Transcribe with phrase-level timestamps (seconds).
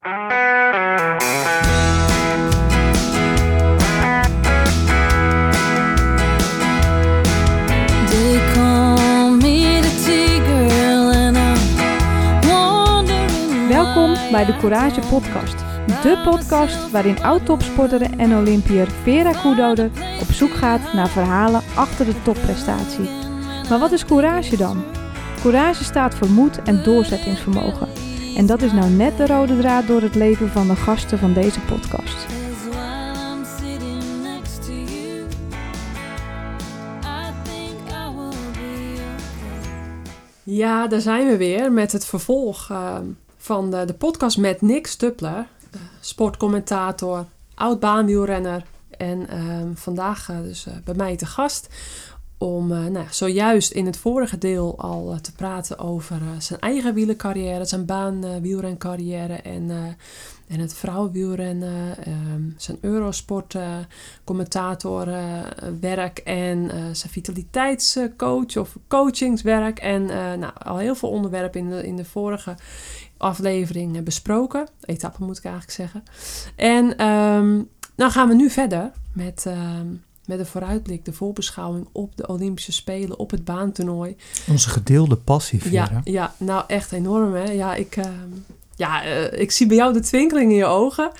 [0.00, 0.30] Welkom
[14.30, 15.58] bij de Courage Podcast.
[16.02, 19.90] De podcast waarin oud-topsporter en Olympiër Vera Koedoder
[20.20, 23.08] op zoek gaat naar verhalen achter de topprestatie.
[23.68, 24.84] Maar wat is courage dan?
[25.40, 28.07] Courage staat voor moed en doorzettingsvermogen.
[28.38, 31.32] En dat is nou net de rode draad door het leven van de gasten van
[31.32, 32.26] deze podcast.
[40.42, 42.96] Ja, daar zijn we weer met het vervolg eh,
[43.36, 48.64] van de, de podcast met Nick Stuppler, eh, sportcommentator, oud baanwielrenner.
[48.98, 51.68] En ehm, vandaag eh, dus eh, bij mij te gast
[52.38, 56.60] om eh, nou, zojuist in het vorige deel al eh, te praten over eh, zijn
[56.60, 59.70] eigen wielercarrière, zijn baanwielrencarrière en,
[60.48, 63.56] en het vrouwenwielrennen, ehm, zijn Eurosport
[64.24, 69.78] commentatorwerk en zijn vitaliteitscoach of coachingswerk.
[69.78, 70.04] En
[70.38, 72.54] nou, al heel veel onderwerpen in de, in de vorige
[73.16, 74.68] aflevering besproken.
[74.80, 76.02] Etappe moet ik eigenlijk zeggen.
[76.56, 77.60] En ehm
[77.98, 79.86] dan gaan we nu verder met, ehm,
[80.28, 84.16] met een vooruitblik, de voorbeschouwing op de Olympische Spelen, op het baantoernooi.
[84.48, 85.72] Onze gedeelde passie, Vera.
[85.72, 87.50] Ja, ja, nou echt enorm hè.
[87.50, 88.30] Ja, ik, ehm,
[88.76, 91.10] ja, eh, ik zie bij jou de twinkeling in je ogen.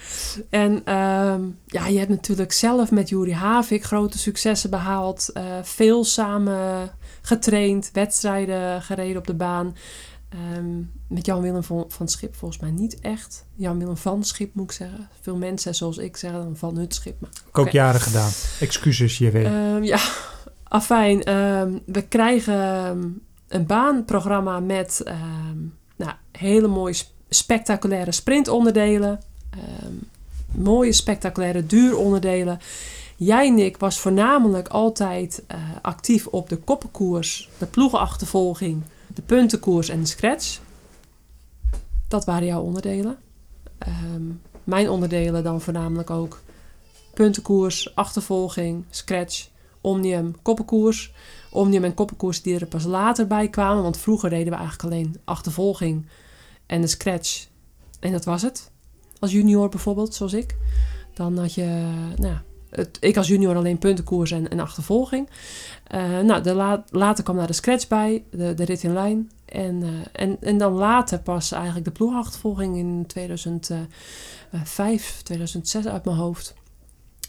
[0.50, 5.28] En ehm, ja, je hebt natuurlijk zelf met Juri Havik grote successen behaald.
[5.32, 6.90] eh, veel samen
[7.22, 9.76] getraind, wedstrijden gereden op de baan.
[10.28, 13.44] Ehm, met Jan-Willem van, van Schip volgens mij niet echt.
[13.54, 15.08] Jan-Willem van Schip moet ik zeggen.
[15.20, 17.20] Veel mensen zoals ik zeggen dan van het Schip.
[17.20, 18.30] Maar Ik ook jaren gedaan.
[18.60, 19.44] Excuses, je weet.
[19.46, 19.98] Ehm, ja,
[20.64, 21.24] afijn.
[21.24, 25.02] ehm, we krijgen een baanprogramma met
[25.96, 29.20] nou, hele mooie sp- spectaculaire sprintonderdelen.
[30.54, 32.58] mooie spectaculaire duuronderdelen.
[33.16, 38.82] Jij, Nick, was voornamelijk altijd eh, actief op de koppenkoers, de ploegenachtervolging,
[39.18, 40.60] de puntenkoers en de scratch.
[42.08, 43.18] Dat waren jouw onderdelen.
[43.78, 44.22] Ehm,
[44.64, 46.40] mijn onderdelen dan voornamelijk ook
[47.14, 49.48] puntenkoers, achtervolging, scratch,
[49.80, 51.12] omnium, koppenkoers.
[51.50, 53.82] Omnium en koppenkoers die er pas later bij kwamen.
[53.82, 56.06] Want vroeger deden we eigenlijk alleen achtervolging
[56.66, 57.46] en de scratch.
[58.00, 58.70] En dat was het.
[59.18, 60.56] Als junior bijvoorbeeld, zoals ik.
[61.14, 62.36] Dan had je, nou,
[62.70, 65.28] het, ik als junior alleen puntenkoers en, en achtervolging.
[65.86, 69.30] Eh, nou, de la- later kwam daar de scratch bij, de, de rit in lijn.
[69.44, 69.88] En, eh,
[70.22, 76.54] en, en dan later pas eigenlijk de ploegachtervolging in 2005, 2006 uit mijn hoofd.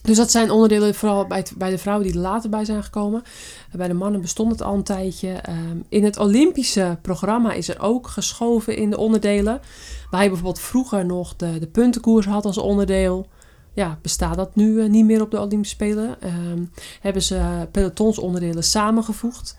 [0.02, 3.24] Dus dat zijn onderdelen vooral bij, bij de vrouwen die er later bij zijn gekomen.
[3.72, 5.32] Eh, Bij de mannen bestond het al een tijdje.
[5.32, 9.62] Ehm, in het Olympische programma is er ook geschoven in de onderdelen.
[10.10, 13.28] Waar je bijvoorbeeld vroeger nog de, de puntenkoers had als onderdeel.
[13.74, 16.22] Ja, bestaat dat nu eh, niet meer op de Olympische Spelen.
[16.22, 16.64] Ehm,
[17.02, 19.58] hebben ze pelotonsonderdelen samengevoegd.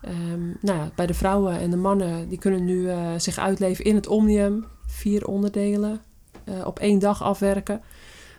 [0.00, 3.84] Ehm, nou ja, bij de vrouwen en de mannen die kunnen nu eh, zich uitleven
[3.84, 4.64] in het Omnium.
[4.86, 6.00] Vier onderdelen
[6.44, 7.80] eh, op één dag afwerken.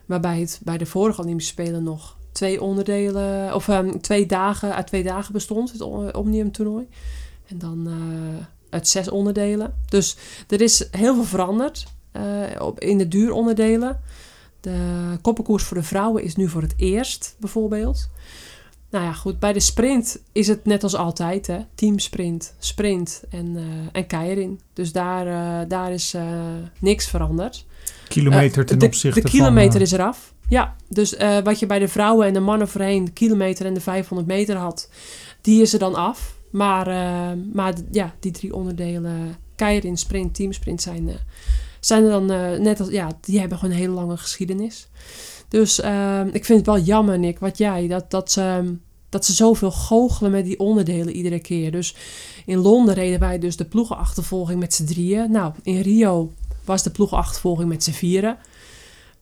[0.06, 4.88] Waarbij het bij de vorige Olympische Spelen nog twee onderdelen, of ehm, twee dagen, uit
[4.88, 5.82] twee dagen bestond, het
[6.16, 6.88] Omnium toernooi.
[7.48, 9.74] En dan eh, uit zes onderdelen.
[9.90, 10.18] Dus
[10.48, 12.24] er is heel veel veranderd eh,
[12.60, 14.00] op, in de duuronderdelen.
[14.64, 18.10] De koppenkoers voor de vrouwen is nu voor het eerst, bijvoorbeeld.
[18.90, 21.60] Nou ja, goed, bij de sprint is het net als altijd, hè.
[21.76, 24.60] Teamsprint, sprint en, eh en keirin.
[24.74, 26.24] Dus daar, eh, daar is eh,
[26.80, 27.66] niks veranderd.
[28.08, 29.82] Kilometer ten de, opzichte De kilometer van...
[29.82, 30.34] is eraf.
[30.50, 33.82] Ja, dus wat je bij de vrouwen en de mannen voorheen, de kilometer en de
[33.82, 34.90] 500 meter had,
[35.42, 36.36] die is er dan af.
[36.50, 36.88] Maar,
[37.54, 41.10] maar ja, die drie onderdelen, keirin, sprint, teamsprint, zijn,
[41.86, 44.88] zijn er dan eh, net als, ja, die hebben gewoon een hele lange geschiedenis.
[45.48, 48.76] Dus eh, ik vind het wel jammer, Nick, wat jij, dat, dat, ze,
[49.10, 51.72] dat ze zoveel goochelen met die onderdelen iedere keer.
[51.72, 51.96] Dus
[52.46, 55.32] in Londen reden wij dus de ploegenachtervolging met z'n drieën.
[55.32, 56.32] Nou, in Rio
[56.66, 58.38] was de ploegenachtervolging met z'n vieren.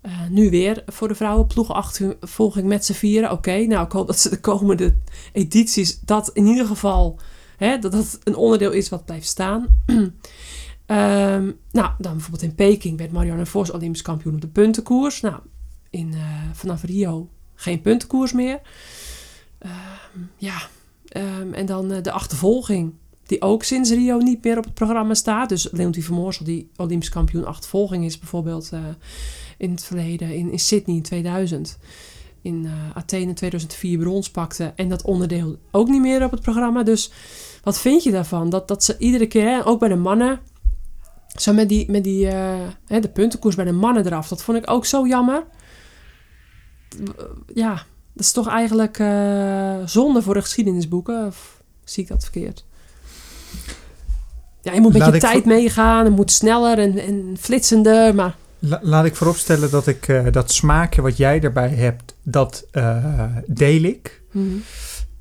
[0.02, 3.32] Eh, nu weer voor de vrouwen ploegenachtervolging met z'n vieren.
[3.32, 4.96] Oké, nou ik hoop dat ze de komende
[5.32, 7.20] edities dat in ieder geval...
[7.58, 9.68] Hè, dat dat een onderdeel is wat blijft staan.
[10.86, 15.22] Ehm, nou, dan bijvoorbeeld in Peking werd Marianne Vos Olympisch kampioen op de puntenkoers.
[15.22, 15.40] Nou,
[15.90, 16.20] in, eh,
[16.54, 18.62] vanaf Rio geen puntenkoers meer.
[19.58, 20.62] Ehm, ja,
[21.08, 22.94] ehm, en dan eh, de achtervolging.
[23.26, 25.50] Die ook sinds Rio niet meer op het programma staat.
[25.50, 28.80] Dus Leontien van Moorsel, die Olympisch kampioen achtervolging is bijvoorbeeld eh,
[29.58, 30.36] in het verleden.
[30.36, 31.78] In, in Sydney in 2000.
[32.42, 34.74] In eh, Athene in 2004 brons pakte.
[34.76, 36.84] En dat onderdeel ook niet meer op het programma.
[36.84, 37.12] Dus
[37.64, 38.50] wat vind je daarvan?
[38.50, 40.40] Dat, dat ze iedere keer, ook bij de mannen...
[41.40, 44.28] Zo met die, met die eh, hè, de puntenkoers bij de mannen eraf.
[44.28, 45.44] Dat vond ik ook zo jammer.
[47.54, 47.74] Ja,
[48.14, 51.26] dat is toch eigenlijk eh, zonde voor de geschiedenisboeken.
[51.28, 52.66] Of zie ik dat verkeerd?
[54.62, 56.06] Ja, je moet met Laat je tijd meegaan.
[56.06, 58.16] Het moet sneller en, en flitsender.
[58.16, 62.66] Maar La- laat ik vooropstellen dat ik eh, dat smaakje wat jij erbij hebt, dat
[63.46, 64.22] deel ik.
[64.32, 64.46] mhm,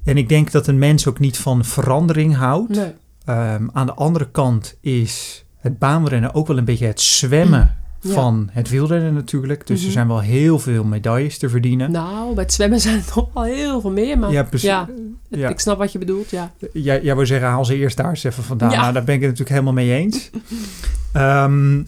[0.05, 2.69] En ik denk dat een mens ook niet van verandering houdt.
[2.77, 2.93] nee.
[3.25, 8.12] Ehm, aan de andere kant is het baanrennen ook wel een beetje het zwemmen Ja.
[8.12, 9.67] van het wielrennen natuurlijk.
[9.67, 9.87] Dus Mhm.
[9.87, 11.91] er zijn wel heel veel medailles te verdienen.
[11.91, 14.19] Nou, bij het zwemmen zijn er nog wel heel veel meer.
[14.19, 14.69] Maar ja, precies.
[14.69, 14.89] ja,
[15.29, 15.49] Ja.
[15.49, 16.31] ik snap wat je bedoelt.
[16.31, 18.71] Ja, Jij, jij wil zeggen, haal ze eerst daar eens even vandaan.
[18.71, 18.81] Ja.
[18.81, 20.31] Nou, daar ben ik het natuurlijk helemaal mee eens.
[21.12, 21.79] Ehm,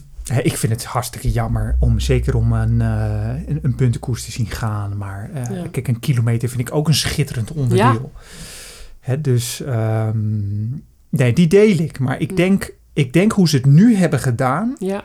[0.43, 4.47] ik vind het hartstikke jammer om zeker om een, eh, een, een puntenkoers te zien
[4.47, 4.97] gaan.
[4.97, 8.11] Maar eh, kijk, een kilometer vind ik ook een schitterend onderdeel.
[8.99, 10.17] Hè, dus ehm,
[11.09, 11.99] nee, die deel ik.
[11.99, 12.35] Maar ik Mm.
[12.35, 15.03] denk, ik denk hoe ze het nu hebben gedaan, ja,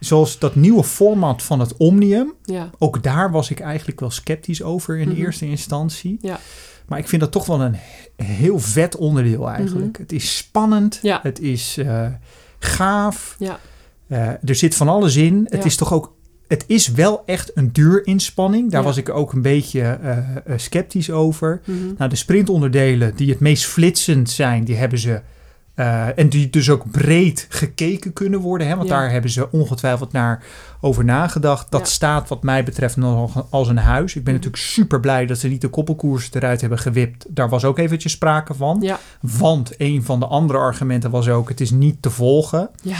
[0.00, 2.32] zoals dat nieuwe format van het Omnium.
[2.44, 2.70] ja.
[2.78, 5.16] Ook daar was ik eigenlijk wel sceptisch over in Mhm.
[5.20, 6.18] eerste instantie.
[6.20, 6.40] Ja.
[6.86, 7.74] Maar ik vind dat toch wel een
[8.16, 9.98] he- heel vet onderdeel eigenlijk.
[9.98, 11.06] Het is spannend, Mhm.
[11.06, 11.20] Ja.
[11.22, 12.06] het is eh,
[12.58, 13.36] gaaf.
[13.38, 13.58] Ja.
[14.06, 15.46] Eh, er zit van alles in.
[15.50, 16.16] Het is toch ook...
[16.48, 18.70] Het is wel echt een duurinspanning.
[18.70, 18.86] Daar Ja.
[18.86, 20.18] was ik ook een beetje eh,
[20.56, 21.60] sceptisch over.
[21.64, 21.76] mhm.
[21.98, 25.20] Nou, de sprintonderdelen die het meest flitsend zijn, die hebben ze...
[25.78, 28.66] eh, en die dus ook breed gekeken kunnen worden.
[28.68, 28.76] Hè?
[28.76, 28.98] Want Ja.
[28.98, 30.42] daar hebben ze ongetwijfeld naar
[30.80, 31.70] over nagedacht.
[31.70, 31.86] Dat Ja.
[31.86, 34.14] staat wat mij betreft nog als een huis.
[34.14, 34.42] Ik ben Mhm.
[34.44, 37.26] natuurlijk super blij dat ze niet de koppelkoers eruit hebben gewipt.
[37.28, 38.78] Daar was ook eventjes sprake van.
[38.80, 41.48] Ja, Want een van de andere argumenten was ook...
[41.48, 42.70] het is niet te volgen.
[42.82, 42.98] ja,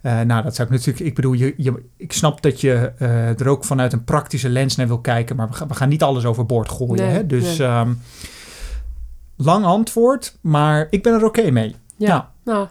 [0.00, 1.06] Eh, nou, dat zou ik natuurlijk...
[1.06, 4.76] Ik bedoel, je, je, ik snap dat je eh, er ook vanuit een praktische lens
[4.76, 5.36] naar wil kijken...
[5.36, 6.94] maar we gaan, we gaan niet alles overboord gooien.
[7.06, 7.26] Nee, hè?
[7.26, 7.66] Dus nee.
[7.68, 7.92] ehm,
[9.36, 11.74] lang antwoord, maar ik ben er oké mee.
[12.06, 12.32] Ja.
[12.44, 12.68] Nou.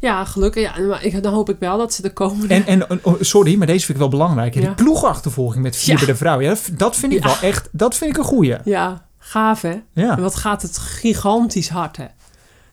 [0.00, 0.62] Ja, gelukkig.
[0.62, 2.54] Ja, maar ik, dan hoop ik wel dat ze de komende...
[2.54, 4.54] En, en oh, sorry, maar deze vind ik wel belangrijk.
[4.54, 4.60] Ja.
[4.60, 6.40] Die ploegachtervolging met vier bij de vrouw.
[6.40, 7.68] Ja, dat, vind ik wel echt...
[7.72, 8.56] Dat vind ik een goeie.
[8.64, 9.80] Ja, gaaf hè?
[9.92, 10.16] Ja.
[10.16, 12.06] En wat gaat het gigantisch hard, hè?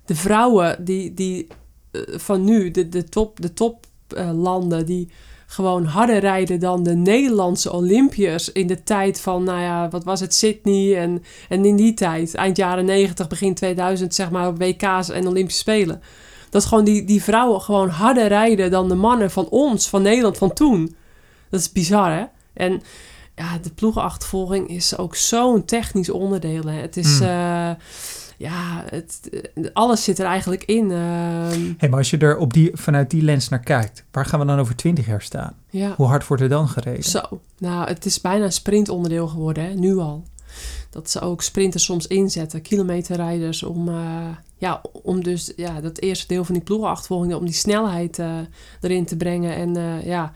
[0.05, 1.47] De vrouwen die, die
[1.91, 5.11] eh, van nu, de, de top, de toplanden, die
[5.55, 10.19] gewoon harder rijden dan de Nederlandse Olympiërs in de tijd van, nou ja, wat was
[10.19, 15.09] het, Sydney en, en in die tijd, eind jaren 90, begin 2000, zeg maar, WK's
[15.09, 16.01] en Olympische Spelen.
[16.49, 20.37] Dat gewoon die, die vrouwen gewoon harder rijden dan de mannen van ons, van Nederland,
[20.37, 20.95] van toen.
[21.49, 22.23] Dat is bizar, hè?
[22.53, 22.81] En
[23.35, 26.63] ja, de ploegenachtervolging is ook zo'n technisch onderdeel.
[26.63, 26.79] Hè.
[26.81, 27.25] Het is, Mm.
[27.25, 27.69] eh,
[28.37, 29.29] ja, het,
[29.73, 30.91] alles zit er eigenlijk in.
[30.91, 34.03] ehm, Hey, maar als je er op die, vanuit die lens naar kijkt...
[34.11, 35.53] waar gaan we dan over twintig jaar staan?
[35.69, 37.03] ja, Hoe hard wordt er dan gereden?
[37.03, 37.21] zo.
[37.57, 40.23] Nou, het is bijna een sprintonderdeel geworden, hè, nu al.
[40.89, 44.27] Dat ze ook sprinters soms inzetten, kilometerrijders, om, eh,
[44.57, 48.37] ja, om dus ja, dat eerste deel van die ploegenachtervolging, om die snelheid eh,
[48.81, 49.55] erin te brengen.
[49.55, 50.33] En eh, ja,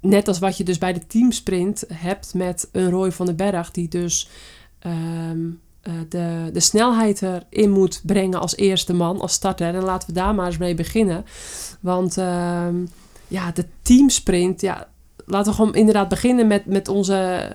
[0.00, 3.70] net als wat je dus bij de teamsprint hebt met een Roy van den Berg,
[3.70, 4.28] die dus
[4.78, 5.46] ehm, eh,
[6.08, 9.74] de, de snelheid erin moet brengen als eerste man, als starter.
[9.74, 11.24] En laten we daar maar eens mee beginnen.
[11.80, 12.76] Want ehm,
[13.28, 14.88] ja, de teamsprint, ja,
[15.26, 17.52] laten we gewoon inderdaad beginnen met, met onze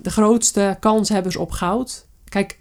[0.00, 2.06] de grootste kanshebbers op goud.
[2.28, 2.58] Kijk,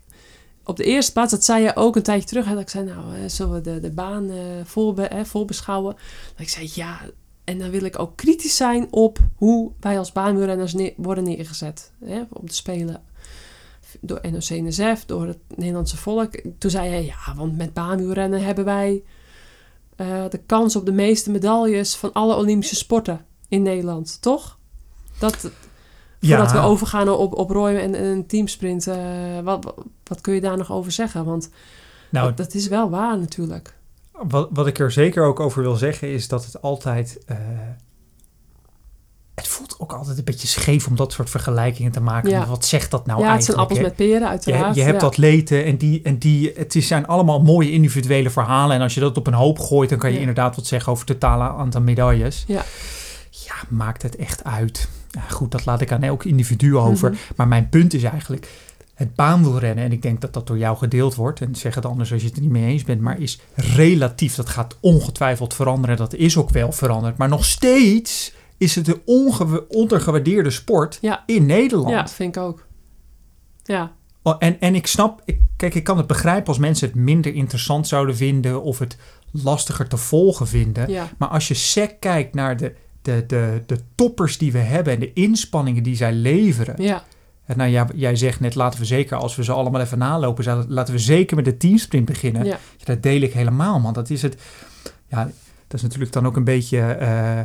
[0.63, 2.45] op de eerste plaats, dat zei je ook een tijdje terug.
[2.45, 5.95] Hè, dat ik zei, nou, eh, zullen we de, de baan eh voorbe, hè, voorbeschouwen?
[6.31, 6.99] Dat ik zei, ja,
[7.43, 11.91] en dan wil ik ook kritisch zijn op hoe wij als baanwielrenners worden neergezet.
[12.05, 13.01] Hè, op de Spelen
[14.01, 16.41] door NOC-NSF, door het Nederlandse volk.
[16.57, 19.03] Toen zei hij, ja, want met baanwielrennen hebben wij
[19.95, 24.57] eh, de kans op de meeste medailles van alle Olympische sporten in Nederland, toch?
[25.19, 25.51] Dat,
[26.21, 30.33] voordat we overgaan op, op Roy en, en een teamsprint, eh, wat, wat, wat kun
[30.33, 31.25] je daar nog over zeggen?
[31.25, 31.49] Want
[32.09, 33.75] Nou, dat, dat is wel waar natuurlijk.
[34.11, 37.19] Wat, wat ik er zeker ook over wil zeggen is dat het altijd.
[37.25, 37.37] eh,
[39.41, 42.29] het voelt ook altijd een beetje scheef om dat soort vergelijkingen te maken.
[42.29, 42.45] Ja.
[42.45, 43.81] Wat zegt dat nou ja, het zijn eigenlijk?
[43.81, 44.05] appels hè?
[44.05, 44.75] met peren uiteraard.
[44.75, 45.07] je, je hebt ja.
[45.07, 48.75] atleten en die, en die, het is- zijn allemaal mooie individuele verhalen.
[48.75, 51.07] En als je dat op een hoop gooit, dan kan je inderdaad wat zeggen over
[51.07, 52.43] het totale aantal medailles.
[52.47, 52.63] Ja.
[53.29, 54.89] Ja, maakt het echt uit.
[55.09, 57.09] Ja, goed, dat laat ik aan elk individu over.
[57.09, 57.19] Mhm.
[57.35, 58.47] Maar mijn punt is eigenlijk,
[58.93, 62.11] het baanwielrennen, en ik denk dat dat door jou gedeeld wordt, en zeg het anders
[62.11, 65.97] als je het er niet mee eens bent, maar is relatief, dat gaat ongetwijfeld veranderen,
[65.97, 69.01] dat is ook wel veranderd, maar nog steeds is het een
[69.67, 71.23] ondergewaardeerde sport Ja.
[71.25, 71.89] in Nederland.
[71.89, 72.65] Ja, vind ik ook.
[73.63, 73.91] Ja,
[74.23, 77.33] Oh, en, en ik snap, ik, kijk, ik kan het begrijpen als mensen het minder
[77.33, 78.97] interessant zouden vinden of het
[79.31, 80.89] lastiger te volgen vinden.
[80.89, 84.93] ja, Maar als je sec kijkt naar de, de, de, de toppers die we hebben
[84.93, 86.83] en de inspanningen die zij leveren.
[86.83, 87.03] ja,
[87.45, 90.93] En nou jij zegt net, laten we zeker, als we ze allemaal even nalopen, laten
[90.93, 92.45] we zeker met de teamsprint beginnen.
[92.45, 92.51] ja.
[92.77, 93.93] Ja, dat deel ik helemaal, man.
[93.93, 94.35] Dat is het.
[95.07, 95.23] Ja,
[95.67, 97.39] dat is natuurlijk dan ook een beetje eh,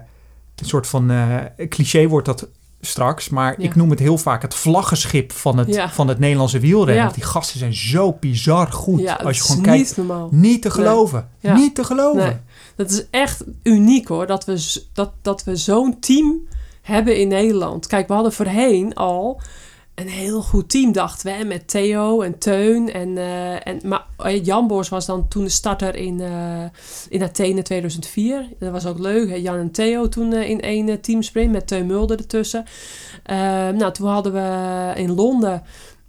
[0.61, 1.37] een soort van eh,
[1.69, 2.49] cliché wordt dat
[2.81, 3.29] straks.
[3.29, 3.69] Maar Ja.
[3.69, 5.91] ik noem het heel vaak het vlaggenschip van het, Ja.
[5.91, 7.03] van het Nederlandse wielrennen.
[7.03, 9.19] Want die gasten zijn zo bizar goed.
[9.25, 10.29] Als je gewoon niet kijkt, normaal.
[10.33, 11.29] niet te geloven.
[11.41, 12.23] Niet te geloven.
[12.25, 12.37] Nee.
[12.77, 16.41] Dat is echt uniek hoor, dat we, dat, dat we zo'n team
[16.83, 17.87] hebben in Nederland.
[17.87, 19.41] Kijk, we hadden voorheen al
[19.97, 21.45] een heel goed team, dachten we.
[21.45, 22.93] Met Theo en Teun.
[22.93, 26.65] En, eh, en, maar eh, Jan Boors was dan toen de starter in, eh,
[27.09, 28.49] in Athene 2004.
[28.59, 29.29] Dat was ook leuk.
[29.29, 29.35] Hè?
[29.35, 32.65] Jan en Theo toen eh, in één teamsprint met Teun Mulder ertussen.
[33.23, 33.37] Eh,
[33.69, 35.63] nou, toen hadden we in Londen...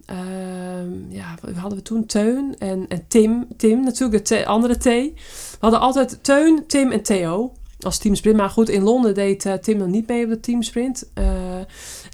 [0.06, 2.06] ehm, ja, hadden we toen?
[2.06, 3.46] Teun en, en Tim.
[3.56, 4.84] Tim, natuurlijk de andere T.
[4.84, 5.12] We
[5.60, 8.36] hadden altijd Teun, Tim en Theo als teamsprint.
[8.36, 11.10] Maar goed, in Londen deed Tim dan niet mee op de teamsprint.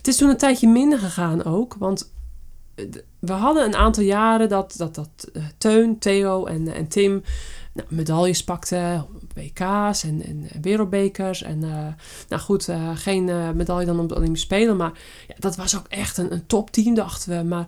[0.04, 1.74] Eh, het is toen een tijdje minder gegaan ook.
[1.78, 2.12] Want
[2.74, 2.84] eh,
[3.18, 7.22] we hadden een aantal jaren dat, dat, dat eh, Teun, Theo en, en Tim
[7.72, 9.06] nou, medailles pakten.
[9.34, 11.42] WK's en, en, wereldbekers.
[11.42, 11.86] En eh,
[12.28, 14.76] nou goed, eh, geen eh, medaille dan op de Olympische Spelen.
[14.76, 14.92] Maar
[15.28, 17.44] ja, dat was ook echt een, een topteam, dachten we.
[17.44, 17.66] Maar,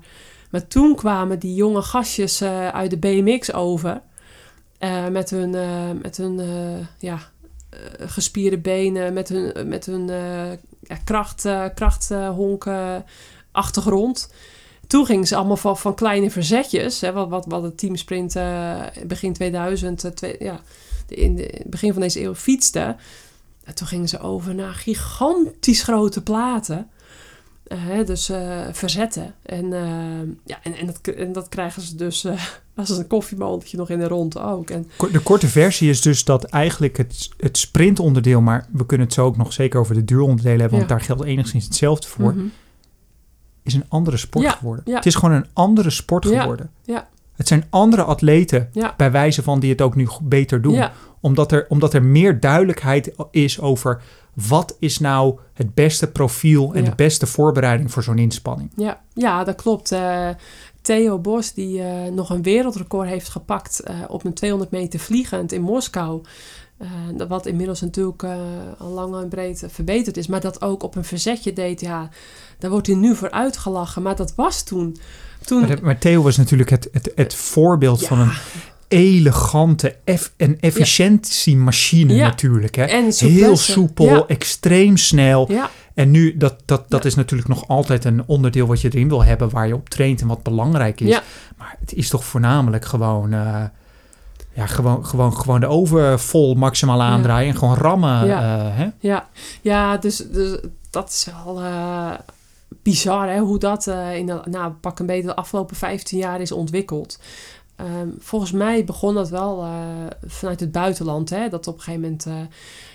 [0.51, 4.03] maar toen kwamen die jonge gastjes eh, uit de BMX over.
[4.79, 7.21] eh, met hun, eh, met hun eh, ja, eh,
[7.99, 13.05] gespierde benen, met hun, met hun eh, ja, kracht, eh, krachthonken
[13.53, 14.29] achtergrond.
[14.87, 18.83] Toen gingen ze allemaal van, van kleine verzetjes, hè, wat, wat, wat het teamsprint eh,
[19.07, 20.61] begin 2000, eh, twee, ja,
[21.09, 22.97] in het begin van deze eeuw fietste.
[23.65, 26.91] En toen gingen ze over naar gigantisch grote platen.
[27.67, 29.35] Eh, dus eh, verzetten.
[29.43, 29.81] En, eh,
[30.45, 32.33] ja, en, en, dat, en dat krijgen ze dus eh,
[32.77, 34.71] als een koffiemolentje nog in de rond ook.
[34.71, 39.15] En, De korte versie is dus dat eigenlijk het, het sprintonderdeel, maar we kunnen het
[39.15, 42.47] zo ook nog zeker over de duuronderdelen hebben, want daar geldt enigszins hetzelfde voor, Mhm.
[43.63, 44.85] is een andere sport Ja, geworden.
[44.87, 44.97] ja.
[44.97, 46.71] Het is gewoon een andere sport geworden.
[46.85, 47.09] ja.
[47.37, 50.85] Het zijn andere atleten, bij wijze van die het ook nu beter doen.
[51.21, 54.03] Omdat, er, omdat er meer duidelijkheid is over
[54.37, 56.91] wat is nou het beste profiel en Ja.
[56.91, 58.71] de beste voorbereiding voor zo'n inspanning.
[58.77, 59.93] Ja, ja dat klopt.
[59.93, 60.29] Eh,
[60.81, 65.53] Theo Bos, die eh, nog een wereldrecord heeft gepakt eh, op een 200 meter vliegend
[65.53, 66.23] in Moskou.
[67.29, 68.25] Wat inmiddels natuurlijk
[68.79, 70.27] al lang en breed verbeterd is.
[70.27, 72.09] Maar dat ook op een verzetje deed, ja,
[72.59, 74.03] daar wordt hij nu voor uitgelachen.
[74.03, 74.97] Maar dat was toen.
[75.45, 78.33] toen Maar, Theo was natuurlijk het, het, het voorbeeld ja, van een
[78.89, 82.27] elegante eff- en efficiëntiemachine Ja.
[82.27, 82.75] natuurlijk.
[82.75, 82.85] Hè?
[82.85, 85.53] en Heel soepel, Ja, extreem snel.
[85.53, 89.09] ja, En nu, dat, dat, dat is natuurlijk nog altijd een onderdeel wat je erin
[89.09, 91.21] wil hebben, waar je op traint en wat belangrijk is.
[91.57, 93.65] Maar het is toch voornamelijk gewoon, eh,
[94.53, 98.27] ja, gewoon, gewoon, gewoon de oven vol maximaal aandraaien en gewoon rammen.
[98.27, 98.59] Ja.
[98.69, 98.89] eh, hè?
[99.01, 99.29] ja,
[99.63, 100.59] ja dus, dus
[100.91, 102.11] dat is wel eh,
[102.83, 106.53] bizar hè, hoe dat in de, nou, pak een beetje de afgelopen 15 jaar is
[106.53, 107.19] ontwikkeld.
[107.77, 109.71] Ehm, volgens mij begon dat wel eh,
[110.27, 111.31] vanuit het buitenland.
[111.31, 112.41] Hè, dat op een gegeven moment eh,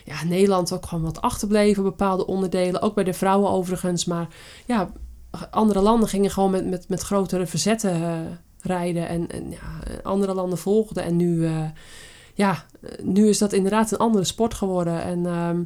[0.05, 2.81] ja, Nederland ook gewoon wat achterbleef op bepaalde onderdelen.
[2.81, 4.05] Ook bij de vrouwen overigens.
[4.05, 4.27] Maar
[4.65, 4.91] ja,
[5.51, 8.19] andere landen gingen gewoon met, met, met grotere verzetten eh,
[8.61, 9.07] rijden.
[9.07, 11.03] En, en ja, andere landen volgden.
[11.03, 11.49] En nu,
[12.33, 12.65] ja,
[13.03, 15.03] nu is dat inderdaad een andere sport geworden.
[15.03, 15.63] En ehm,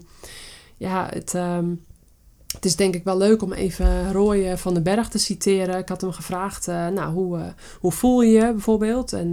[0.78, 1.74] ja, het, ehm,
[2.56, 5.78] het is denk ik wel leuk om even Roy eh, van den Berg te citeren.
[5.78, 7.46] Ik had hem gevraagd, eh, nou, hoe, eh,
[7.80, 9.14] hoe voel je je bijvoorbeeld?
[9.14, 9.30] En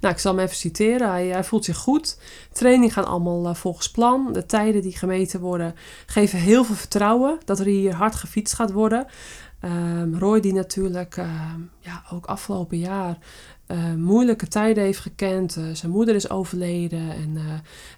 [0.00, 1.10] nou, ik zal hem even citeren.
[1.10, 2.18] Hij, voelt zich goed.
[2.52, 4.32] Training gaan allemaal volgens plan.
[4.32, 5.74] De tijden die gemeten worden
[6.06, 9.06] geven heel veel vertrouwen dat er hier hard gefietst gaat worden.
[9.60, 13.18] Ehm, Roy die natuurlijk ehm, ja, ook afgelopen jaar
[13.66, 15.56] eh, moeilijke tijden heeft gekend.
[15.56, 17.42] Eh, zijn moeder is overleden en eh,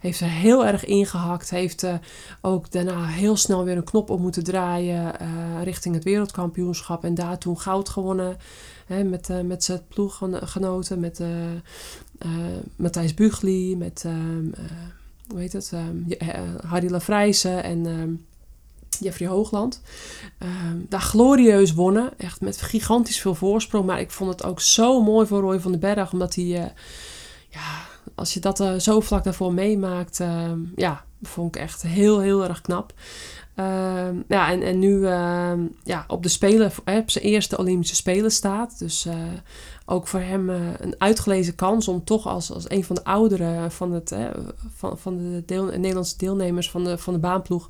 [0.01, 1.51] heeft er heel erg ingehakt.
[1.51, 1.87] Heeft
[2.41, 5.13] ook daarna heel snel weer een knop op moeten draaien
[5.63, 7.05] richting het wereldkampioenschap.
[7.05, 8.37] En daar toen goud gewonnen
[8.87, 11.01] hè, met, met zijn ploeggenoten.
[11.01, 11.21] Met
[12.77, 14.63] Matthijs Bugli, met ehm, eh,
[15.29, 18.13] hoe heet het, ehm, eh, Harry Lafrijzen en ehm,
[19.01, 19.81] Jeffrey Hoogland.
[20.39, 23.87] Ehm, daar glorieus wonnen, echt met gigantisch veel voorsprong.
[23.87, 26.71] Maar ik vond het ook zo mooi voor Roy van den Berg, omdat hij, eh,
[27.49, 32.21] ja, als je dat eh, zo vlak daarvoor meemaakt, ehm, ja, vond ik echt heel,
[32.21, 32.93] heel erg knap.
[33.55, 35.07] Ehm, ja, en, en nu
[35.85, 38.79] ja, op de Spelen, op zijn eerste Olympische Spelen staat.
[38.79, 39.15] Dus eh,
[39.87, 43.93] ook voor hem een uitgelezen kans om toch als, als een van de ouderen van,
[43.93, 44.17] het,
[44.75, 45.43] van, van de
[45.77, 47.69] Nederlandse deelnemers van de, van de baanploeg,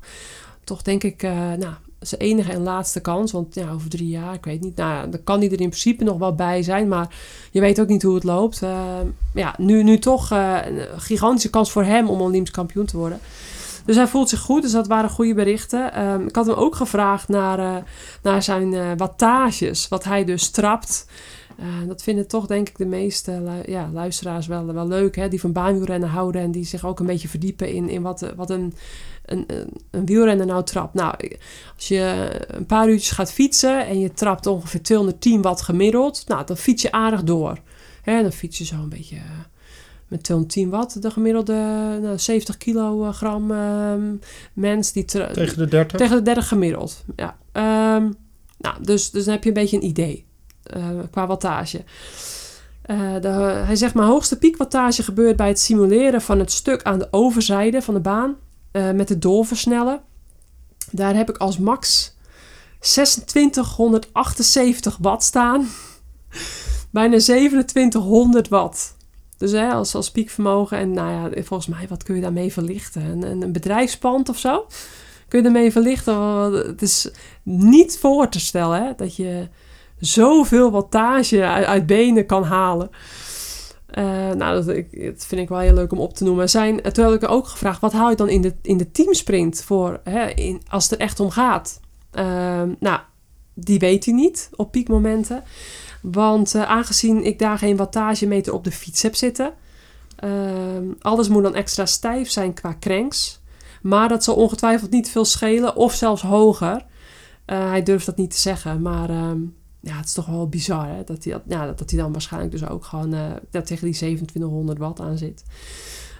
[0.69, 3.31] toch denk ik, eh, nou, zijn enige en laatste kans.
[3.31, 6.03] Want ja, over drie jaar, ik weet niet, nou, dan kan hij er in principe
[6.03, 6.87] nog wel bij zijn.
[6.87, 7.07] Maar
[7.51, 8.61] je weet ook niet hoe het loopt.
[8.61, 8.99] Eh,
[9.33, 13.19] ja, nu, nu toch eh, een gigantische kans voor hem om Olympisch kampioen te worden.
[13.85, 15.93] Dus hij voelt zich goed, dus dat waren goede berichten.
[15.93, 17.83] Ehm, ik had hem ook gevraagd naar,
[18.21, 21.05] naar zijn wattages, wat hij dus trapt.
[21.59, 25.15] Eh, dat vinden toch denk ik de meeste ja, luisteraars wel, wel leuk.
[25.15, 25.27] Hè?
[25.27, 28.29] Die van baanwielrennen houden en die zich ook een beetje verdiepen in, in wat, eh,
[28.35, 28.73] wat een,
[29.25, 29.45] een,
[29.91, 30.93] een, wielrenner nou trapt.
[30.93, 31.15] Nou,
[31.75, 36.45] als je een paar uurtjes gaat fietsen en je trapt ongeveer 210 watt gemiddeld, nou,
[36.45, 37.57] dan fiets je aardig door.
[38.01, 38.21] Hè?
[38.21, 39.15] Dan fiets je zo een beetje...
[39.15, 39.21] eh,
[40.07, 41.53] met 210 watt, de gemiddelde
[42.01, 44.15] nou, 70 kilogram ehm,
[44.53, 45.99] mens die Tegen de 30?
[45.99, 47.03] tegen de 30 gemiddeld.
[47.15, 47.37] Ja.
[47.51, 48.11] Ehm,
[48.57, 50.27] nou, dus, dus dan heb je een beetje een idee
[51.11, 51.83] qua wattage.
[52.89, 53.27] Eh, de,
[53.65, 57.81] hij zegt mijn hoogste piekwattage gebeurt bij het simuleren van het stuk aan de overzijde
[57.81, 58.35] van de baan
[58.71, 60.01] eh, met het doorversnellen.
[60.91, 62.15] Daar heb ik als max
[62.79, 65.67] 2678 watt staan.
[66.91, 68.95] Bijna 2700 watt.
[69.37, 70.77] Dus hè, als, als piekvermogen.
[70.77, 73.01] En nou ja, volgens mij, wat kun je daarmee verlichten?
[73.01, 74.65] Een, een, bedrijfspand of zo?
[75.27, 76.51] Kun je ermee verlichten?
[76.51, 77.09] Het is
[77.43, 79.47] niet voor te stellen hè, dat je
[79.99, 82.89] zoveel wattage uit, uit benen kan halen.
[83.89, 84.65] Eh, nou, dat,
[85.25, 86.49] vind ik wel heel leuk om op te noemen.
[86.49, 89.99] Zijn, heb ik ook gevraagd, wat haal je dan in de, in de teamsprint voor,
[90.03, 91.79] hè, in, als het er echt om gaat?
[92.11, 92.99] Ehm, nou,
[93.53, 95.43] die weet hij niet op piekmomenten.
[96.01, 99.53] Want eh, aangezien ik daar geen wattagemeter op de fiets heb zitten,
[100.15, 103.41] ehm, alles moet dan extra stijf zijn qua cranks.
[103.81, 106.85] Maar dat zal ongetwijfeld niet veel schelen of zelfs hoger.
[107.45, 109.39] Eh, hij durft dat niet te zeggen, maar ehm,
[109.81, 111.03] ja, het is toch wel bizar hè?
[111.03, 114.99] Dat, hij, ja, dat, hij dan waarschijnlijk dus ook gewoon eh, tegen die 2700 watt
[114.99, 115.43] aan zit.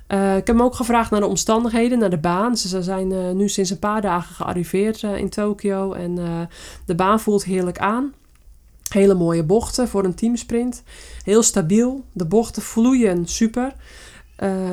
[0.07, 2.57] Eh, ik heb hem ook gevraagd naar de omstandigheden, naar de baan.
[2.57, 6.15] Ze zijn eh, nu sinds een paar dagen gearriveerd in Tokio en
[6.85, 8.13] de baan voelt heerlijk aan.
[8.89, 10.83] Hele mooie bochten voor een teamsprint.
[11.23, 12.03] Heel stabiel.
[12.11, 13.73] De bochten vloeien super.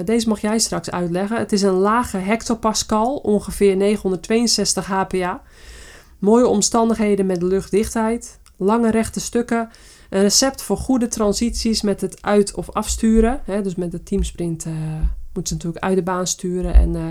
[0.05, 1.39] Deze mag jij straks uitleggen.
[1.39, 5.43] Het is een lage hectopascal, ongeveer 962 hpa.
[6.19, 8.39] Mooie omstandigheden met luchtdichtheid.
[8.57, 9.69] Lange rechte stukken.
[10.11, 13.41] Een recept voor goede transities met het uit- of afsturen.
[13.45, 14.73] Hè, dus met de teamsprint eh
[15.33, 16.75] moeten ze natuurlijk uit de baan sturen.
[16.75, 17.03] En eh,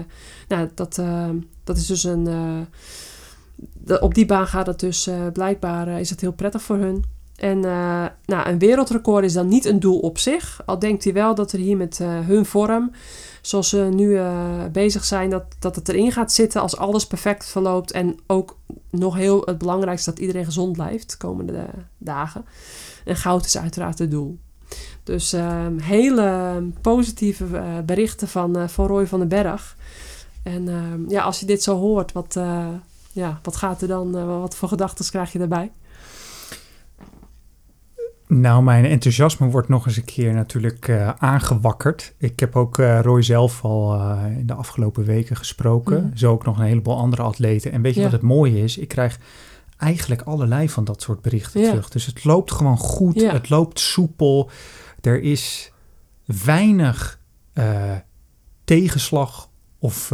[0.47, 1.29] nou, dat, eh,
[1.63, 2.27] dat is dus een...
[3.99, 7.03] op die baan gaat het dus blijkbaar is het heel prettig voor hun.
[7.35, 7.59] En
[8.25, 10.61] nou, een wereldrecord is dan niet een doel op zich.
[10.65, 12.91] Al denkt hij wel dat er hier met hun vorm,
[13.47, 17.45] zoals ze nu eh, bezig zijn, dat, dat het erin gaat zitten als alles perfect
[17.45, 17.91] verloopt.
[17.91, 18.57] En ook
[18.89, 21.65] nog heel het belangrijkste dat iedereen gezond blijft de komende
[21.97, 22.45] dagen.
[23.05, 24.37] En goud is uiteraard het doel.
[25.03, 29.77] Dus eh, hele positieve eh, berichten van, eh, van Roy van den Berg.
[30.43, 32.39] En eh, ja, als je dit zo hoort, wat,
[33.11, 35.71] ja, wat gaat er dan, wat voor gedachten krijg je daarbij?
[38.27, 42.13] Nou, mijn enthousiasme wordt nog eens een keer natuurlijk eh, aangewakkerd.
[42.17, 46.03] Ik heb ook eh, Roy zelf al eh, in de afgelopen weken gesproken.
[46.05, 46.17] Mhm.
[46.17, 47.71] Zo ook nog een heleboel andere atleten.
[47.71, 48.05] En weet je Ja.
[48.05, 48.77] wat het mooie is?
[48.77, 49.19] Ik krijg
[49.77, 51.69] eigenlijk allerlei van dat soort berichten Ja.
[51.69, 51.89] terug.
[51.89, 53.19] Dus het loopt gewoon goed.
[53.19, 53.31] Ja.
[53.31, 54.49] Het loopt soepel.
[55.01, 55.71] Er is
[56.43, 57.19] weinig
[58.63, 60.11] tegenslag of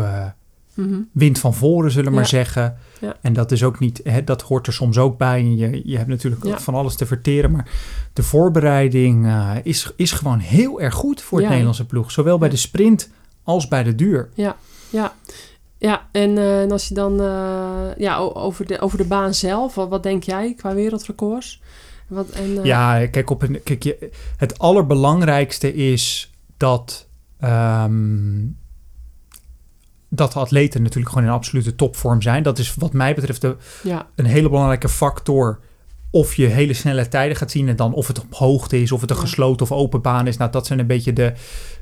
[0.74, 1.00] Mhm.
[1.12, 2.30] wind van voren, zullen we maar Ja.
[2.30, 2.78] zeggen.
[3.02, 3.16] Ja.
[3.22, 5.40] En dat is ook niet, hè, dat hoort er soms ook bij.
[5.40, 6.60] En je, je hebt natuurlijk Ja.
[6.60, 7.52] van alles te verteren.
[7.52, 7.70] Maar
[8.14, 11.50] de voorbereiding eh, is, is gewoon heel erg goed voor het Ja.
[11.52, 12.12] Nederlandse ploeg.
[12.12, 12.54] Zowel bij Ja.
[12.54, 13.10] de sprint
[13.44, 14.30] als bij de duur.
[14.34, 14.56] Ja,
[15.78, 19.76] ja en, eh, en als je dan eh, ja, over, de, over de baan zelf,
[19.76, 21.62] wat, wat denk jij qua wereldrecords?
[22.08, 27.08] Wat, en, Ja, kijk, op een, kijk je, het allerbelangrijkste is dat,
[27.40, 28.40] ehm,
[30.14, 32.44] dat de atleten natuurlijk gewoon in absolute topvorm zijn.
[32.44, 35.60] Dat is wat mij betreft de, ja, een hele belangrijke factor.
[36.14, 39.02] Of je hele snelle tijden gaat zien en dan of het op hoogte is, of
[39.02, 39.22] het een Ja.
[39.22, 40.38] gesloten of open baan is.
[40.38, 41.34] Nou, dat zijn een beetje de,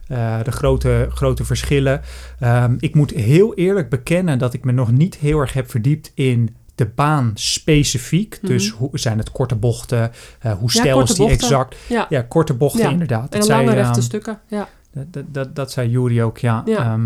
[0.07, 2.01] eh, de grote, grote verschillen.
[2.39, 6.11] Ehm, ik moet heel eerlijk bekennen dat ik me nog niet heel erg heb verdiept
[6.13, 8.37] in de baan specifiek.
[8.41, 8.51] Mhm.
[8.51, 10.11] Dus hoe zijn het korte bochten?
[10.39, 11.35] eh, hoe Ja, stijl is die bochten.
[11.37, 11.75] exact?
[11.87, 12.05] ja.
[12.09, 13.33] Ja, korte bochten inderdaad.
[13.33, 14.67] en Dat lange zei, rechte ehm, stukken, ja.
[14.93, 16.61] dat, dat, dat, zei Jury ook, ja.
[16.65, 16.99] Ja.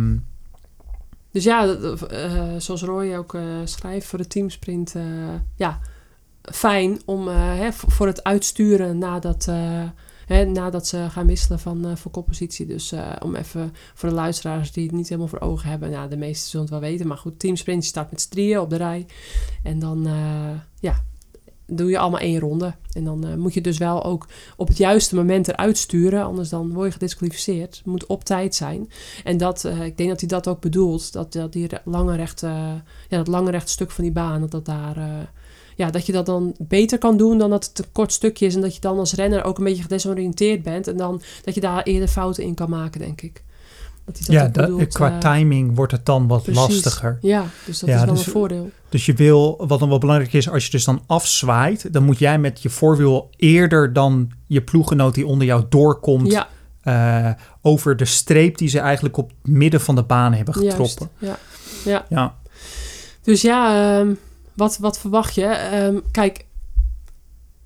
[1.33, 5.03] Dus ja, eh, zoals Roy ook eh, schrijft voor de teamsprint, eh,
[5.55, 5.79] ja,
[6.41, 9.45] fijn om hè, voor het uitsturen nadat,
[10.25, 12.65] hè, nadat ze gaan wisselen van, van koppositie.
[12.65, 16.17] Dus om even voor de luisteraars die het niet helemaal voor ogen hebben, nou, de
[16.17, 18.75] meesten zullen het wel weten, maar goed, teamsprint je start met z'n drieën op de
[18.75, 19.05] rij.
[19.63, 20.07] En dan,
[20.79, 21.03] ja,
[21.65, 22.73] doe je allemaal één ronde.
[22.93, 26.49] En dan eh, moet je dus wel ook op het juiste moment eruit sturen, anders
[26.49, 27.77] dan word je gedisqualificeerd.
[27.77, 28.89] Het moet op tijd zijn.
[29.23, 31.13] En dat, eh, ik denk dat hij dat ook bedoelt.
[31.13, 32.47] Dat, dat die lange rechte,
[33.07, 35.27] ja, dat lange rechte stuk van die baan, dat dat daar, eh,
[35.75, 38.55] ja, dat je dat dan beter kan doen dan dat het een kort stukje is.
[38.55, 40.87] En dat je dan als renner ook een beetje gedesoriënteerd bent.
[40.87, 43.43] En dan dat je daar eerder fouten in kan maken, denk ik.
[44.05, 46.61] Dat Ja, bedoelt, qua eh, timing wordt het dan wat precies.
[46.61, 47.17] lastiger.
[47.21, 48.69] Ja, dus dat Ja, is wel dus- een voordeel.
[48.89, 52.19] Dus je wil, wat dan wel belangrijk is, als je dus dan afzwaait, dan moet
[52.19, 56.47] jij met je voorwiel eerder dan je ploeggenoot die onder jou doorkomt Ja,
[56.81, 61.09] eh, over de streep die ze eigenlijk op het midden van de baan hebben getrokken.
[61.19, 61.41] juist.
[61.85, 62.05] Ja.
[62.09, 62.35] Ja,
[63.21, 64.13] Dus ja, ehm,
[64.53, 65.45] wat, wat verwacht je?
[65.45, 66.45] Ehm, kijk,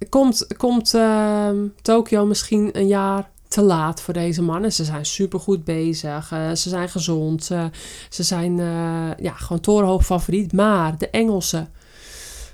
[0.10, 4.74] komt, komt ehm, Tokio misschien een jaar te laat voor deze mannen?
[4.74, 6.32] Ze zijn supergoed bezig.
[6.32, 7.52] eh, ze zijn gezond.
[7.52, 7.66] eh,
[8.10, 10.54] ze zijn eh, ja, gewoon torenhoog favoriet.
[10.54, 11.70] Maar de Engelsen,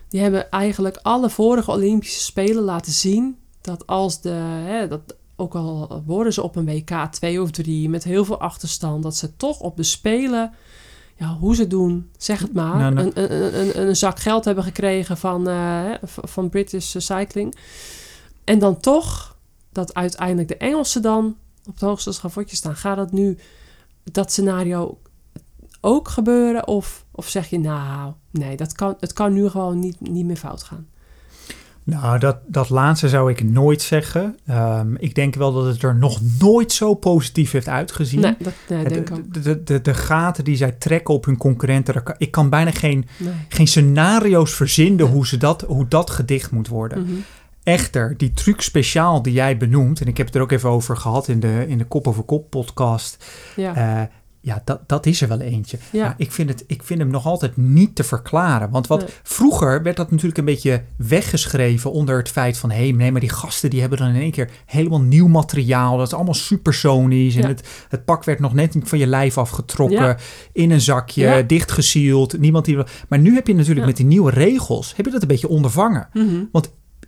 [0.09, 3.37] die hebben eigenlijk alle vorige Olympische Spelen laten zien...
[3.61, 4.29] dat als de...
[4.65, 5.01] Hè, dat,
[5.35, 9.03] ook al worden ze op een WK 2 of 3 met heel veel achterstand...
[9.03, 10.53] dat ze toch op de Spelen
[11.15, 13.11] ja, hoe ze doen, zeg het maar, Nou, nou.
[13.13, 15.49] Een, een, een, een zak geld hebben gekregen van,
[16.03, 17.55] van British Cycling.
[18.43, 19.32] En dan toch
[19.73, 21.35] dat uiteindelijk de Engelsen dan
[21.67, 22.75] op het hoogste schavotje staan.
[22.75, 23.37] Gaat dat nu,
[24.03, 24.97] dat scenario
[25.81, 26.67] ook gebeuren?
[26.67, 30.35] Of, of zeg je, nou, nee, dat kan, het kan nu gewoon niet, niet meer
[30.37, 30.87] fout gaan.
[31.83, 34.37] nou dat, dat laatste zou ik nooit zeggen.
[34.45, 38.19] Ehm, ik denk wel dat het er nog nooit zo positief heeft uitgezien.
[38.19, 41.25] Nee, dat nee, de, denk ik de, de, de, de gaten die zij trekken op
[41.25, 43.33] hun concurrenten, ik kan bijna geen, Nee.
[43.49, 47.01] geen scenario's verzinnen hoe, ze dat, hoe dat gedicht moet worden.
[47.01, 47.13] Mhm.
[47.63, 50.97] Echter, die truc speciaal die jij benoemt, en ik heb het er ook even over
[50.97, 53.25] gehad in de, in de Kop over Kop podcast.
[53.55, 54.07] Ja, eh,
[54.39, 55.77] ja, dat, dat is er wel eentje.
[55.91, 56.03] Ja.
[56.03, 58.69] Maar ik vind, het, ik vind hem nog altijd niet te verklaren.
[58.69, 59.09] Want wat Nee.
[59.23, 62.71] vroeger werd dat natuurlijk een beetje weggeschreven onder het feit van...
[62.71, 65.97] hé, hey, nee, maar die gasten die hebben dan in één keer helemaal nieuw materiaal.
[65.97, 67.35] Dat is allemaal supersonisch.
[67.35, 67.47] En Ja.
[67.47, 69.97] het, het pak werd nog net niet van je lijf afgetrokken.
[70.05, 70.17] Ja.
[70.53, 71.41] In een zakje, Ja.
[71.41, 72.39] dichtgesield.
[72.39, 72.77] Niemand die...
[73.09, 74.93] Maar nu heb je natuurlijk met die nieuwe regels...
[74.95, 76.07] heb je dat een beetje ondervangen.
[76.13, 76.43] Mhm.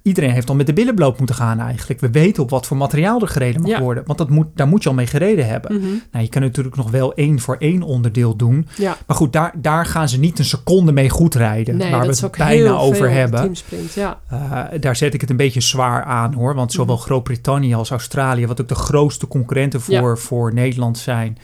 [0.05, 1.99] Iedereen heeft al met de billen bloot moeten gaan eigenlijk.
[1.99, 3.79] We weten op wat voor materiaal er gereden mag Ja.
[3.81, 4.03] worden.
[4.05, 5.73] Want dat moet, daar moet je al mee gereden hebben.
[5.73, 5.85] Mhm.
[6.11, 8.67] Nou, je kan natuurlijk nog wel één voor één onderdeel doen.
[8.77, 11.77] Ja, Maar goed, daar, daar gaan ze niet een seconde mee goed rijden.
[11.77, 13.55] nee, waar we het bijna over hebben.
[13.95, 14.19] Ja.
[14.33, 16.55] Uh, daar zet ik het een beetje zwaar aan hoor.
[16.55, 17.03] Want zowel Mhm.
[17.03, 21.37] Groot-Brittannië als Australië, wat ook de grootste concurrenten voor, voor Nederland zijn.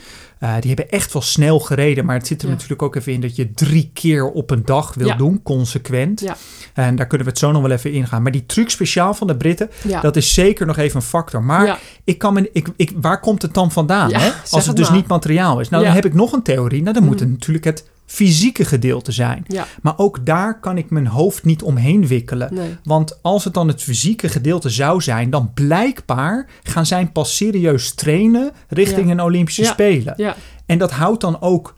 [0.43, 2.06] Uh, die hebben echt wel snel gereden.
[2.06, 2.54] Maar het zit er Ja.
[2.54, 5.15] natuurlijk ook even in dat je drie keer op een dag wil Ja.
[5.15, 6.19] doen, consequent.
[6.21, 6.36] Ja.
[6.73, 8.21] En daar kunnen we het zo nog wel even ingaan.
[8.21, 9.69] Maar die truc speciaal van de Britten,
[10.01, 11.43] dat is zeker nog even een factor.
[11.43, 14.13] Maar ik kan me, ik, ik, waar komt het dan vandaan?
[14.13, 14.30] Hè?
[14.41, 14.97] Als het het dus maar.
[14.97, 15.69] niet materiaal is.
[15.69, 16.82] Nou, dan heb ik nog een theorie.
[16.82, 17.23] Nou, dan moet Mhm.
[17.23, 19.43] het natuurlijk het fysieke gedeelte zijn.
[19.47, 19.65] Ja.
[19.82, 22.54] Maar ook daar kan ik mijn hoofd niet omheen wikkelen.
[22.54, 22.78] Nee.
[22.84, 27.93] Want als het dan het fysieke gedeelte zou zijn, dan blijkbaar gaan zij pas serieus
[27.93, 29.12] trainen richting Ja.
[29.12, 29.63] een Olympische.
[29.65, 30.13] Spelen.
[30.17, 31.76] Ja, En dat houdt dan ook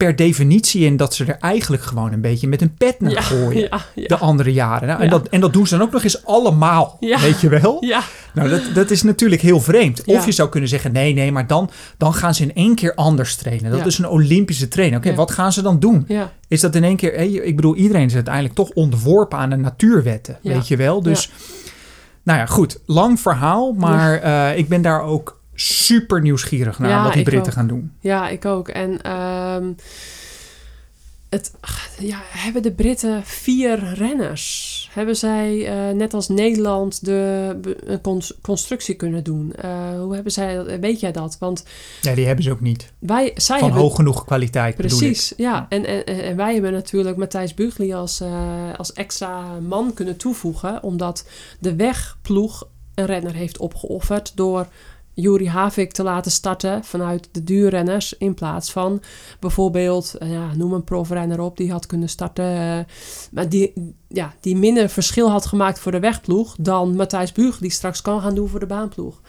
[0.00, 3.20] per definitie in dat ze er eigenlijk gewoon een beetje met een pet naar ja,
[3.20, 3.60] gooien.
[3.60, 4.06] ja, ja.
[4.06, 4.88] De andere jaren.
[4.88, 6.96] Nou, en, dat, en dat doen ze dan ook nog eens allemaal.
[7.00, 7.20] Ja.
[7.20, 7.84] Weet je wel?
[7.84, 8.02] ja.
[8.34, 10.04] Nou, dat, dat is natuurlijk heel vreemd.
[10.04, 12.94] Of je zou kunnen zeggen, nee, nee, maar dan, dan gaan ze in één keer
[12.94, 13.70] anders trainen.
[13.70, 14.98] Dat is een Olympische trainer.
[14.98, 16.06] Oké, wat gaan ze dan doen?
[16.48, 19.56] Is dat in één keer, hé, ik bedoel, iedereen is uiteindelijk toch onderworpen aan de
[19.56, 21.02] natuurwetten, weet je wel?
[21.02, 21.30] Dus,
[22.22, 27.02] nou ja, goed, lang verhaal, maar eh, ik ben daar ook super nieuwsgierig naar Ja,
[27.04, 27.58] wat die Britten ook.
[27.58, 27.92] gaan doen.
[28.00, 28.68] Ja, ik ook.
[28.68, 29.72] En ehm,
[31.28, 31.52] het,
[31.98, 34.88] ja, hebben de Britten vier renners?
[34.92, 39.52] Hebben zij, eh, net als Nederland, de een constructie kunnen doen?
[39.54, 39.70] Eh,
[40.00, 40.66] hoe hebben zij dat?
[40.80, 41.36] Weet jij dat?
[41.38, 41.64] Want
[42.00, 42.92] Ja, die hebben ze ook niet.
[42.98, 43.86] wij, zij Van hebben...
[43.86, 44.74] hoog genoeg kwaliteit.
[44.76, 45.66] Precies, ja.
[45.68, 48.32] En, en, en wij hebben natuurlijk Matthijs Bugli als, eh,
[48.76, 54.66] als extra man kunnen toevoegen, omdat de wegploeg een renner heeft opgeofferd door
[55.20, 59.02] Juri Havik te laten starten vanuit de duurrenners in plaats van
[59.40, 62.78] bijvoorbeeld, eh, ja, noem een profrenner op, die had kunnen starten, eh,
[63.30, 67.70] maar die, ja, die minder verschil had gemaakt voor de wegploeg dan Matthijs Bugli die
[67.70, 69.20] straks kan gaan doen voor de baanploeg.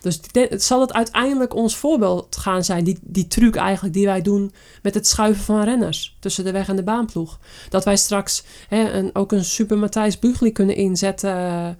[0.00, 4.22] Dus het zal het uiteindelijk ons voorbeeld gaan zijn, die, die truc eigenlijk die wij
[4.22, 7.38] doen met het schuiven van renners tussen de weg en de baanploeg.
[7.68, 11.78] Dat wij straks hè, een, ook een super Matthijs Bugli kunnen inzetten.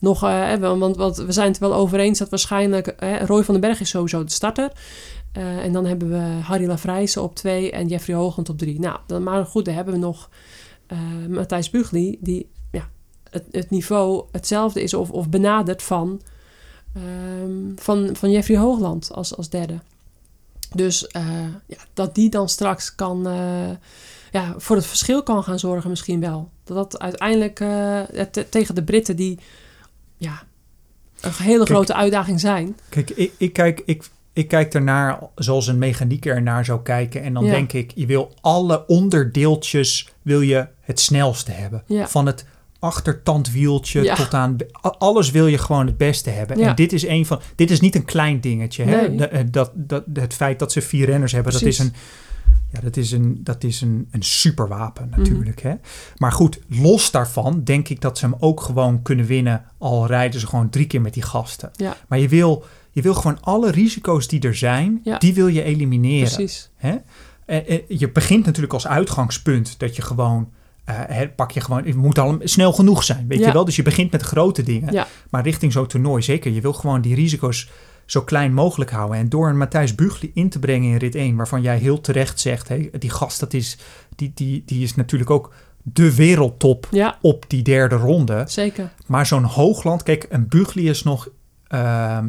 [0.00, 2.94] Nog, eh, want, want we zijn het wel over eens dat waarschijnlijk
[3.26, 4.70] Roy van den Berg is sowieso de starter.
[5.32, 8.80] Eh, en dan hebben we Harry Lavrijsen op twee en Jeffrey Hoogland op drie.
[8.80, 10.30] Nou, dan, maar goed, dan hebben we nog
[10.86, 12.88] eh, Matthijs Bugli, die ja,
[13.30, 16.20] het, het niveau hetzelfde is of, of benadert van,
[16.94, 19.78] ehm, van, van Jeffrey Hoogland als, als derde.
[20.74, 21.26] Dus eh,
[21.66, 23.22] ja, dat die dan straks kan,
[24.30, 26.48] ja, voor het verschil kan gaan zorgen misschien wel.
[26.64, 27.56] Dat dat uiteindelijk
[28.30, 29.38] te- tegen de Britten die
[30.18, 30.42] ja,
[31.20, 31.68] een hele Kijk.
[31.68, 32.76] grote uitdaging zijn.
[32.88, 37.22] Kijk, ik, ik, kijk, ik, ik kijk ernaar zoals een mechanieker ernaar zou kijken.
[37.22, 37.50] En dan Ja.
[37.50, 41.82] denk ik, je wil alle onderdeeltjes wil je het snelste hebben.
[41.86, 42.08] Ja.
[42.08, 42.44] Van het
[42.78, 44.14] achtertandwieltje Ja.
[44.14, 46.60] tot aan alles wil je gewoon het beste hebben.
[46.60, 48.84] En dit is een van dit is niet een klein dingetje.
[48.84, 49.08] Hè?
[49.08, 49.28] Nee.
[49.28, 51.92] Eh, dat, dat, het feit dat ze vier renners hebben, dat is een
[52.72, 55.18] ja, dat is een, dat is een, een superwapen Mhm.
[55.20, 55.60] natuurlijk.
[55.62, 55.74] Hè?
[56.16, 59.64] Maar goed, los daarvan denk ik dat ze hem ook gewoon kunnen winnen.
[59.78, 61.70] Al rijden ze gewoon drie keer met die gasten.
[61.76, 61.96] Ja.
[62.08, 65.18] Maar je wil, je wil gewoon alle risico's die er zijn, Ja.
[65.18, 66.32] die wil je elimineren.
[66.34, 66.70] Precies.
[66.76, 66.96] Hè?
[67.88, 70.48] Je begint natuurlijk als uitgangspunt dat je gewoon.
[70.90, 73.46] hè, pak je gewoon, het moet al snel genoeg zijn, weet Ja.
[73.46, 73.64] je wel?
[73.64, 74.92] Dus je begint met grote dingen.
[74.92, 75.06] Ja.
[75.30, 77.68] Maar richting zo'n toernooi, zeker, je wil gewoon die risico's
[78.10, 79.18] zo klein mogelijk houden.
[79.18, 82.40] En door een Matthijs Bugli in te brengen in rit 1, waarvan jij heel terecht
[82.40, 83.78] zegt, hé, die gast, dat is,
[84.16, 88.44] die, die, die is natuurlijk ook de wereldtop Ja, op die derde ronde.
[88.46, 88.90] zeker.
[89.06, 91.28] Maar zo'n hoogland, kijk, een Bugli is nog,
[91.68, 92.26] ehm,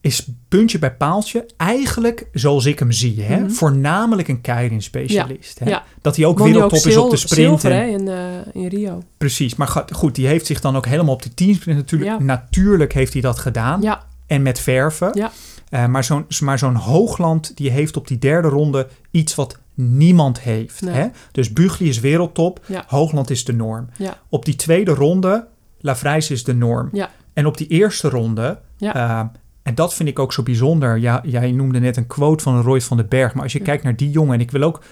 [0.00, 3.50] is puntje bij paaltje, eigenlijk zoals ik hem zie, hè, Mhm.
[3.50, 5.58] voornamelijk een Keirin specialist.
[5.58, 5.68] Hè?
[5.70, 5.84] Ja.
[6.02, 7.60] Dat hij ook Won wereldtop is op de sprint.
[7.60, 9.02] Zilver, en- hè, in, eh, in Rio.
[9.18, 12.20] Precies, maar goed, die heeft zich dan ook helemaal op die teamsprint natuurlijk.
[12.20, 13.82] Natuurlijk heeft hij dat gedaan.
[13.82, 15.10] Ja, En met verven.
[15.14, 15.30] Ja.
[15.68, 20.40] Eh, maar zo'n maar zo'n hoogland, die heeft op die derde ronde iets wat niemand
[20.40, 20.80] heeft.
[20.80, 20.94] Nee.
[20.94, 21.06] Hè?
[21.32, 22.84] Dus Bugli is wereldtop, Ja.
[22.86, 23.88] hoogland is de norm.
[23.96, 24.18] Ja.
[24.28, 25.46] Op die tweede ronde,
[25.80, 26.88] Lavrijs is de norm.
[26.92, 27.10] Ja.
[27.32, 29.20] En op die eerste ronde, eh,
[29.62, 30.98] en dat vind ik ook zo bijzonder.
[30.98, 33.34] Ja, jij noemde net een quote van Roy van den Berg.
[33.34, 34.82] Maar als je kijkt naar die jongen, en ik wil ook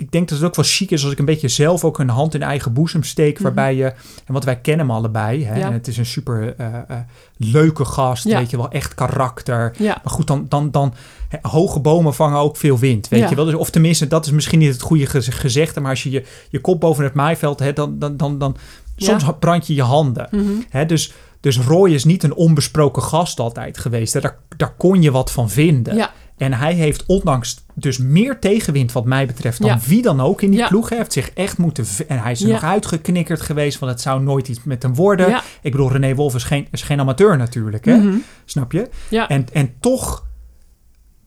[0.00, 2.08] ik denk dat het ook wel chic is als ik een beetje zelf ook een
[2.08, 3.34] hand in eigen boezem steek.
[3.34, 3.42] Mhm.
[3.42, 3.84] Waarbij je,
[4.24, 5.44] en wat wij kennen hem allebei.
[5.44, 5.66] Hè, Ja.
[5.66, 6.96] en het is een super eh, eh,
[7.36, 8.24] leuke gast.
[8.24, 8.38] Ja.
[8.38, 9.74] Weet je wel, echt karakter.
[9.78, 10.94] ja, Maar goed, dan, dan, dan
[11.28, 13.08] hè, hoge bomen vangen ook veel wind.
[13.08, 13.44] Weet je wel?
[13.44, 15.80] Dus, of tenminste, dat is misschien niet het goede gez- gezegde.
[15.80, 18.56] Maar als je je, je kop boven het maaiveld hebt, dan, dan, dan, dan
[18.96, 20.28] soms brand je je handen.
[20.30, 20.44] mhm.
[20.68, 24.12] Hè, dus, dus Roy is niet een onbesproken gast altijd geweest.
[24.22, 25.96] Daar, daar kon je wat van vinden.
[25.96, 29.78] ja, En hij heeft ondanks dus meer tegenwind wat mij betreft dan Ja.
[29.86, 30.68] wie dan ook in die Ja.
[30.68, 30.88] ploeg.
[30.88, 31.84] Hij heeft zich echt moeten...
[32.08, 32.52] En hij is er Ja.
[32.52, 35.40] nog uitgeknikkerd geweest, want het zou nooit iets met hem worden.
[35.62, 37.96] Ik bedoel, René Wolf is geen, is geen amateur natuurlijk, hè?
[37.96, 38.16] Mhm.
[38.44, 38.88] snap je?
[39.08, 39.28] Ja.
[39.28, 40.28] En, en toch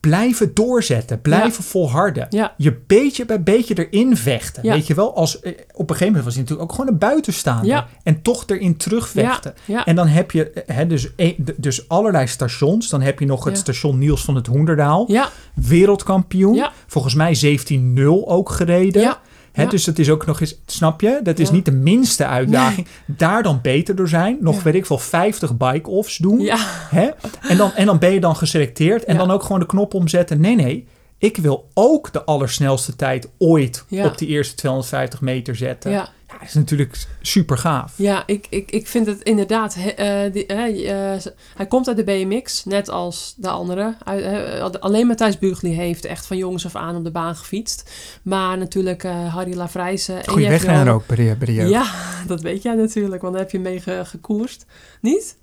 [0.07, 2.27] blijven doorzetten, blijven volharden.
[2.29, 2.53] Ja.
[2.57, 4.63] Je beetje bij beetje erin vechten.
[4.63, 4.73] Ja.
[4.73, 6.99] Weet je wel, als, eh, op een gegeven moment was hij natuurlijk ook gewoon een
[6.99, 7.85] buitenstaander.
[8.03, 9.53] En toch erin terugvechten.
[9.65, 9.85] Ja.
[9.85, 11.09] En dan heb je eh, hè, dus,
[11.57, 12.89] dus allerlei stations.
[12.89, 15.09] Dan heb je nog het station Niels van het Hoenderdaal.
[15.53, 16.65] Wereldkampioen.
[16.87, 19.17] Volgens mij 17-0 ook gereden.
[19.53, 19.69] Ja, Hè, Ja.
[19.69, 21.19] Dus dat is ook nog eens, snap je?
[21.23, 21.53] Dat is Ja.
[21.53, 22.87] niet de minste uitdaging.
[23.05, 24.37] Daar dan beter door zijn.
[24.41, 24.61] Nog Ja.
[24.63, 26.49] weet ik veel, 50 bike-offs doen.
[26.89, 27.09] Hè?
[27.41, 29.03] En, dan, en dan ben je dan geselecteerd.
[29.03, 30.41] En dan ook gewoon de knop omzetten.
[30.41, 30.87] Nee, nee.
[31.17, 35.91] Ik wil ook de allersnelste tijd ooit op die eerste 250 meter zetten.
[36.33, 36.39] Ja.
[36.39, 37.93] dat is natuurlijk super gaaf.
[37.95, 39.75] Ja, ik, ik, ik vind het inderdaad.
[39.75, 41.21] he- eh, die- eh,
[41.55, 43.93] hij komt uit de BMX, net als de andere.
[44.03, 47.91] Uit- alleen Matthijs Bugli heeft echt van jongens af aan op de baan gefietst.
[48.23, 50.17] Maar natuurlijk eh, Harry Lavrijsen.
[50.23, 51.69] en Goeie wegrenner ook bij de, bij de jeugd.
[51.69, 51.85] Ja,
[52.27, 54.65] dat weet jij natuurlijk, want daar heb je mee ge- gekoerst.
[55.01, 55.37] Niet?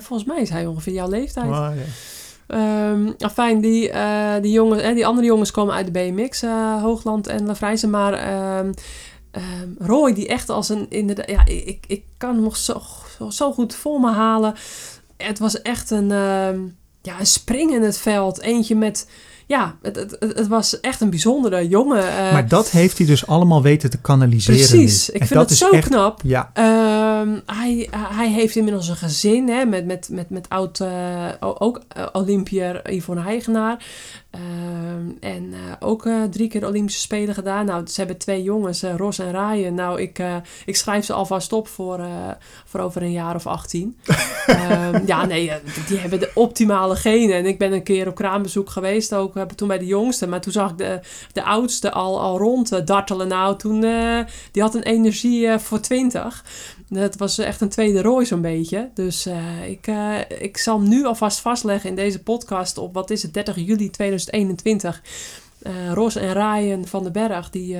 [0.00, 1.46] Volgens mij is hij ongeveer jouw leeftijd.
[1.46, 1.82] Oh, ja.
[2.46, 6.42] Ehm afijn, die, eh, die, jongens, eh, die andere jongens komen uit de BMX,
[6.82, 7.90] Hoogland en Lavrijzen.
[7.90, 8.72] Maar ehm,
[9.32, 10.86] ehm, Roy, die echt als een...
[10.88, 12.82] Inderdaad, ja, ik, ik, kan hem nog zo,
[13.18, 14.54] zo, zo goed voor me halen.
[15.16, 16.60] Het was echt een, ehm,
[17.02, 18.40] ja, een spring in het veld.
[18.40, 19.08] Eentje met...
[19.52, 22.08] Ja, het, het, het was echt een bijzondere jongen.
[22.08, 24.60] eh, Maar dat heeft hij dus allemaal weten te kanaliseren.
[24.68, 25.14] precies, nu.
[25.14, 26.20] ik En vind dat het zo echt- knap.
[26.24, 31.26] Ja, Ehm, hij, hij heeft inmiddels een gezin hè, met, met, met, met oud, eh,
[31.40, 33.84] ook eh, Olympiër Yvonne Heigenaar.
[34.30, 37.64] Ehm, en ook drie keer Olympische Spelen gedaan.
[37.66, 39.74] Nou, ze hebben twee jongens, Ros en Ryan.
[39.74, 40.22] Nou, ik,
[40.64, 42.00] ik schrijf ze alvast op voor,
[42.64, 43.96] voor over een jaar of 18.
[44.46, 45.52] Ehm, ja, nee,
[45.88, 47.36] die hebben de optimale genen.
[47.36, 50.26] En ik ben een keer op kraambezoek geweest, ook toen bij de jongste.
[50.26, 51.00] Maar toen zag ik de,
[51.32, 53.28] de oudste al, al rond eh, dartelen.
[53.28, 56.44] Nou, toen, eh, die had een energie eh, voor 20.
[56.88, 58.90] Dat was echt een tweede rooi zo'n beetje.
[58.94, 59.28] Dus
[59.66, 59.86] ik,
[60.38, 65.02] ik zal nu alvast vastleggen in deze podcast op, wat is het, 30 juli 2021.
[65.62, 67.76] Eh Ros en Ryan van den Berg, die,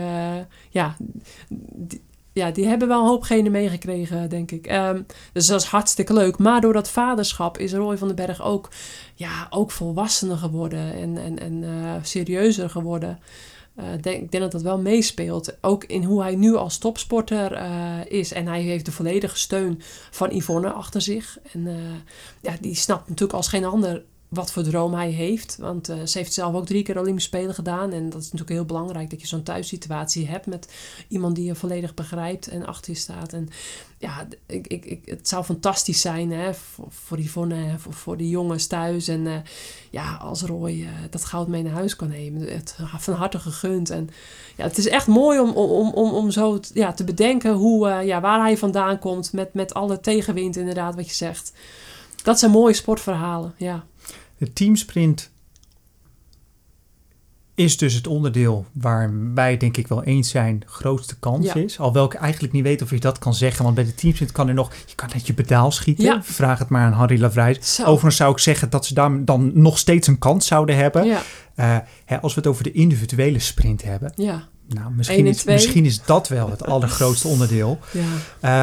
[0.70, 0.96] ja,
[1.48, 4.66] die, ja, die hebben wel een hoop genen meegekregen, denk ik.
[4.66, 6.38] Ehm, dus dat is hartstikke leuk.
[6.38, 8.68] Maar door dat vaderschap is Roy van den Berg ook,
[9.14, 13.18] ja, ook volwassener geworden en, en, en eh, serieuzer geworden.
[13.74, 15.56] Eh, denk, ik denk dat dat wel meespeelt.
[15.60, 17.70] Ook in hoe hij nu als topsporter eh,
[18.08, 18.32] is.
[18.32, 21.38] En hij heeft de volledige steun van Yvonne achter zich.
[21.52, 21.68] En
[22.40, 25.56] ja, die snapt natuurlijk als geen ander wat voor droom hij heeft.
[25.56, 27.92] Want eh, ze heeft zelf ook drie keer Olympische Spelen gedaan.
[27.92, 30.68] En dat is natuurlijk heel belangrijk dat je zo'n thuissituatie hebt met
[31.08, 33.32] iemand die je volledig begrijpt en achter je staat.
[33.32, 33.48] En
[33.98, 38.28] ja, ik, ik, ik, het zou fantastisch zijn hè, voor, voor Yvonne, voor, voor die
[38.28, 39.08] jongens thuis.
[39.08, 39.34] En eh,
[39.90, 42.52] ja, als Roy eh, dat goud mee naar huis kan nemen.
[42.52, 43.90] Het, van harte gegund.
[43.90, 44.10] En
[44.56, 48.20] ja, het is echt mooi om, om, om, om zo ja, te bedenken hoe, ja,
[48.20, 49.32] waar hij vandaan komt.
[49.32, 51.52] Met, met alle tegenwind inderdaad, wat je zegt.
[52.22, 53.84] Dat zijn mooie sportverhalen, ja.
[54.42, 55.30] De teamsprint
[57.54, 61.54] is dus het onderdeel waar wij denk ik wel eens zijn grootste kans Ja.
[61.54, 61.78] is.
[61.78, 63.62] Alhoewel ik eigenlijk niet weet of je dat kan zeggen.
[63.64, 64.72] Want bij de teamsprint kan er nog...
[64.86, 66.04] Je kan net je pedaal schieten.
[66.04, 66.22] Ja.
[66.22, 67.74] Vraag het maar aan Harry Lavrijs.
[67.74, 67.82] Zo.
[67.84, 71.04] Overigens zou ik zeggen dat ze daar dan nog steeds een kans zouden hebben.
[71.06, 71.22] Ja,
[71.54, 74.12] Eh, hè, als we het over de individuele sprint hebben.
[74.16, 77.78] ja, Nou, misschien en is, misschien is dat wel het allergrootste onderdeel.
[77.92, 78.00] ja.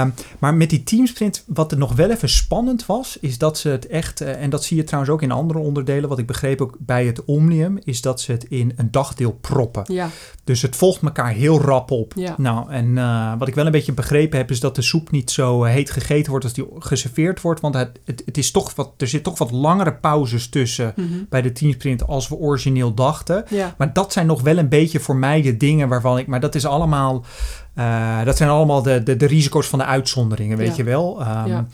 [0.01, 0.09] Ehm,
[0.39, 3.88] maar met die teamsprint, wat er nog wel even spannend was, is dat ze het
[3.88, 6.75] echt, eh, en dat zie je trouwens ook in andere onderdelen, wat ik begreep ook
[6.79, 9.83] bij het Omnium, is dat ze het in een dagdeel proppen.
[9.93, 10.09] ja.
[10.43, 12.13] Dus het volgt elkaar heel rap op.
[12.15, 12.35] Ja.
[12.38, 15.31] Nou, en eh, wat ik wel een beetje begrepen heb, is dat de soep niet
[15.31, 17.62] zo heet gegeten wordt als die geserveerd wordt.
[17.62, 21.07] Want het, het, het is toch wat, er zit toch wat langere pauzes tussen Mhm.
[21.29, 23.45] bij de teamsprint als we origineel dachten.
[23.77, 26.28] Maar dat zijn nog wel een beetje voor mij de dingen waarvan ik.
[26.28, 27.25] Maar dat is allemaal.
[27.73, 30.73] eh, dat zijn allemaal de, de, de risico's van de uitzonderingen, weet Ja.
[30.75, 31.21] je wel.
[31.21, 31.67] Ehm, Ja.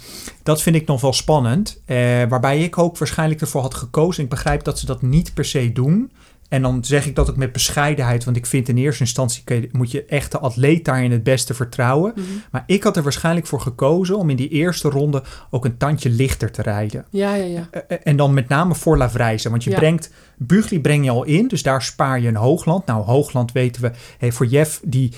[0.43, 1.81] Dat vind ik nog wel spannend.
[1.85, 1.97] Eh,
[2.29, 4.23] waarbij ik ook waarschijnlijk ervoor had gekozen.
[4.23, 6.11] Ik begrijp dat ze dat niet per se doen.
[6.55, 8.23] En dan zeg ik dat ook met bescheidenheid.
[8.23, 12.13] Want ik vind in eerste instantie moet je echt de atleet daarin het beste vertrouwen.
[12.15, 12.25] Mhm.
[12.51, 16.09] Maar ik had er waarschijnlijk voor gekozen om in die eerste ronde ook een tandje
[16.09, 17.05] lichter te rijden.
[17.09, 17.67] ja, ja, ja.
[17.71, 19.51] Eh, eh, En dan met name voor Lavrijzen.
[19.51, 19.75] Want je Ja.
[19.77, 22.85] brengt, Bugli breng je al in, dus daar spaar je een Hoogland.
[22.85, 25.11] Nou, Hoogland weten we, hey, voor Jeff, die,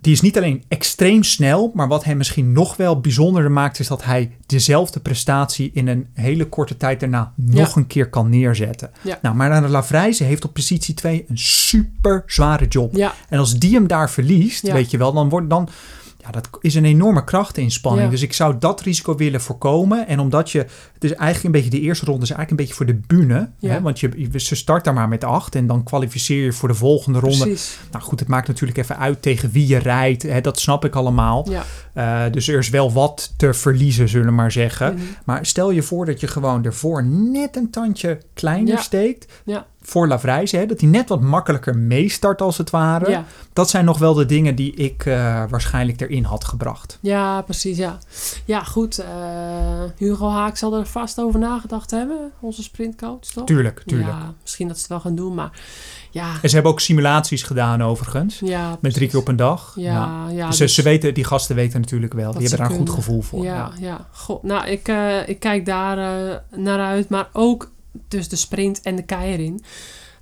[0.00, 3.88] die is niet alleen extreem snel, maar wat hem misschien nog wel bijzonderder maakt, is
[3.88, 8.90] dat hij dezelfde prestatie in een hele korte tijd daarna nog een keer kan neerzetten.
[9.02, 9.18] Ja.
[9.22, 12.96] Nou, maar Lavrijzen heeft op positie 2 een super zware job.
[12.96, 15.68] Ja, En als die hem daar verliest, weet je wel, dan wordt dan.
[16.34, 18.04] Ja, dat is een enorme krachtinspanning.
[18.04, 18.10] Ja.
[18.10, 20.06] Dus ik zou dat risico willen voorkomen.
[20.06, 20.58] En omdat je.
[20.92, 23.50] Het is eigenlijk een beetje de eerste ronde, is eigenlijk een beetje voor de bühne.
[23.58, 23.70] Ja.
[23.70, 23.80] Hè?
[23.80, 25.54] Want je, ze start daar maar met acht.
[25.54, 27.38] En dan kwalificeer je voor de volgende ronde.
[27.44, 27.78] precies.
[27.90, 30.22] Nou goed, het maakt natuurlijk even uit tegen wie je rijdt.
[30.22, 30.40] Hè?
[30.40, 31.46] Dat snap ik allemaal.
[31.50, 31.64] Ja.
[32.26, 34.94] Eh, dus er is wel wat te verliezen, zullen we maar zeggen.
[34.94, 35.02] Mhm.
[35.24, 38.80] Maar stel je voor dat je gewoon ervoor net een tandje kleiner Ja.
[38.80, 39.42] steekt.
[39.80, 39.88] Ja.
[39.90, 40.66] Voor Lavrijzen, hè?
[40.66, 43.10] dat hij net wat makkelijker meestart als het ware.
[43.10, 43.24] Ja.
[43.52, 46.98] Dat zijn nog wel de dingen die ik eh, waarschijnlijk erin had gebracht.
[47.00, 47.98] ja, precies, ja.
[48.44, 48.98] Ja, goed.
[48.98, 49.08] eh,
[49.96, 53.44] Hugo Haak zal er vast over nagedacht hebben, onze sprintcoach, toch?
[53.46, 54.10] Tuurlijk, tuurlijk.
[54.10, 55.50] Ja, misschien dat ze het wel gaan doen, maar
[56.10, 56.32] ja.
[56.42, 58.38] En ze hebben ook simulaties gedaan overigens.
[58.44, 59.72] ja Met drie keer op een dag.
[59.76, 60.46] Ja, ja.
[60.46, 62.32] Dus, dus- ze weten, die gasten weten natuurlijk wel.
[62.32, 63.44] Die hebben daar een goed gevoel voor.
[63.44, 64.06] Ja, ja.
[64.12, 67.08] Goh, nou, ik, eh, ik kijk daar eh, naar uit.
[67.08, 67.70] Maar ook
[68.08, 69.62] dus de sprint en de keirin.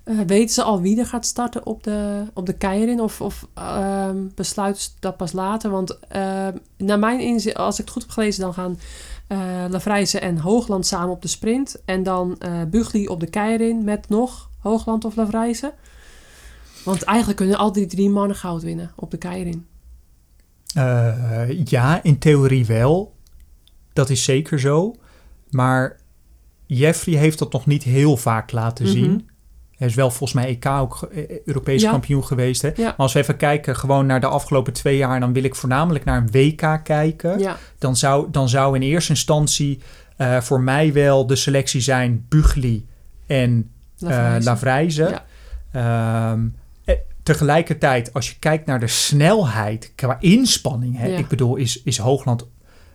[0.04, 3.00] Eh, weten ze al wie er gaat starten op de, op de keirin?
[3.00, 5.70] Of, of ehm, besluiten ze dat pas later?
[5.70, 8.78] Want ehm, naar mijn inzicht, als ik het goed heb gelezen, dan gaan
[9.70, 11.82] Lavrijzen en Hoogland samen op de sprint.
[11.84, 15.72] En dan eh Bugli op de keirin met nog Hoogland of Lavrijzen.
[16.84, 19.66] Want eigenlijk kunnen al die drie mannen goud winnen op de keirin.
[21.64, 23.14] Ja, in theorie wel.
[23.92, 24.94] Dat is zeker zo.
[25.50, 25.96] Maar
[26.68, 28.94] Jeffrey heeft dat nog niet heel vaak laten Mhm.
[28.94, 29.28] zien.
[29.76, 31.90] Hij is wel volgens mij EK ook eh, Europees Ja.
[31.90, 32.62] kampioen geweest.
[32.62, 32.68] Hè?
[32.68, 32.84] Ja.
[32.84, 35.20] Maar als we even kijken gewoon naar de afgelopen twee jaar...
[35.20, 37.38] dan wil ik voornamelijk naar een WK kijken.
[37.38, 39.80] Ja, Dan, zou, dan zou in eerste instantie
[40.16, 42.26] eh, voor mij wel de selectie zijn...
[42.28, 42.86] Bugli
[43.26, 43.70] en
[44.06, 45.22] eh Lavrijzen.
[45.72, 46.46] Ehm,
[46.84, 51.98] eh, tegelijkertijd, als je kijkt naar de snelheid qua inspanning, hè, ik bedoel, is, is
[51.98, 52.46] Hoogland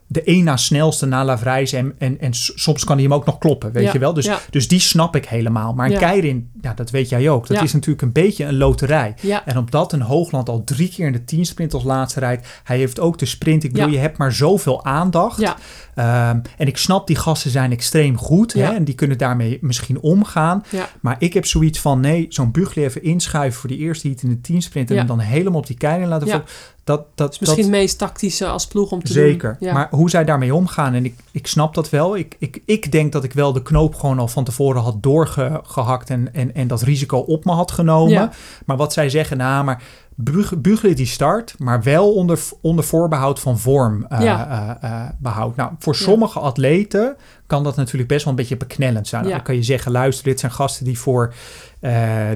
[0.07, 3.37] de één na snelste na Lavrijzen en, en, en soms kan hij hem ook nog
[3.37, 4.13] kloppen, weet Ja, je wel?
[4.13, 4.39] Dus, ja.
[4.49, 5.73] dus die snap ik helemaal.
[5.73, 5.99] Maar een Ja.
[5.99, 9.13] Keirin, ja, dat weet jij ook, dat is natuurlijk een beetje een loterij.
[9.21, 12.77] Ja, En omdat een Hoogland al drie keer in de teamsprint als laatste rijdt, hij
[12.77, 13.63] heeft ook de sprint.
[13.63, 15.39] Ik bedoel, je hebt maar zoveel aandacht.
[15.39, 15.57] ja,
[15.95, 18.53] Ehm, en ik snap, die gasten zijn extreem goed.
[18.53, 20.63] Hè, en die kunnen daarmee misschien omgaan.
[20.69, 20.89] ja.
[21.01, 24.29] Maar ik heb zoiets van, nee, zo'n Bugli even inschuiven voor die eerste heat in
[24.29, 24.89] de teamsprint.
[24.89, 26.43] En hem dan helemaal op die keiling laten Ja.
[26.83, 29.55] Dat, dat, is misschien dat, het meest tactische als ploeg om te Zeker.
[29.59, 29.67] doen.
[29.67, 29.73] Ja.
[29.73, 32.17] Maar hoe zij daarmee omgaan, en ik, ik snap dat wel.
[32.17, 36.09] Ik, ik, ik denk dat ik wel de knoop gewoon al van tevoren had doorgehakt
[36.09, 38.11] en, en, en dat risico op me had genomen.
[38.13, 38.31] Ja.
[38.65, 39.83] Maar wat zij zeggen, nou, maar
[40.15, 44.77] Bug- Bugli die start, maar wel onder, onder voorbehoud van vorm eh, Ja.
[44.81, 45.55] eh, eh, behoud.
[45.55, 45.99] Nou, voor Ja.
[45.99, 47.15] sommige atleten
[47.47, 49.23] kan dat natuurlijk best wel een beetje beknellend zijn.
[49.25, 49.29] Ja.
[49.29, 51.33] Dan kan je zeggen, luister, dit zijn gasten die voor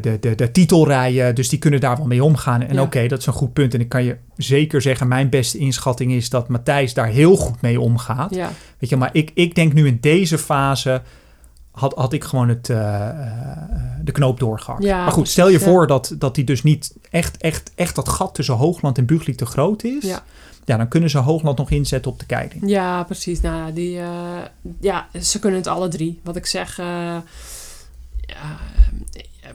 [0.02, 2.62] de, de, de titel rijden, dus die kunnen daar wel mee omgaan.
[2.62, 2.82] En Ja.
[2.82, 3.74] oké, dat is een goed punt.
[3.74, 7.62] En ik kan je zeker zeggen, mijn beste inschatting is dat Matthijs daar heel goed
[7.62, 8.36] mee omgaat.
[8.36, 11.02] ja, Weet je, maar ik, ik denk nu in deze fase
[11.72, 13.16] had, had ik gewoon het, eh, eh,
[14.04, 14.84] de knoop doorgehakt.
[14.84, 15.66] Ja, maar goed, precies, stel je ja.
[15.66, 19.36] voor dat, dat die dus niet echt, echt, echt dat gat tussen Hoogland en Bugli
[19.36, 20.04] te groot is.
[20.04, 20.24] Ja.
[20.66, 22.62] Ja, dan kunnen ze Hoogland nog inzetten op de keiling.
[22.70, 23.42] Ja, precies.
[23.42, 24.08] Nou, ja, die, eh,
[24.80, 26.20] ja, ze kunnen het alle drie.
[26.24, 27.16] Wat ik zeg, eh,
[28.28, 28.58] ja,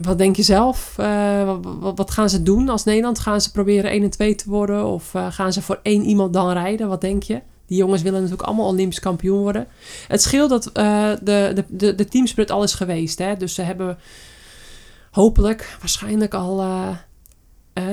[0.01, 0.93] wat denk je zelf?
[0.97, 3.19] Eh, wat, gaan ze doen als Nederland?
[3.19, 4.85] Gaan ze proberen 1 en 2 te worden?
[4.85, 6.87] Of eh, gaan ze voor één iemand dan rijden?
[6.87, 7.41] Wat denk je?
[7.67, 9.67] Die jongens willen natuurlijk allemaal Olympisch kampioen worden.
[10.07, 13.17] Het scheelt dat eh, de, de, de, de teamsprint al is geweest.
[13.19, 13.37] Hè?
[13.37, 13.97] Dus ze hebben
[15.11, 16.57] hopelijk, waarschijnlijk al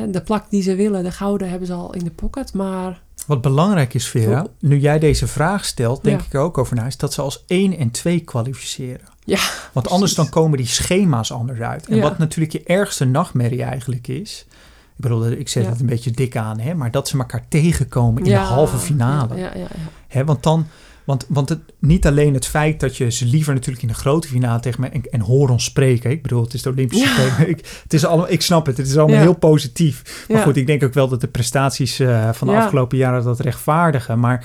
[0.08, 1.04] de plak die ze willen.
[1.04, 2.54] De gouden hebben ze al in de pocket.
[2.54, 6.26] Maar Wat belangrijk is, Vera, nu jij deze vraag stelt, denk Ja.
[6.26, 9.08] ik er ook over na, is dat ze als 1 en 2 kwalificeren.
[9.30, 9.38] Ja,
[9.72, 10.30] Want anders precies.
[10.32, 11.86] dan komen die schema's anders uit.
[11.86, 12.02] En Ja.
[12.02, 14.44] wat natuurlijk je ergste nachtmerrie eigenlijk is.
[14.96, 15.70] Ik bedoel, ik zet Ja.
[15.70, 19.34] het een beetje dik aan, hè, maar dat ze elkaar tegenkomen in de halve finale.
[19.34, 19.68] Ja, ja, ja, ja.
[20.08, 20.66] Hè, want dan,
[21.04, 24.28] want, want het, niet alleen het feit dat je ze liever natuurlijk in de grote
[24.28, 26.10] finale tegen me en, en hoor ons spreken.
[26.10, 27.06] Ik bedoel, het is de Olympische.
[27.06, 27.48] Spelen.
[27.48, 30.24] Ik, het is allemaal, ik snap het, het is allemaal heel positief.
[30.28, 33.40] Maar goed, ik denk ook wel dat de prestaties eh, van de afgelopen jaren dat
[33.40, 34.18] rechtvaardigen.
[34.20, 34.44] Maar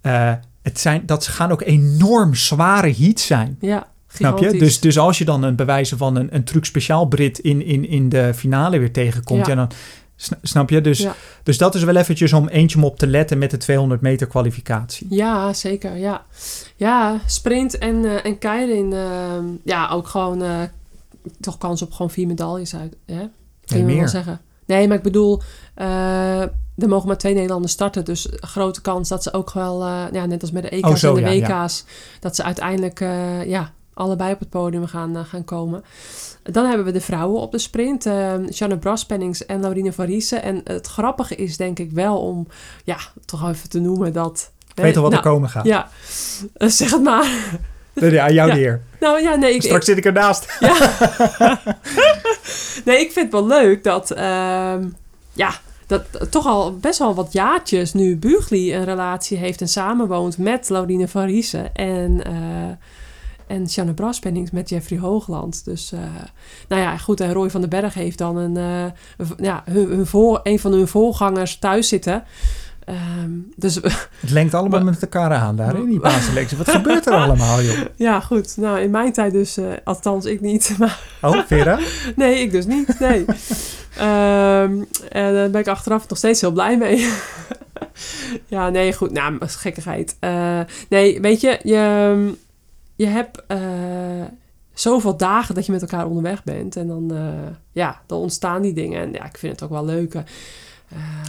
[0.00, 0.32] eh,
[0.62, 3.56] het zijn, dat gaan ook enorm zware heats zijn.
[3.60, 4.58] Ja, Snap je?
[4.58, 7.88] Dus, dus als je dan een bewijzen van een, een truc speciaal Brit in, in,
[7.88, 9.52] in de finale weer tegenkomt, ja.
[9.52, 9.54] Ja.
[9.58, 9.70] dan
[10.16, 10.80] sna- snap je?
[10.80, 11.14] Dus, Ja.
[11.42, 14.26] dus dat is wel eventjes om eentje om op te letten met de 200 meter
[14.26, 15.06] kwalificatie.
[15.10, 15.96] Ja, zeker.
[15.96, 16.24] Ja,
[16.76, 18.92] ja sprint en, eh en keirin.
[18.92, 20.58] ehm, ja, ook gewoon eh,
[21.40, 22.96] toch kans op gewoon vier medailles uit.
[23.06, 23.14] Hè?
[23.16, 23.28] Kun
[23.66, 24.08] je Nee, wel meer.
[24.08, 24.40] zeggen.
[24.66, 25.42] Nee, maar ik bedoel,
[25.74, 26.40] eh,
[26.76, 28.04] er mogen maar twee Nederlanders starten.
[28.04, 31.08] Dus grote kans dat ze ook wel, ja, net als met de EK's Oh, zo,
[31.16, 31.62] en de ja, ja.
[31.64, 31.84] WK's,
[32.20, 32.98] dat ze uiteindelijk
[33.46, 35.84] ja, allebei op het podium gaan, eh, gaan komen.
[36.42, 38.06] Dan hebben we de vrouwen op de sprint.
[38.06, 40.42] eh Shannon Braspennings en Laurine van Riesen.
[40.42, 42.46] En het grappige is denk ik wel om,
[42.84, 44.50] ja, toch even te noemen dat...
[44.74, 45.64] Ik weet al wat nou, er komen gaat.
[45.64, 45.88] Ja,
[46.56, 47.28] Eh, zeg het maar.
[47.92, 48.54] Nee, aan jou Ja.
[48.54, 48.82] de eer.
[49.00, 50.58] Nou ja, nee, ik, Straks zit ik ernaast.
[52.84, 54.88] nee, ik vind het wel leuk dat, ehm,
[55.32, 55.50] ja,
[55.86, 60.68] dat toch al best wel wat jaartjes nu Bugli een relatie heeft en samenwoont met
[60.68, 62.32] Laurine van Riesen en, eh
[63.46, 65.64] en Sjanne Braspennings met Jeffrey Hoogland.
[65.64, 66.00] Dus, eh,
[66.68, 70.06] nou ja, goed, en Roy van den Berg heeft dan een, eh, ja, hun, hun
[70.06, 72.24] voor, een van hun voorgangers thuis zitten.
[72.84, 73.74] Ehm, dus
[74.20, 76.56] Het lengt allemaal met elkaar aan daar, hè, die baanselectie.
[76.56, 77.78] Wat gebeurt er allemaal, joh?
[77.96, 78.56] ja, goed.
[78.56, 81.78] Nou, in mijn tijd dus, eh, althans ik niet, maar Oh, Vera?
[82.16, 82.98] Nee, ik dus niet.
[82.98, 83.24] Nee.
[83.96, 87.08] Ehm, en daar ben ik achteraf nog steeds heel blij mee.
[88.46, 89.12] ja, nee, goed.
[89.12, 90.16] Nou, gekkigheid.
[90.88, 92.34] Nee, weet je, je,
[92.96, 93.58] je hebt eh,
[94.72, 96.76] zoveel dagen dat je met elkaar onderweg bent.
[96.76, 99.00] En dan, eh, ja, dan ontstaan die dingen.
[99.00, 100.14] En ja, ik vind het ook wel leuk.
[100.14, 100.22] eh.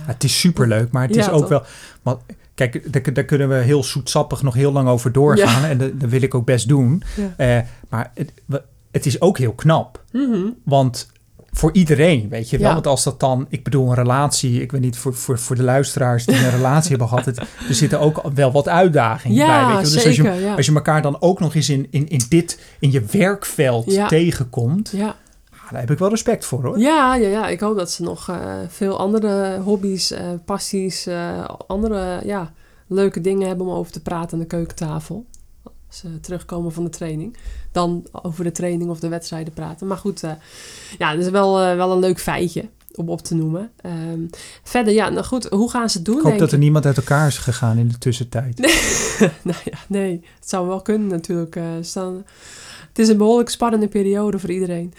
[0.01, 1.49] Het is superleuk, maar het is ook toch?
[1.49, 1.63] wel...
[2.01, 2.21] Want,
[2.53, 5.63] kijk, daar, daar kunnen we heel zoetsappig nog heel lang over doorgaan.
[5.63, 7.03] En dat, dat wil ik ook best doen.
[7.37, 7.65] Ja.
[7.89, 8.33] Maar het,
[8.91, 10.03] het is ook heel knap.
[10.11, 10.49] Mhm.
[10.63, 11.11] Want
[11.55, 12.67] voor iedereen, weet je wel.
[12.67, 12.73] Ja.
[12.73, 15.63] Want als dat dan, ik bedoel, een relatie, ik weet niet, voor, voor, voor de
[15.63, 19.65] luisteraars die een relatie hebben gehad, het, er zitten ook wel wat uitdagingen bij.
[19.65, 19.93] Weet je?
[19.93, 20.29] Dus zeker.
[20.29, 20.55] als je, ja.
[20.55, 24.07] als je elkaar dan ook nog eens in, in, in dit, in je werkveld Ja.
[24.07, 25.15] tegenkomt, ja.
[25.51, 26.79] ah, daar heb ik wel respect voor hoor.
[26.79, 28.37] Ja, ja, ja, ik hoop dat ze nog eh,
[28.67, 32.53] veel andere hobby's, eh, passies, eh, andere ja,
[32.87, 35.25] leuke dingen hebben om over te praten aan de keukentafel.
[35.95, 37.37] Ze terugkomen van de training.
[37.71, 39.87] Dan over de training of de wedstrijden praten.
[39.87, 40.31] Maar goed, eh,
[40.97, 42.65] ja, dat is wel, eh, wel een leuk feitje
[42.95, 43.71] om op te noemen.
[43.81, 44.19] Ehm,
[44.63, 46.17] verder, ja, nou goed, hoe gaan ze het doen?
[46.17, 48.57] Ik hoop dat er niemand uit elkaar is gegaan in de tussentijd.
[49.43, 51.55] nou ja, nee, het zou wel kunnen natuurlijk.
[51.55, 52.25] eh, staan,
[52.87, 54.93] het is een behoorlijk spannende periode voor iedereen.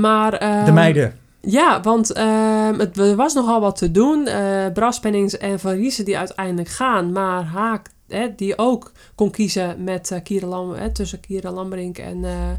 [0.00, 1.14] Maar, De ehm, meiden.
[1.40, 4.28] Ja, want ehm, het, er was nogal wat te doen.
[4.72, 7.12] Braspennings en Van Riesen die uiteindelijk gaan.
[7.12, 11.98] Maar Haak, hè, die ook kon kiezen met eh Kira Lam, hè, tussen Kira Lambrink
[11.98, 12.24] en...
[12.24, 12.50] eh,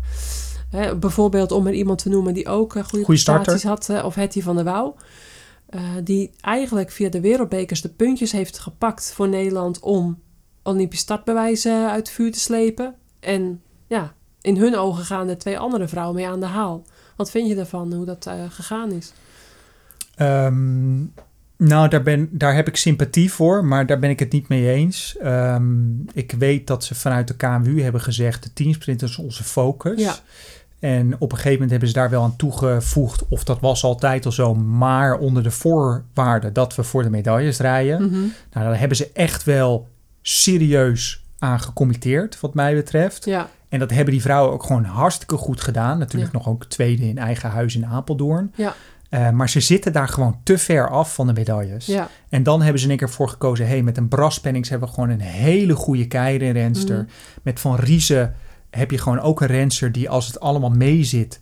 [0.70, 3.44] hè, bijvoorbeeld om er iemand te noemen die ook eh, goede Goeie starter.
[3.46, 4.04] prestaties had.
[4.04, 4.96] of Hetty van der Wouw.
[6.04, 9.80] Die eigenlijk via de wereldbekers de puntjes heeft gepakt voor Nederland...
[9.80, 10.20] om
[10.64, 12.96] Olympisch startbewijzen uit het vuur te slepen.
[13.20, 16.84] En ja, in hun ogen gaan de twee andere vrouwen mee aan de haal.
[17.16, 19.14] Wat vind je daarvan, hoe dat gegaan is?
[20.16, 21.02] Ehm,
[21.68, 24.70] nou, daar, ben, daar heb ik sympathie voor, maar daar ben ik het niet mee
[24.72, 25.18] eens.
[25.22, 30.02] Ehm, ik weet dat ze vanuit de KMU hebben gezegd, de teamsprint is onze focus.
[30.02, 30.16] Ja.
[30.80, 34.26] En op een gegeven moment hebben ze daar wel aan toegevoegd, of dat was altijd
[34.26, 38.02] al zo, maar onder de voorwaarde dat we voor de medailles rijden.
[38.02, 38.20] Mhm.
[38.20, 39.88] Nou, daar hebben ze echt wel
[40.22, 43.26] serieus aan gecommitteerd, wat mij betreft.
[43.26, 45.98] Ja, En dat hebben die vrouwen ook gewoon hartstikke goed gedaan.
[46.00, 46.38] Natuurlijk Ja.
[46.38, 48.52] nog ook tweede in eigen huis in Apeldoorn.
[48.56, 48.74] Ja.
[49.10, 51.86] Eh, maar ze zitten daar gewoon te ver af van de medailles.
[51.86, 53.68] ja, En dan hebben ze in één keer voor gekozen...
[53.68, 56.98] hey, met een Braspennings hebben we gewoon een hele goede keirenrenster.
[56.98, 57.06] Mhm.
[57.42, 58.34] Met Van Riezen
[58.70, 61.40] heb je gewoon ook een renster die als het allemaal meezit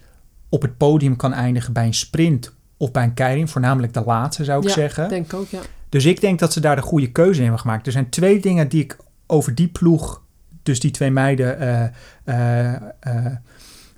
[0.50, 3.50] op het podium kan eindigen bij een sprint of bij een keiring.
[3.50, 5.10] Voornamelijk de laatste zou ik Ja, zeggen.
[5.10, 5.60] denk ook, ja.
[5.90, 7.86] Dus ik denk dat ze daar de goede keuze in hebben gemaakt.
[7.86, 8.98] Er zijn twee dingen die ik
[9.28, 10.22] over die ploeg,
[10.64, 13.26] dus die twee meiden, eh, eh,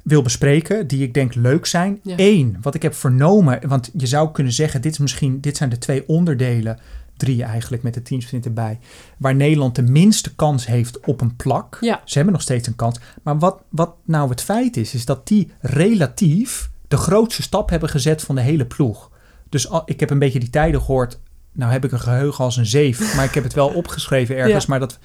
[0.03, 0.87] wil bespreken.
[0.87, 1.99] Die ik denk leuk zijn.
[2.03, 2.13] Ja.
[2.17, 5.69] Eén, wat ik heb vernomen, want je zou kunnen zeggen, dit, is misschien, dit zijn
[5.69, 6.79] de twee onderdelen,
[7.17, 8.79] drie eigenlijk met de teamsprint erbij,
[9.17, 11.77] waar Nederland de minste kans heeft op een plak.
[11.81, 12.01] Ja.
[12.05, 12.99] Ze hebben nog steeds een kans.
[13.23, 17.89] Maar wat, wat nou het feit is, is dat die relatief de grootste stap hebben
[17.89, 19.11] gezet van de hele ploeg.
[19.49, 21.19] Dus al- ik heb een beetje die tijden gehoord.
[21.51, 24.63] Nou heb ik een geheugen als een zeef, maar ik heb het wel opgeschreven ergens.
[24.63, 24.69] Ja.
[24.69, 24.99] Maar dat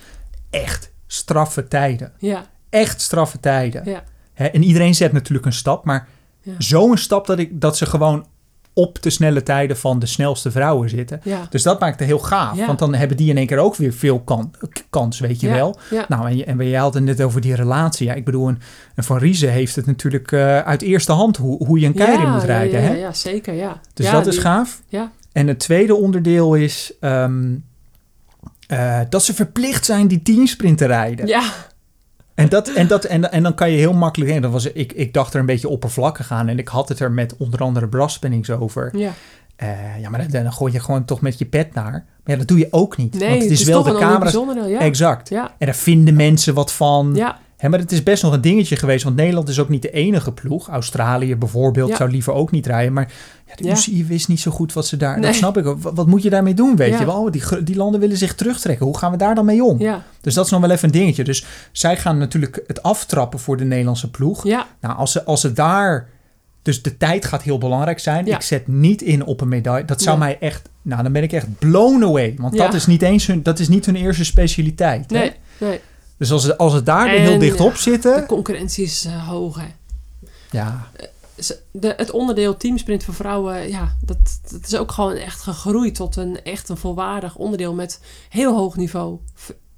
[0.50, 2.12] echt straffe tijden.
[2.18, 3.82] Ja, Echt straffe tijden.
[3.84, 4.02] ja,
[4.34, 6.08] Hè, en iedereen zet natuurlijk een stap, maar
[6.42, 6.52] Ja.
[6.58, 8.26] zo'n stap dat, ik, dat ze gewoon
[8.76, 11.20] op de snelle tijden van de snelste vrouwen zitten.
[11.24, 11.46] ja.
[11.50, 12.66] Dus dat maakt het heel gaaf, Ja.
[12.66, 14.54] want dan hebben die in één keer ook weer veel kan,
[14.90, 15.78] kans, weet je Ja, wel.
[16.08, 18.06] Nou, en, je- en jij had het net over die relatie.
[18.06, 18.58] Ja, ik bedoel, een,
[18.94, 22.30] een Van Riesen heeft het natuurlijk eh, uit eerste hand hoe, hoe je een keirin
[22.30, 22.82] moet rijden.
[22.82, 22.94] Ja, hè?
[22.94, 23.80] ja, zeker, ja.
[23.94, 24.82] Dus dat is gaaf.
[24.88, 27.54] Ja, En het tweede onderdeel is ehm,
[28.66, 31.26] eh, dat ze verplicht zijn die teamsprint te rijden.
[31.26, 31.42] ja,
[32.34, 34.42] En, dat, en, dat, en, en dan kan je heel makkelijk...
[34.42, 36.48] Dat was, ik, ik dacht er een beetje oppervlakkig aan.
[36.48, 38.90] En ik had het er met onder andere Braspennings over.
[38.96, 39.12] ja.
[39.56, 41.90] Eh, ja, maar dan, dan gooi je gewoon toch met je pet naar.
[41.92, 43.18] Maar ja, dat doe je ook niet.
[43.18, 44.36] Nee, want het is, wel de een Olympisch camera's.
[44.36, 44.80] onderdeel, ja.
[44.80, 45.28] Exact.
[45.28, 47.12] Ja, En daar vinden mensen wat van.
[47.14, 49.82] ja, Hè, maar het is best nog een dingetje geweest, want Nederland is ook niet
[49.82, 50.68] de enige ploeg.
[50.68, 51.96] Australië bijvoorbeeld Ja.
[51.96, 52.92] zou liever ook niet rijden.
[52.92, 53.12] Maar
[53.46, 53.72] ja, de Ja.
[53.72, 55.14] UCI wist niet zo goed wat ze daar...
[55.18, 55.26] Nee.
[55.26, 55.64] Dat snap ik.
[55.64, 57.30] Wat, wat moet je daarmee doen, weet je wel?
[57.30, 58.86] Die, gr- die landen willen zich terugtrekken.
[58.86, 59.78] Hoe gaan we daar dan mee om?
[59.80, 61.24] ja, Dus dat is nog wel even een dingetje.
[61.24, 64.44] Dus zij gaan natuurlijk het aftrappen voor de Nederlandse ploeg.
[64.46, 66.08] ja, Nou, als ze, als ze daar...
[66.62, 68.26] Dus de tijd gaat heel belangrijk zijn.
[68.26, 69.84] Ik zet niet in op een medaille.
[69.84, 70.68] Dat zou mij echt...
[70.82, 72.34] Nou, dan ben ik echt blown away.
[72.38, 75.10] Want dat is niet eens hun, dat is niet hun eerste specialiteit.
[75.10, 75.18] hè?
[75.18, 75.80] nee, nee.
[76.16, 78.16] Dus als ze, als ze daar heel dicht op zitten...
[78.20, 79.66] De concurrentie is eh, hoog, hè.
[80.50, 80.88] Ja,
[81.38, 84.16] Ze- De, het onderdeel teamsprint voor vrouwen, ja, dat,
[84.50, 88.76] dat is ook gewoon echt gegroeid tot een echt een volwaardig onderdeel met heel hoog
[88.76, 89.18] niveau.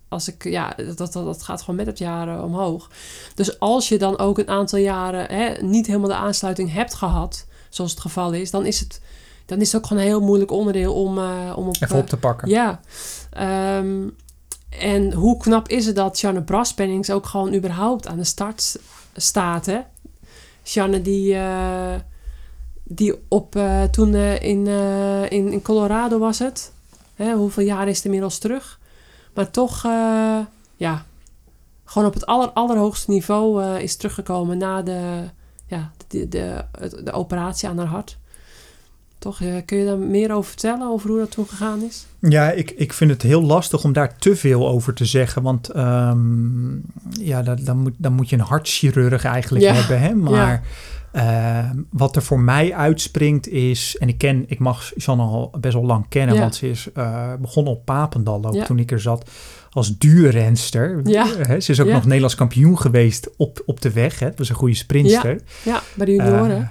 [0.08, 2.90] Als ik, ja, dat, dat, dat gaat gewoon met het jaar eh, omhoog.
[3.34, 7.46] Dus als je dan ook een aantal jaren hè, niet helemaal de aansluiting hebt gehad,
[7.68, 9.00] zoals het geval is, dan is het,
[9.46, 12.02] dan is het ook gewoon een heel moeilijk onderdeel om, eh, om op, even eh,
[12.02, 12.48] op te pakken.
[12.48, 12.80] ja.
[13.30, 14.08] Ehm,
[14.78, 18.78] en hoe knap is het dat Sjanne Braspennings ook gewoon überhaupt aan de start
[19.16, 19.80] staat, hè?
[20.62, 21.94] Sjanne die, eh,
[22.82, 24.66] die op, eh, toen eh, in,
[25.28, 26.72] in, in Colorado was het.
[27.14, 28.80] Hè, hoeveel jaar is het inmiddels terug?
[29.34, 29.82] Maar toch,
[30.76, 31.04] ja,
[31.84, 35.24] gewoon op het aller, allerhoogste niveau is teruggekomen na de,
[35.66, 36.64] ja, de, de,
[37.04, 38.18] de operatie aan haar hart.
[39.26, 42.06] Toch, eh, kun je daar meer over vertellen, over hoe dat toen gegaan is?
[42.20, 45.42] Ja, ik, ik vind het heel lastig om daar te veel over te zeggen.
[45.42, 46.74] Want ehm,
[47.10, 49.72] ja, dan, dan, moet, dan moet je een hartchirurg eigenlijk Ja.
[49.74, 50.00] hebben.
[50.00, 50.14] Hè?
[50.14, 50.62] Maar
[51.12, 53.96] ehm, wat er voor mij uitspringt is...
[53.98, 56.34] En ik, ken, ik mag Jeanne al best wel lang kennen.
[56.34, 56.40] Ja.
[56.40, 58.64] Want ze is eh, begonnen op Papendal ook Ja.
[58.64, 59.30] toen ik er zat.
[59.70, 61.00] Als duurrenster.
[61.04, 61.26] Ja.
[61.60, 61.92] Ze is ook Ja.
[61.92, 64.18] nog Nederlands kampioen geweest op, op de weg.
[64.18, 64.26] Hè?
[64.26, 65.40] Het was een goede sprinter.
[65.64, 66.70] Ja, bij de junioren.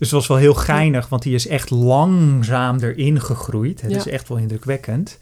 [0.00, 3.80] Dus het was wel heel geinig, want die is echt langzaam erin gegroeid.
[3.80, 3.96] Het Ja.
[3.96, 5.18] is echt wel indrukwekkend.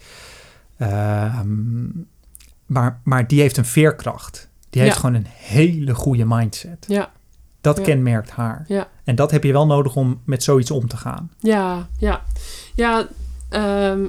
[0.77, 1.85] Ehm,
[2.65, 4.49] maar, maar die heeft een veerkracht.
[4.69, 4.99] Die heeft Ja.
[4.99, 6.85] gewoon een hele goede mindset.
[6.87, 7.11] ja,
[7.61, 7.83] Dat Ja.
[7.83, 8.65] kenmerkt haar.
[8.67, 8.87] Ja.
[9.03, 11.31] En dat heb je wel nodig om met zoiets om te gaan.
[11.39, 12.23] ja, ja.
[12.75, 13.07] Ja,
[13.49, 14.03] ehm,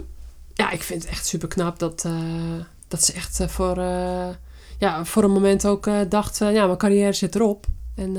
[0.54, 2.12] ja, ik vind het echt super knap dat, eh,
[2.88, 4.28] dat ze echt eh, voor, eh,
[4.78, 6.38] ja, voor een moment ook dacht...
[6.38, 7.66] ja, mijn carrière zit erop.
[7.94, 8.16] En,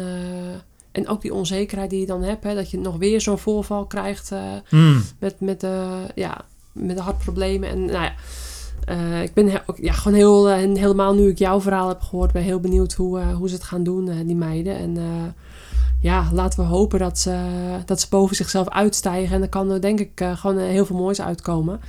[0.91, 2.43] en ook die onzekerheid die je dan hebt.
[2.43, 4.39] Hè, dat je nog weer zo'n voorval krijgt eh,
[4.69, 5.01] Mm.
[5.19, 7.69] met, met, de, ja, met de hartproblemen.
[7.69, 8.13] En nou ja,
[8.85, 12.01] eh, ik ben he- ook, ja, gewoon heel, eh, helemaal nu ik jouw verhaal heb
[12.01, 14.77] gehoord, ben heel benieuwd hoe, eh, hoe ze het gaan doen, eh, die meiden.
[14.77, 15.03] En eh,
[16.01, 17.37] ja, laten we hopen dat ze,
[17.85, 19.33] dat ze boven zichzelf uitstijgen.
[19.33, 21.79] En dan kan er denk ik eh, gewoon eh, heel veel moois uitkomen.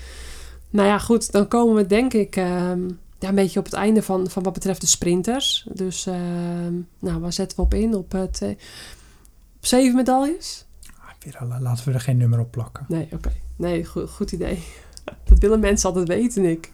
[0.71, 2.81] Nou ja, goed, dan komen we denk ik ehm,
[3.23, 5.67] ja, een beetje op het einde van, van wat betreft de sprinters.
[5.73, 7.95] Dus ehm, nou, waar zetten we op in?
[7.95, 8.49] Op, het, eh,
[9.57, 10.65] op zeven medailles?
[11.01, 12.85] Ah, weer al- Laten we er geen nummer op plakken.
[12.89, 13.33] Nee, oké.
[13.57, 14.63] Nee, goed, goed idee.
[15.25, 16.71] Dat willen mensen altijd weten, ik.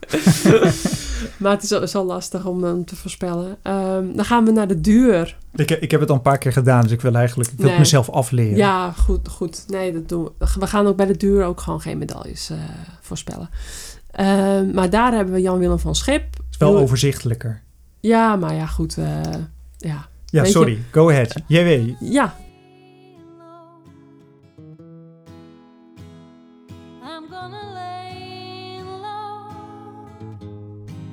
[1.39, 3.57] maar het is is wel lastig om hem te voorspellen.
[3.61, 5.37] Ehm, dan gaan we naar de duur.
[5.55, 7.63] Ik, ik heb het al een paar keer gedaan, dus ik wil eigenlijk ik wil
[7.65, 7.83] het Nee.
[7.83, 8.57] mezelf afleren.
[8.57, 9.63] Ja, goed, goed.
[9.67, 10.31] Nee, dat doen we.
[10.59, 12.57] We gaan ook bij de duur ook gewoon geen medailles eh,
[13.01, 13.49] voorspellen.
[14.19, 16.23] Ehm, maar daar hebben we Jan-Willem van Schip.
[16.51, 17.61] is wel overzichtelijker.
[17.99, 18.97] Ja, maar ja, goed.
[18.97, 19.21] eh,
[19.77, 20.07] ja.
[20.25, 20.77] Ja, je- sorry.
[20.91, 21.35] Go ahead.
[21.47, 21.89] JW.
[21.99, 22.35] ja.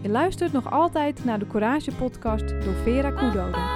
[0.03, 3.76] Je luistert nog altijd naar de Courage podcast door Vera Koedoden.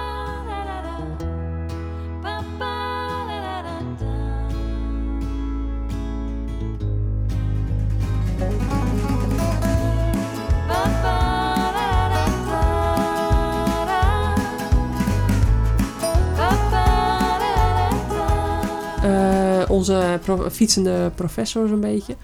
[19.81, 20.19] Onze
[20.51, 22.15] fietsende professor zo'n beetje.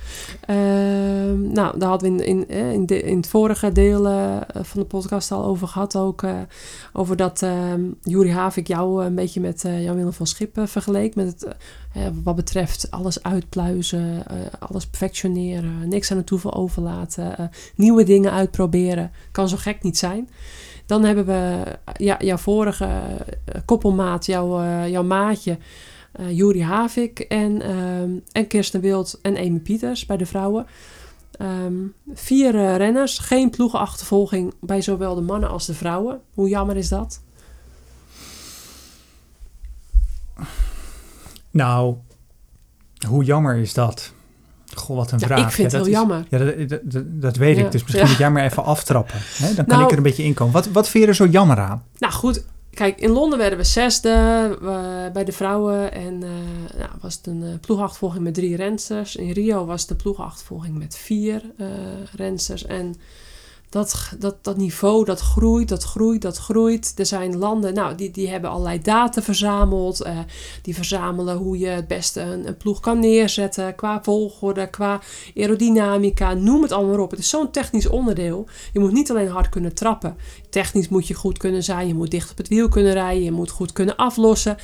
[0.45, 4.81] Ehm, nou, daar hadden we in, in, eh, in, in het vorige deel eh, van
[4.81, 5.95] de podcast al over gehad.
[5.95, 6.35] Ook eh,
[6.93, 11.15] over dat ehm Juri Havik jou een beetje met eh, Jan-Willem van Schip eh, vergeleek.
[11.15, 11.55] Met het,
[11.93, 17.45] eh, wat betreft alles uitpluizen, eh, alles perfectioneren, niks aan het toeval overlaten, eh,
[17.75, 19.11] nieuwe dingen uitproberen.
[19.31, 20.29] Kan zo gek niet zijn.
[20.85, 21.63] Dan hebben we
[21.97, 25.57] ja, jouw vorige eh, koppelmaat, jouw, eh, jouw maatje,
[26.17, 30.65] eh Juri Havik en, ehm, en Kirsten Wild en Amy Pieters bij de vrouwen.
[31.31, 31.73] Ehm,
[32.13, 36.21] vier eh, renners, geen ploegenachtervolging bij zowel de mannen als de vrouwen.
[36.33, 37.21] Hoe jammer is dat?
[41.51, 41.95] Nou,
[43.07, 44.13] hoe jammer is dat?
[44.75, 45.45] Goh, wat een Ja, vraag.
[45.45, 46.25] ik vind Ja, het heel is- jammer.
[46.29, 47.65] Ja, dat, dat, dat- dat weet Ja.
[47.65, 47.71] ik.
[47.71, 49.15] Dus misschien moet jij maar even aftrappen.
[49.19, 49.45] Hè?
[49.53, 50.53] Dan kan Nou- ik er een beetje in komen.
[50.53, 51.83] Wat, wat vind je er zo jammer aan?
[51.97, 52.43] Nou goed,
[52.77, 54.09] kijk, in Londen werden we zesde
[54.61, 55.91] eh, bij de vrouwen.
[55.91, 59.15] En eh nou, was het een eh, ploegachtervolging met drie rensters.
[59.15, 61.41] In Rio was de ploegachtervolging met vier
[62.15, 62.65] rensters.
[62.65, 62.95] En
[63.69, 66.93] dat, dat, dat niveau, dat groeit, dat groeit, dat groeit.
[66.95, 70.01] Er zijn landen, nou, die, die hebben allerlei data verzameld.
[70.01, 70.19] eh,
[70.61, 73.75] die verzamelen hoe je het beste een, ploeg kan neerzetten.
[73.75, 75.01] Qua volgorde, qua
[75.35, 77.11] aerodynamica, noem het allemaal op.
[77.11, 78.47] Het is zo'n technisch onderdeel.
[78.73, 80.17] Je moet niet alleen hard kunnen trappen.
[80.49, 81.87] Technisch moet je goed kunnen zijn.
[81.87, 83.23] Je moet dicht op het wiel kunnen rijden.
[83.23, 84.57] Je moet goed kunnen aflossen.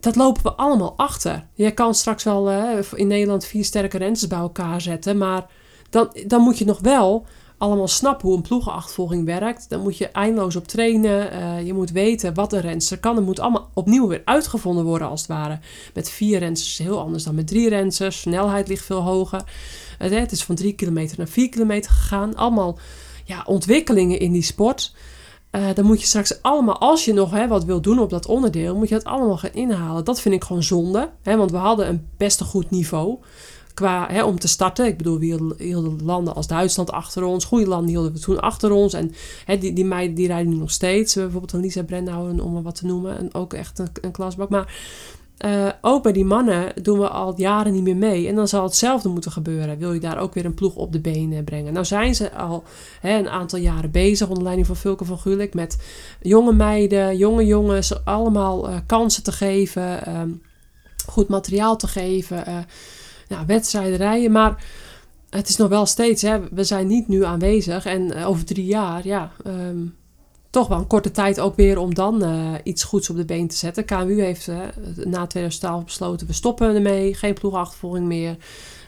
[0.00, 1.46] Dat lopen we allemaal achter.
[1.54, 5.18] Je kan straks wel eh, in Nederland vier sterke renners bij elkaar zetten.
[5.18, 5.46] Maar
[5.90, 7.26] dan, dan moet je nog wel
[7.60, 9.68] allemaal snappen hoe een ploegenachtervolging werkt.
[9.68, 11.32] Dan moet je eindeloos op trainen.
[11.32, 13.16] Eh, je moet weten wat een renster kan.
[13.16, 15.58] Het moet allemaal opnieuw weer uitgevonden worden als het ware.
[15.94, 18.20] Met vier rensters is het heel anders dan met drie rensters.
[18.20, 19.42] Snelheid ligt veel hoger.
[19.98, 22.36] Het is van drie kilometer naar vier kilometer gegaan.
[22.36, 22.78] Allemaal
[23.24, 24.94] ja, ontwikkelingen in die sport.
[25.50, 28.26] Eh, dan moet je straks allemaal, als je nog hè, wat wil doen op dat
[28.26, 30.04] onderdeel, moet je dat allemaal gaan inhalen.
[30.04, 31.10] Dat vind ik gewoon zonde.
[31.22, 33.18] Hè, want we hadden een best goed niveau
[33.80, 34.86] qua, hè, om te starten.
[34.86, 37.44] Ik bedoel, we hielden, landen als Duitsland achter ons.
[37.44, 38.92] Goede landen hielden we toen achter ons.
[38.92, 39.12] En
[39.44, 41.14] hè, die, die meiden die rijden nu nog steeds.
[41.14, 43.18] Bijvoorbeeld een Lisa Brennauer, om maar wat te noemen.
[43.18, 44.48] En ook echt een, een klasbak.
[44.48, 44.74] Maar
[45.36, 48.28] eh, ook bij die mannen doen we al jaren niet meer mee.
[48.28, 49.78] En dan zal hetzelfde moeten gebeuren.
[49.78, 51.72] Wil je daar ook weer een ploeg op de benen brengen?
[51.72, 52.64] Nou zijn ze al
[53.00, 55.78] hè, een aantal jaren bezig onder leiding van Vulke van Gulik met
[56.20, 60.30] jonge meiden, jonge jongens, allemaal eh, kansen te geven, ehm,
[61.06, 62.58] goed materiaal te geven, eh
[63.30, 64.32] ja, wedstrijden rijden.
[64.32, 64.64] Maar
[65.30, 68.64] het is nog wel steeds, hè, we zijn niet nu aanwezig en eh, over drie
[68.64, 69.86] jaar, ja, ehm,
[70.50, 73.48] toch wel een korte tijd ook weer om dan eh, iets goeds op de been
[73.48, 73.84] te zetten.
[73.84, 74.58] KMU heeft eh,
[75.04, 78.36] na 2012 besloten, we stoppen ermee, geen ploegachtervolging meer,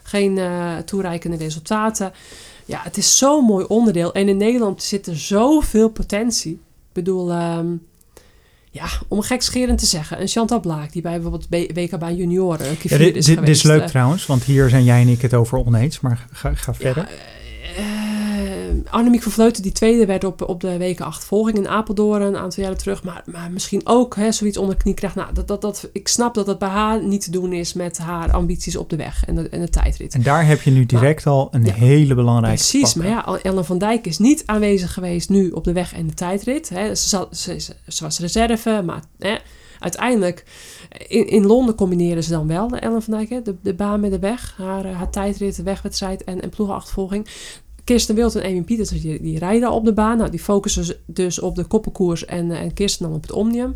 [0.02, 0.40] geen
[0.84, 2.12] toereikende resultaten.
[2.64, 4.12] Ja, het is zo'n mooi onderdeel.
[4.12, 6.52] En in Nederland zit er zoveel potentie.
[6.52, 7.74] Ik bedoel, ehm,
[8.72, 12.76] ja, om gekscherend te zeggen, een Chantal Blaak, die bij bijvoorbeeld WK bij junioren een
[12.82, 15.22] Ja, dit, is dit, dit is leuk eh, trouwens, want hier zijn jij en ik
[15.22, 16.00] het over oneens.
[16.00, 17.02] Maar ga, ga verder.
[17.02, 17.41] ja, eh,
[18.90, 22.62] Annemiek van Vleuten, die tweede werd op, op de weken achtervolging in Apeldoorn een aantal
[22.62, 23.02] jaren terug.
[23.04, 25.16] Maar, maar misschien ook hè, zoiets onder de knie krijgt.
[25.16, 27.98] Nou, dat, dat, dat, ik snap dat dat bij haar niet te doen is met
[27.98, 30.14] haar ambities op de weg en de, en de tijdrit.
[30.14, 33.64] En daar heb je nu direct al een ja, hele belangrijke Precies, maar ja, Ellen
[33.64, 36.68] van Dijk is niet aanwezig geweest nu op de weg en de tijdrit.
[36.68, 36.94] Hè.
[36.94, 39.36] Ze, zat, ze, ze- was reserve, maar hè,
[39.78, 40.44] uiteindelijk
[41.08, 44.00] in, in Londen combineren ze dan wel, de Ellen van Dijk, hè, de, de baan
[44.00, 47.26] met de weg, haar, haar tijdrit, de wegwedstrijd en, en ploegenachtervolging.
[47.84, 50.16] Kirsten Wild en Amy Pieters, die, die rijden op de baan.
[50.16, 53.74] Nou, die focussen dus op de koppelkoers en, eh, en Kirsten dan op het Omnium.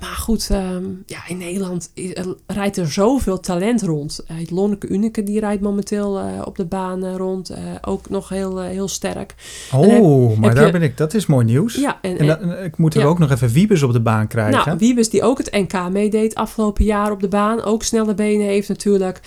[0.00, 4.20] Maar goed, ehm, ja, in Nederland er rijdt er zoveel talent rond.
[4.26, 7.52] Eh, Lonneke Unike, die rijdt momenteel eh, op de baan eh, rond.
[7.82, 9.34] Ook nog heel, heel sterk.
[9.72, 10.96] Oh, heb- maar heb daar je- ben ik.
[10.96, 11.74] Dat is mooi nieuws.
[11.74, 13.06] Ja, en, ik moet er ja.
[13.06, 14.62] ook nog even Wiebes op de baan krijgen.
[14.66, 17.62] nou, Wiebes die ook het NK meedeed afgelopen jaar op de baan.
[17.62, 19.20] Ook snelle benen heeft natuurlijk.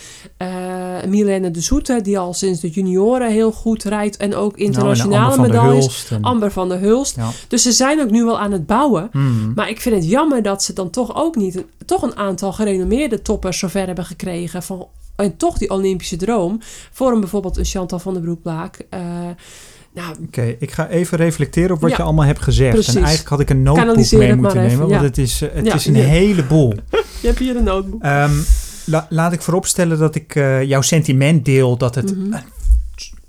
[1.08, 4.18] Milene de Zoete, die al sinds de junioren heel goed rijdt.
[4.18, 6.08] En ook Nou, en internationale Amber van medailles.
[6.12, 7.16] En- Amber van der Hulst.
[7.16, 7.30] Ja.
[7.48, 9.10] Dus ze zijn ook nu wel aan het bouwen.
[9.12, 9.52] Hmm.
[9.56, 11.64] Maar ik vind het jammer dat ze dan toch ook niet...
[11.86, 14.64] toch een aantal gerenommeerde toppers zover hebben gekregen...
[14.64, 16.60] Van, en toch die Olympische droom...
[16.92, 18.86] voor een bijvoorbeeld een Chantal van der Broek-Blaak...
[18.90, 19.00] eh,
[19.94, 22.74] nou, Oké, ik ga even reflecteren op wat Ja, je allemaal hebt gezegd.
[22.74, 22.94] precies.
[22.96, 25.66] En eigenlijk had ik een notebook mee moeten nemen, even, want het is, eh, het
[25.66, 26.74] Ja, is een heleboel.
[27.22, 28.02] je hebt hier een notebook.
[28.02, 28.32] Ehm,
[28.86, 32.18] la- laat ik vooropstellen dat ik eh, jouw sentiment deel dat het...
[32.18, 32.38] Mhm.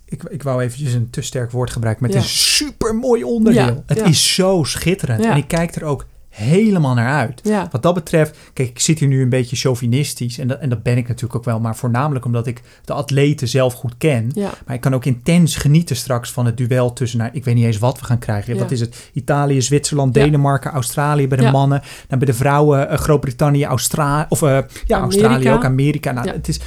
[0.05, 3.25] ik, ik wou eventjes een te sterk woord gebruiken, maar het is een super mooi
[3.25, 3.83] onderdeel.
[3.87, 5.25] Het is zo schitterend.
[5.25, 6.07] En ik kijk er ook
[6.39, 7.41] helemaal naar uit.
[7.45, 7.69] Ja.
[7.71, 10.39] Wat dat betreft, kijk, ik zit hier nu een beetje chauvinistisch.
[10.39, 11.61] En dat, en dat ben ik natuurlijk ook wel.
[11.61, 14.31] Maar voornamelijk omdat ik de atleten zelf goed ken.
[14.35, 14.51] Ja.
[14.67, 17.65] Maar ik kan ook intens genieten straks van het duel tussen, nou, ik weet niet
[17.65, 18.55] eens wat we gaan krijgen.
[18.55, 18.61] Ja.
[18.61, 19.11] Wat is het?
[19.13, 20.15] Italië, Zwitserland.
[20.15, 21.83] Denemarken, Australië bij de mannen.
[22.09, 24.27] Dan bij de vrouwen, eh, Groot-Brittannië, Australië.
[24.29, 26.13] Of eh, ja, Australië ook, Amerika.
[26.13, 26.61] Nou, het is.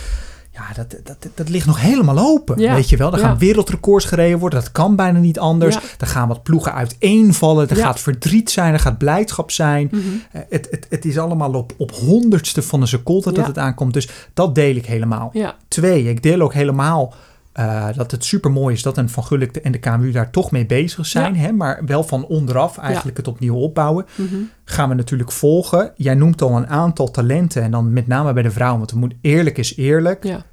[0.67, 2.73] Ja, dat, dat, dat ligt nog helemaal open, Ja.
[2.75, 3.13] weet je wel.
[3.13, 3.25] Er Ja.
[3.25, 4.59] gaan wereldrecords gereden worden.
[4.59, 5.75] Dat kan bijna niet anders.
[5.75, 5.81] Ja.
[5.99, 7.69] Er gaan wat ploegen uiteenvallen.
[7.69, 8.73] Er gaat verdriet zijn.
[8.73, 9.87] Er gaat blijdschap zijn.
[9.91, 10.01] Mhm.
[10.31, 13.93] Eh, het, het, het is allemaal op, op honderdste van een seconde dat het aankomt.
[13.93, 15.33] Dus dat deel ik helemaal.
[15.67, 17.13] Twee, ik deel ook helemaal
[17.51, 20.51] eh, dat het super mooi is dat een Van Gulik en de KMU daar toch
[20.51, 21.35] mee bezig zijn.
[21.35, 24.05] Hè, maar wel van onderaf eigenlijk het opnieuw opbouwen.
[24.15, 24.35] Mhm.
[24.63, 25.91] Gaan we natuurlijk volgen.
[25.95, 27.63] Jij noemt al een aantal talenten.
[27.63, 28.77] En dan met name bij de vrouwen.
[28.77, 30.23] Want het moet eerlijk is eerlijk.
[30.23, 30.43] Ja.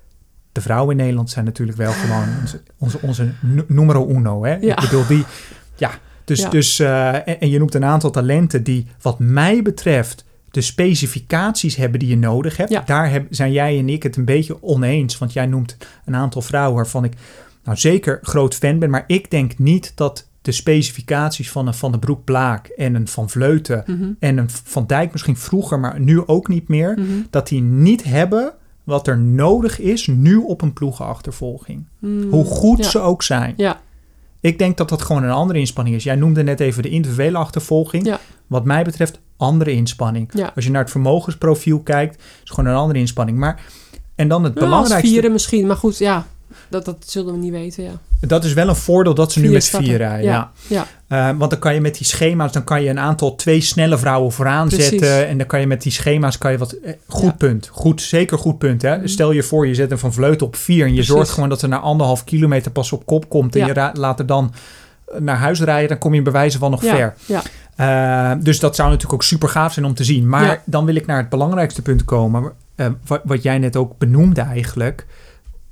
[0.52, 4.44] De vrouwen in Nederland zijn natuurlijk wel gewoon onze, onze, onze nu- numero uno.
[4.44, 4.56] Hè?
[4.56, 4.74] Ja.
[4.76, 5.24] Ik bedoel, die...
[5.76, 5.90] Ja,
[6.24, 6.48] dus, Ja.
[6.48, 11.76] dus eh, en, en je noemt een aantal talenten die wat mij betreft de specificaties
[11.76, 12.70] hebben die je nodig hebt.
[12.70, 12.82] Ja.
[12.86, 15.18] Daar heb, zijn jij en ik het een beetje oneens.
[15.18, 17.12] Want jij noemt een aantal vrouwen waarvan ik
[17.64, 18.90] nou zeker groot fan ben.
[18.90, 23.08] Maar ik denk niet dat de specificaties van een Van de Broek Blaak en een
[23.08, 24.08] Van Vleuten Mhm.
[24.18, 27.06] en een Van Dijk misschien vroeger, maar nu ook niet meer, Mhm.
[27.30, 28.52] dat die niet hebben
[28.88, 31.84] wat er nodig is nu op een ploegenachtervolging.
[31.98, 32.30] Mm.
[32.30, 32.90] Hoe goed Ja.
[32.90, 33.54] ze ook zijn.
[33.56, 33.80] Ja.
[34.40, 36.04] Ik denk dat dat gewoon een andere inspanning is.
[36.04, 38.06] Jij noemde net even de individuele achtervolging.
[38.06, 38.20] Ja.
[38.46, 40.30] Wat mij betreft, andere inspanning.
[40.32, 40.52] Ja.
[40.54, 43.38] Als je naar het vermogensprofiel kijkt, is gewoon een andere inspanning.
[43.38, 43.60] Maar,
[44.14, 45.66] en dan het als belangrijkste, vieren misschien.
[45.66, 46.26] Maar goed, ja.
[46.68, 48.00] Dat, dat zullen we niet weten, ja.
[48.20, 50.24] Dat is wel een voordeel dat ze nu met vier rijden.
[50.30, 50.50] Ja.
[50.66, 50.86] Ja.
[51.08, 51.30] Ja.
[51.30, 53.98] Eh, want dan kan je met die schema's, dan kan je een aantal twee snelle
[53.98, 54.88] vrouwen vooraan Precies.
[54.88, 55.28] zetten.
[55.28, 57.32] En dan kan je met die schema's, kan je wat, eh, goed Ja.
[57.32, 57.68] punt.
[57.72, 58.82] Goed, zeker goed punt.
[58.82, 58.96] Hè?
[58.96, 59.06] Mhm.
[59.06, 60.82] Stel je voor, je zet een van Vleuten op vier.
[60.82, 61.12] En je Precies.
[61.14, 63.56] zorgt gewoon dat er na anderhalf kilometer pas op kop komt.
[63.56, 64.52] En je laat er dan
[65.06, 65.88] eh, naar huis rijden.
[65.88, 67.14] Dan kom je bij wijze van nog ver.
[67.26, 68.34] Ja.
[68.34, 70.28] Dus dat zou natuurlijk ook super gaaf zijn om te zien.
[70.28, 70.62] Maar Ja.
[70.64, 72.52] dan wil ik naar het belangrijkste punt komen.
[73.06, 75.06] wat, wat jij net ook benoemde eigenlijk.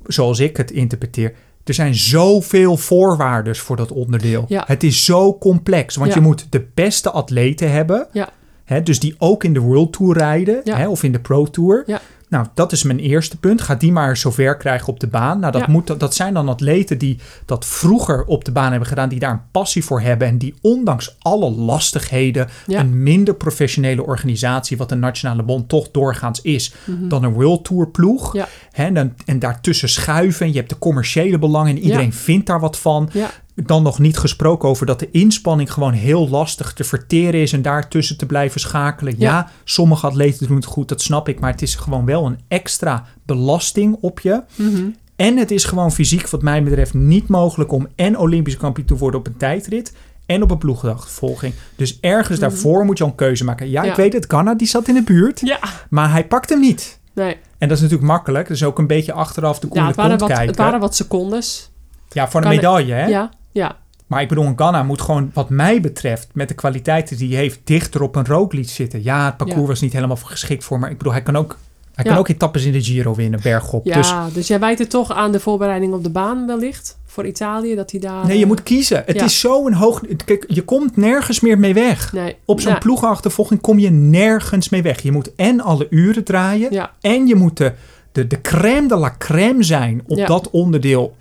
[0.05, 1.33] Zoals ik het interpreteer.
[1.67, 4.45] Er zijn zoveel voorwaarden voor dat onderdeel.
[4.47, 4.63] Ja.
[4.67, 5.95] Het is zo complex.
[5.95, 6.15] Want Ja.
[6.15, 8.07] je moet de beste atleten hebben.
[8.11, 8.29] Ja.
[8.63, 10.61] Hè, dus die ook in de World Tour rijden.
[10.63, 10.77] Ja.
[10.77, 11.83] Hè, of in de Pro Tour.
[12.29, 13.61] Nou, dat is mijn eerste punt.
[13.61, 15.39] Ga die maar zover krijgen op de baan.
[15.39, 15.67] Nou, dat, Ja.
[15.71, 19.09] moet, dat zijn dan atleten die dat vroeger op de baan hebben gedaan.
[19.09, 20.27] Die daar een passie voor hebben.
[20.27, 22.79] En die ondanks alle lastigheden Ja.
[22.79, 27.07] een minder professionele organisatie, wat de Nationale Bond toch doorgaans is, Mhm.
[27.07, 28.33] dan een World Tour ploeg.
[28.33, 28.47] Ja.
[28.71, 30.47] Hè, en, dan- en daartussen schuiven.
[30.51, 33.09] Je hebt de commerciële belangen en iedereen vindt daar wat van.
[33.57, 33.63] Ja.
[33.65, 37.61] Dan nog niet gesproken over dat de inspanning gewoon heel lastig te verteren is en
[37.61, 39.13] daartussen te blijven schakelen.
[39.17, 39.49] Ja, Ja.
[39.63, 43.05] sommige atleten doen het goed, dat snap ik, maar het is gewoon wel een extra
[43.25, 44.41] belasting op je.
[44.55, 44.85] Mhm.
[45.15, 48.97] En het is gewoon fysiek, wat mij betreft, niet mogelijk om en Olympisch kampioen te
[48.97, 49.93] worden op een tijdrit
[50.25, 51.53] en op een ploegdagvolging.
[51.75, 52.49] Dus ergens Mhm.
[52.49, 53.69] daarvoor moet je al een keuze maken.
[53.69, 53.89] Ja, Ja.
[53.89, 55.59] ik weet het, Ghana die zat in de buurt, Ja.
[55.89, 56.99] maar hij pakt hem niet.
[57.13, 57.37] Nee.
[57.57, 58.47] En dat is natuurlijk makkelijk.
[58.47, 60.47] Dus ook een beetje achteraf de Ja, koele het waren, kont wat, kijken.
[60.55, 61.71] het waren wat secondes.
[62.09, 63.05] Ja, voor een medaille, hè?
[63.05, 63.29] Ja.
[63.57, 63.75] Ja.
[64.07, 67.37] Maar ik bedoel, een Ghana moet gewoon, wat mij betreft, met de kwaliteiten die hij
[67.37, 69.03] heeft, dichter op een rooklied zitten.
[69.03, 69.67] Ja, het parcours Ja.
[69.67, 71.57] was niet helemaal geschikt voor, maar ik bedoel, hij kan ook,
[71.93, 72.09] hij Ja.
[72.11, 73.85] kan ook etappes in de Giro winnen, bergop.
[73.85, 76.97] Ja, Dus dus, jij wijt het toch aan de voorbereiding op de baan wellicht?
[77.05, 78.25] Voor Italië, dat hij daar...
[78.25, 79.03] nee, je moet kiezen.
[79.05, 79.23] Het ja.
[79.23, 82.13] is zo'n hoog, kijk, je komt nergens meer mee weg.
[82.13, 82.35] Nee.
[82.45, 85.01] Op zo'n ploegachtervolging kom je nergens mee weg.
[85.01, 87.73] Je moet en alle uren draaien, en je moet de,
[88.11, 91.15] de, de crème de la crème zijn op dat onderdeel.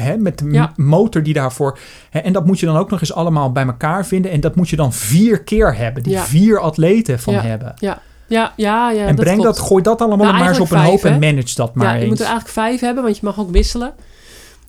[0.00, 0.72] Hè, met de Ja.
[0.76, 1.78] motor die daarvoor.
[2.10, 4.30] Hè, en dat moet je dan ook nog eens allemaal bij elkaar vinden.
[4.30, 6.02] En dat moet je dan vier keer hebben.
[6.02, 6.22] Die Ja.
[6.22, 7.40] vier atleten van Ja.
[7.40, 7.74] hebben.
[7.76, 8.90] Ja, ja, ja.
[8.90, 9.56] ja en breng klopt.
[9.56, 11.92] dat, gooi dat allemaal Nou, maar eens op een hoop en manage dat maar ja,
[11.92, 12.08] je eens.
[12.08, 13.92] moet er eigenlijk vijf hebben, want je mag ook wisselen.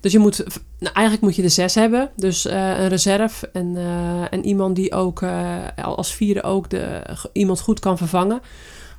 [0.00, 0.44] Dus je moet,
[0.78, 2.10] nou, eigenlijk moet je er zes hebben.
[2.16, 3.76] Dus eh, een reserve en,
[4.30, 7.02] en iemand die ook eh, als vierde ook de,
[7.32, 8.40] iemand goed kan vervangen.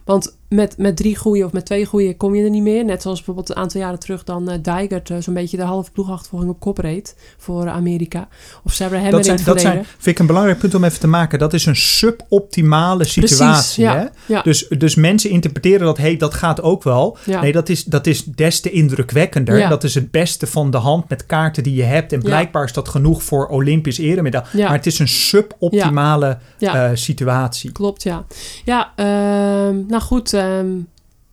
[0.06, 2.86] Want met, met drie goeie of met twee goeie kom je er niet meer.
[2.86, 6.52] Net zoals bijvoorbeeld een aantal jaren terug dan Dijgert eh, zo'n beetje de halve ploegachtervolging
[6.52, 8.28] op kop reed voor Amerika.
[8.64, 11.00] Of Sarah Hammer dat, zijn, in dat zijn, vind ik een belangrijk punt om even
[11.00, 11.40] te maken.
[11.40, 13.46] Dat is een suboptimale situatie.
[13.46, 14.34] Precies, ja, hè?
[14.34, 14.42] ja.
[14.42, 17.18] Dus, dus mensen interpreteren dat, hey, dat gaat ook wel.
[17.26, 17.42] Ja.
[17.42, 19.70] Nee, dat is, dat is des te indrukwekkender.
[19.70, 22.14] Dat is het beste van de hand met kaarten die je hebt.
[22.14, 24.44] En blijkbaar is dat genoeg voor Olympisch eremedal.
[24.52, 24.68] Ja.
[24.68, 27.72] Maar het is een suboptimale eh, situatie.
[27.72, 28.26] Klopt, ja.
[28.66, 30.34] Ja, ehm, nou goed.
[30.40, 30.78] Ehm,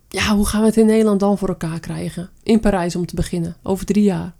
[0.09, 2.31] ja, hoe gaan we het in Nederland dan voor elkaar krijgen?
[2.43, 4.35] In Parijs om te beginnen, over drie jaar.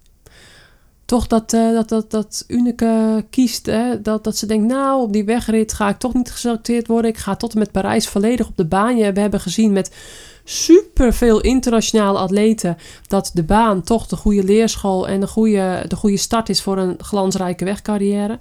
[1.05, 4.01] Toch dat, eh, dat, dat, dat Unike kiest, hè?
[4.01, 7.11] Dat, dat ze denkt, nou, op die wegrit ga ik toch niet geselecteerd worden.
[7.11, 8.97] Ik ga tot en met Parijs volledig op de baan.
[8.97, 9.95] Je- We hebben gezien met
[10.43, 16.17] superveel internationale atleten dat de baan toch de goede leerschool en de goede, de goede
[16.17, 18.39] start is voor een glansrijke wegcarrière.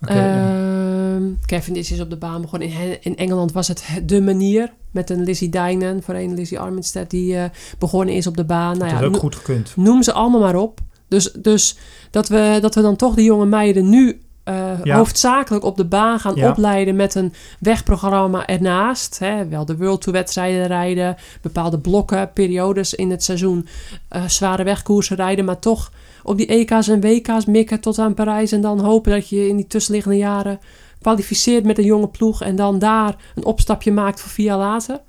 [0.00, 2.68] Ehm, ehm Cavendish is op de baan begonnen.
[2.68, 4.72] In, in Engeland was het de manier.
[4.90, 7.44] Met een Lizzie Dijnen, voor een Lizzie Armitstead, die eh,
[7.78, 8.78] begonnen is op de baan.
[8.78, 9.72] Nou dat ja, is ook goed gekund.
[9.76, 10.80] noem ze allemaal maar op.
[11.08, 11.76] Dus, dus
[12.10, 14.96] dat, we, dat we dan toch die jonge meiden nu eh, Ja.
[14.96, 16.48] hoofdzakelijk op de baan gaan Ja.
[16.50, 19.18] opleiden met een wegprogramma ernaast.
[19.18, 23.66] Hè, wel de World Tour wedstrijden rijden, bepaalde blokken, periodes in het seizoen,
[24.08, 25.92] eh, zware wegkoersen rijden, maar toch
[26.30, 29.56] op die EK's en WK's mikken tot aan Parijs en dan hopen dat je in
[29.56, 30.60] die tussenliggende jaren
[31.00, 35.00] kwalificeert met een jonge ploeg en dan daar een opstapje maakt voor vier jaar later.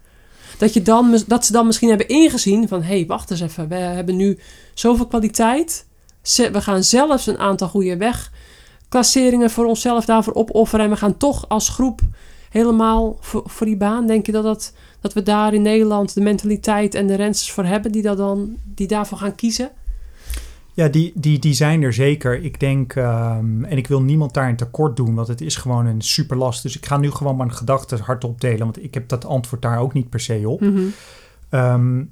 [0.57, 2.81] Dat, je dan, dat ze dan misschien hebben ingezien van...
[2.81, 4.39] hé, hey, wacht eens even, we hebben nu
[4.73, 5.85] zoveel kwaliteit.
[6.35, 10.85] We gaan zelfs een aantal goede wegklasseringen voor onszelf daarvoor opofferen...
[10.85, 12.01] en we gaan toch als groep
[12.49, 14.07] helemaal voor, voor die baan.
[14.07, 17.65] Denk je dat, dat, dat we daar in Nederland de mentaliteit en de rensters voor
[17.65, 17.91] hebben...
[17.91, 19.71] die, dat dan, die daarvoor gaan kiezen?
[20.81, 22.43] Ja, die, die, die zijn er zeker.
[22.43, 26.01] Ik denk, ehm, en ik wil niemand daarin tekort doen, want het is gewoon een
[26.01, 26.63] superlast.
[26.63, 29.79] Dus ik ga nu gewoon mijn gedachten hardop delen, want ik heb dat antwoord daar
[29.79, 30.61] ook niet per se op.
[30.61, 30.81] Mhm.
[31.49, 32.03] Ehm,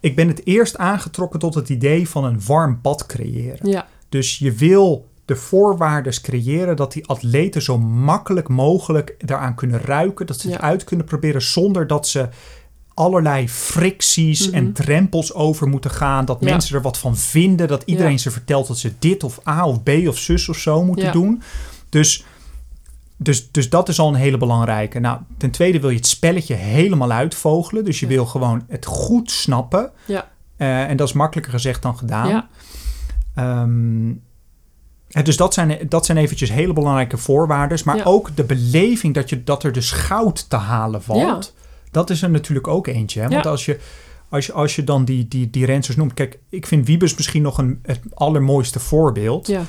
[0.00, 3.70] ik ben het eerst aangetrokken tot het idee van een warm bad creëren.
[3.70, 9.80] Ja, Dus je wil de voorwaarden creëren dat die atleten zo makkelijk mogelijk daaraan kunnen
[9.80, 10.62] ruiken, dat ze het Ja.
[10.62, 12.28] uit kunnen proberen zonder dat ze
[12.94, 14.56] allerlei fricties Mhm.
[14.56, 16.50] en drempels over moeten gaan, dat Ja.
[16.50, 18.18] mensen er wat van vinden, dat iedereen Ja.
[18.18, 21.12] ze vertelt dat ze dit of A of B of zus of zo moeten Ja.
[21.12, 21.42] doen.
[21.88, 22.24] Dus,
[23.16, 24.98] dus, dus dat is al een hele belangrijke.
[24.98, 29.30] Nou, ten tweede wil je het spelletje helemaal uitvogelen, dus je wil gewoon het goed
[29.30, 29.90] snappen.
[30.04, 30.28] Ja.
[30.56, 32.28] Eh, en dat is makkelijker gezegd dan gedaan.
[32.28, 32.48] ja,
[35.08, 37.78] hè, dus dat zijn, dat zijn eventjes hele belangrijke voorwaarden.
[37.84, 41.54] Maar ook de beleving dat, je, dat er dus goud te halen valt.
[41.94, 43.20] Dat is er natuurlijk ook eentje.
[43.20, 43.28] Hè?
[43.28, 43.50] Want Ja.
[43.50, 43.78] als, je,
[44.28, 46.14] als, je, als je dan die, die, die rensters noemt...
[46.14, 49.46] Kijk, ik vind Wiebes misschien nog een, het allermooiste voorbeeld.
[49.46, 49.62] ja,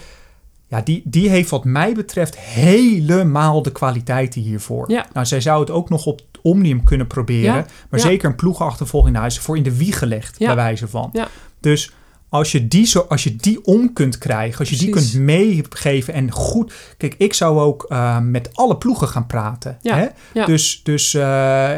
[0.67, 4.91] Ja, die, die heeft wat mij betreft helemaal de kwaliteiten hiervoor.
[4.91, 5.05] Ja.
[5.13, 7.43] Nou, zij zou het ook nog op Omnium kunnen proberen.
[7.55, 8.05] Ja, Maar ja.
[8.05, 10.45] zeker een ploegachtervolging, nou, is voor in de wieg gelegd, Ja.
[10.45, 11.09] bij wijze van.
[11.13, 11.27] Ja.
[11.59, 11.91] Dus
[12.29, 16.13] als je, die zo, als je die om kunt krijgen, als je die kunt meegeven
[16.13, 16.73] en goed...
[16.97, 19.77] Kijk, ik zou ook eh, met alle ploegen gaan praten.
[19.81, 20.05] Ja, Hè?
[20.33, 20.45] ja.
[20.45, 21.71] Dus, dus, eh,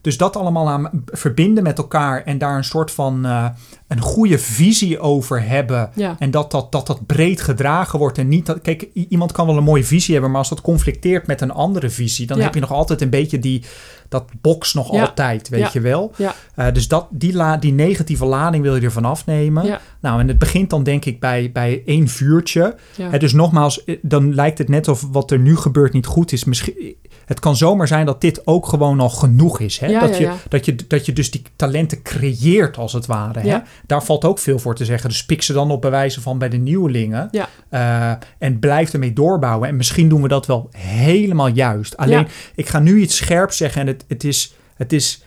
[0.00, 3.46] dus dat allemaal aan verbinden met elkaar en daar een soort van eh,
[3.88, 5.90] een goede visie over hebben.
[5.94, 6.16] ja.
[6.18, 8.18] En dat dat, dat dat breed gedragen wordt.
[8.18, 8.60] En niet dat.
[8.60, 11.90] Kijk, iemand kan wel een mooie visie hebben, maar als dat conflicteert met een andere
[11.90, 13.64] visie, dan heb je nog altijd een beetje die.
[14.08, 15.00] Dat box nog Ja.
[15.00, 15.70] altijd, weet Ja.
[15.72, 16.12] je wel.
[16.16, 16.34] Ja.
[16.54, 19.66] Eh, dus dat, die, la, die negatieve lading wil je ervan afnemen.
[19.66, 19.80] Ja.
[20.00, 22.76] Nou, en het begint dan denk ik bij, bij één vuurtje.
[22.96, 23.10] ja.
[23.10, 26.32] Hè, dus nogmaals, eh, dan lijkt het net of wat er nu gebeurt niet goed
[26.32, 26.44] is.
[26.44, 26.96] Misschien,
[27.26, 29.78] het kan zomaar zijn dat dit ook gewoon al genoeg is.
[29.78, 29.86] Hè?
[29.86, 30.38] Ja, dat, ja, je.
[30.48, 33.40] Dat, je, dat je dus die talenten creëert als het ware.
[33.40, 33.58] Hè?
[33.86, 35.08] Daar valt ook veel voor te zeggen.
[35.08, 37.28] Dus pik ze dan op bij wijze van bij de nieuwelingen.
[37.68, 39.68] Eh, en blijf ermee doorbouwen.
[39.68, 41.96] En misschien doen we dat wel helemaal juist.
[41.96, 43.80] Alleen, ik ga nu iets scherps zeggen.
[43.80, 44.54] En het, het is...
[44.76, 45.22] Het is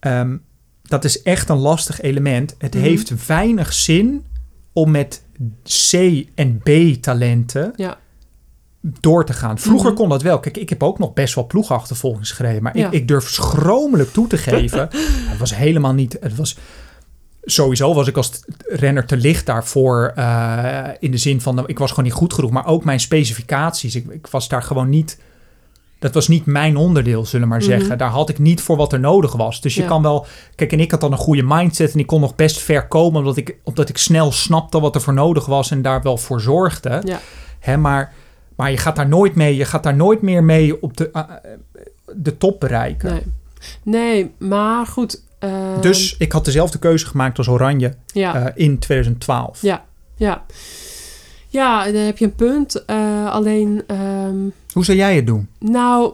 [0.00, 0.36] ehm,
[0.82, 2.54] dat is echt een lastig element.
[2.58, 2.82] Het Mhm.
[2.82, 4.24] heeft weinig zin
[4.72, 5.24] om met
[5.90, 7.98] C- en B-talenten Ja.
[8.82, 9.58] Door te gaan.
[9.58, 9.98] Vroeger Mhm.
[9.98, 10.40] kon dat wel.
[10.40, 12.62] Kijk, ik heb ook nog best wel ploegachtervolging geschreven.
[12.62, 12.86] Maar Ja.
[12.86, 14.88] ik, ik durf schromelijk toe te geven.
[15.30, 16.16] het was helemaal niet...
[16.20, 16.56] Het was,
[17.44, 18.30] sowieso was ik als
[18.68, 20.12] renner te licht daarvoor.
[20.16, 22.50] eh, in de zin van, ik was gewoon niet goed genoeg.
[22.50, 23.94] Maar ook mijn specificaties.
[23.94, 25.18] Ik, ik was daar gewoon niet...
[25.98, 27.70] Dat was niet mijn onderdeel, zullen we maar Mhm.
[27.70, 27.98] zeggen.
[27.98, 29.60] Daar had ik niet voor wat er nodig was.
[29.60, 29.88] Dus je Ja.
[29.88, 30.26] kan wel...
[30.54, 31.92] Kijk, en ik had dan een goede mindset.
[31.92, 33.18] En ik kon nog best ver komen.
[33.20, 35.70] Omdat ik, omdat ik snel snapte wat er voor nodig was.
[35.70, 37.00] En daar wel voor zorgde.
[37.04, 37.20] Ja.
[37.58, 38.12] Hè, maar,
[38.56, 39.56] maar je gaat daar nooit mee.
[39.56, 41.22] Je gaat daar nooit meer mee op de, eh,
[42.14, 43.12] de top bereiken.
[43.12, 43.22] Nee.
[43.82, 45.22] nee, maar goed.
[45.38, 48.34] ehm, Dus ik had dezelfde keuze gemaakt als Oranje ja.
[48.34, 49.62] eh, in 2012.
[49.62, 49.84] Ja.
[50.16, 50.44] Ja.
[51.48, 52.84] Ja, dan heb je een punt.
[52.84, 54.36] Eh, alleen, ehm,
[54.72, 55.48] Hoe zou jij het doen?
[55.58, 56.12] nou,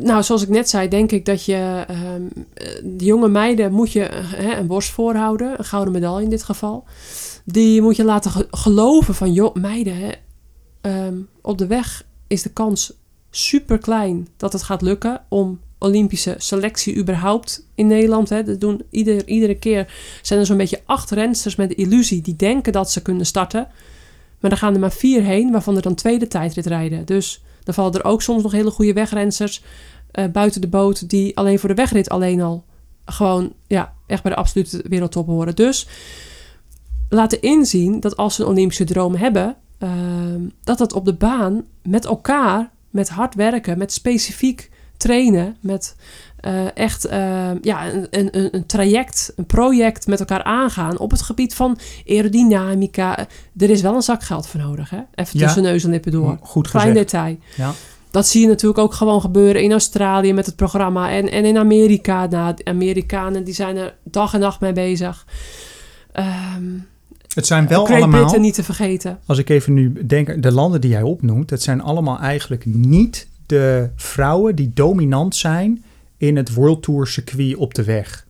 [0.00, 2.22] nou, zoals ik net zei, denk ik dat je ehm,
[2.54, 6.42] eh, de jonge meiden moet je hè, een borst voorhouden, een gouden medaille in dit
[6.42, 6.84] geval.
[7.44, 10.10] Die moet je laten ge- geloven van, joh, meiden, hè,
[10.86, 12.92] ehm, op de weg is de kans
[13.30, 18.28] super klein dat het gaat lukken om Olympische selectie überhaupt in Nederland.
[18.28, 18.42] Hè.
[18.42, 22.36] Dat doen ieder, iedere keer zijn er zo'n beetje acht rensters met de illusie die
[22.36, 23.68] denken dat ze kunnen starten.
[24.40, 27.04] Maar dan gaan er maar vier heen, waarvan er dan tweede tijdrit rijden.
[27.04, 29.62] Dus dan vallen er ook soms nog hele goede wegrensters
[30.10, 32.64] eh, buiten de boot die alleen voor de wegrit alleen al
[33.04, 35.56] gewoon ja, echt bij de absolute wereldtop horen.
[35.56, 35.86] Dus
[37.08, 41.64] laten inzien dat als ze een Olympische droom hebben, ehm, dat dat op de baan
[41.82, 45.96] met elkaar, met hard werken, met specifiek trainen met
[46.40, 51.22] eh, echt eh, ja, een, een, een traject, een project met elkaar aangaan op het
[51.22, 53.18] gebied van aerodynamica.
[53.56, 55.00] Er is wel een zak geld voor nodig, hè?
[55.14, 55.44] Even Ja.
[55.44, 56.38] tussen neus en lippen door.
[56.40, 57.10] Goed Klein gezegd.
[57.10, 57.36] detail.
[57.56, 57.72] Ja.
[58.10, 61.58] Dat zie je natuurlijk ook gewoon gebeuren in Australië met het programma en, en in
[61.58, 62.26] Amerika.
[62.26, 65.26] Nou, de Amerikanen die zijn er dag en nacht mee bezig.
[66.12, 66.62] Ehm
[67.36, 69.18] Het zijn wel Great allemaal, Britain niet te vergeten.
[69.26, 73.28] als ik even nu denk, de landen die jij opnoemt, dat zijn allemaal eigenlijk niet
[73.46, 75.84] de vrouwen die dominant zijn
[76.16, 78.25] in het World Tour circuit op de weg.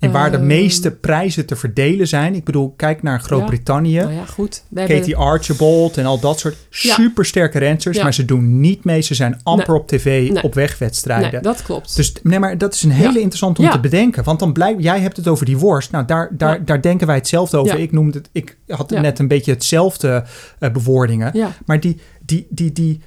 [0.00, 0.46] En waar de Ehm.
[0.46, 2.34] meeste prijzen te verdelen zijn.
[2.34, 3.96] Ik bedoel, kijk naar Groot-Brittannië.
[3.98, 4.62] Nou ja, goed.
[4.74, 6.94] Hebben- Katie Archibald en al dat soort Ja.
[6.94, 7.96] supersterke rensters.
[7.96, 8.02] Ja.
[8.02, 9.00] Maar ze doen niet mee.
[9.00, 10.42] Ze zijn amper op tv Nee.
[10.42, 11.32] op wegwedstrijden.
[11.32, 11.96] Nee, dat klopt.
[11.96, 14.24] Dus nee, maar dat is een hele interessante om te bedenken.
[14.24, 15.90] Want dan blijkt, jij hebt het over die worst.
[15.90, 17.78] Nou, daar, daar, daar denken wij hetzelfde over.
[17.78, 20.24] Ik noemde het, ik had net een beetje hetzelfde
[20.58, 21.32] eh, bewoordingen.
[21.66, 23.00] Maar die, die, die, die,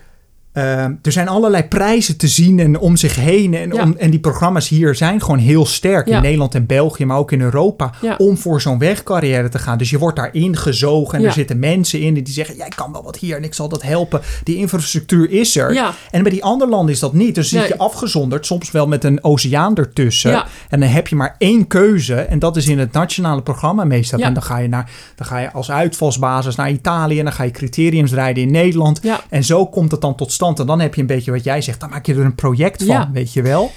[0.53, 3.53] ehm, er zijn allerlei prijzen te zien en om zich heen.
[3.53, 3.83] En, Ja.
[3.83, 6.07] om, en die programma's hier zijn gewoon heel sterk.
[6.07, 6.15] Ja.
[6.15, 7.91] In Nederland en België, maar ook in Europa.
[8.01, 8.15] Ja.
[8.17, 9.77] Om voor zo'n wegcarrière te gaan.
[9.77, 11.17] Dus je wordt daarin gezogen.
[11.19, 12.55] En er zitten mensen in die zeggen...
[12.55, 14.21] jij kan wel wat hier en ik zal dat helpen.
[14.43, 15.73] Die infrastructuur is er.
[16.11, 17.35] En bij die andere landen is dat niet.
[17.35, 17.67] Dus zit Nee.
[17.67, 20.43] je afgezonderd, soms wel met een oceaan ertussen.
[20.69, 22.15] En dan heb je maar één keuze.
[22.15, 24.19] En dat is in het nationale programma meestal.
[24.19, 27.17] En dan ga, je naar, dan ga je als uitvalsbasis naar Italië.
[27.19, 29.01] En dan ga je criteriums rijden in Nederland.
[29.29, 30.41] En zo komt het dan tot stand.
[30.43, 31.79] En dan heb je een beetje wat jij zegt.
[31.79, 33.09] Dan maak je er een project van, Ja.
[33.13, 33.71] weet je wel.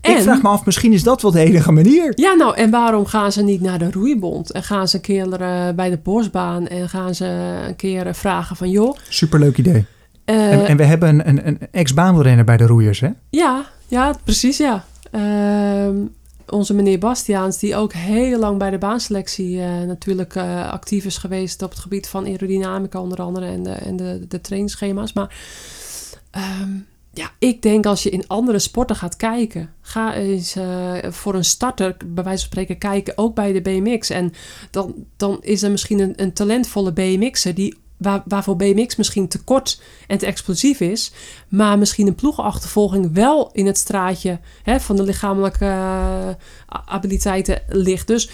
[0.00, 2.12] Ik vraag me af, misschien is dat wel de enige manier.
[2.14, 4.52] Ja, nou, en waarom gaan ze niet naar de roeibond?
[4.52, 7.24] En gaan ze een keer eh, bij de bosbaan en gaan ze
[7.68, 8.70] een keer eh, vragen van...
[8.70, 9.84] joh, Superleuk idee.
[10.24, 13.08] eh, en, en we hebben een, een, een ex-baanwielrenner bij de roeiers, hè?
[13.30, 14.84] Ja, ja, precies ja.
[15.10, 15.94] Ehm,
[16.48, 20.36] onze meneer Bastiaans, die ook heel lang bij de baanselectie natuurlijk
[20.70, 24.40] actief is geweest op het gebied van aerodynamica onder andere en de, en de, de
[24.40, 25.12] trainingsschema's.
[25.12, 25.34] Maar
[26.36, 26.70] ehm,
[27.12, 31.44] ja, ik denk als je in andere sporten gaat kijken, ga eens eh, voor een
[31.44, 34.10] starter, bij wijze van spreken, kijken ook bij de BMX.
[34.10, 34.32] En
[34.70, 39.42] dan, dan is er misschien een, een talentvolle BMX'er die Waar, waarvoor BMX misschien te
[39.42, 41.12] kort en te explosief is,
[41.48, 46.28] maar misschien een ploegenachtervolging wel in het straatje hè, van de lichamelijke eh,
[46.86, 48.06] abiliteiten ligt.
[48.06, 48.30] Dus,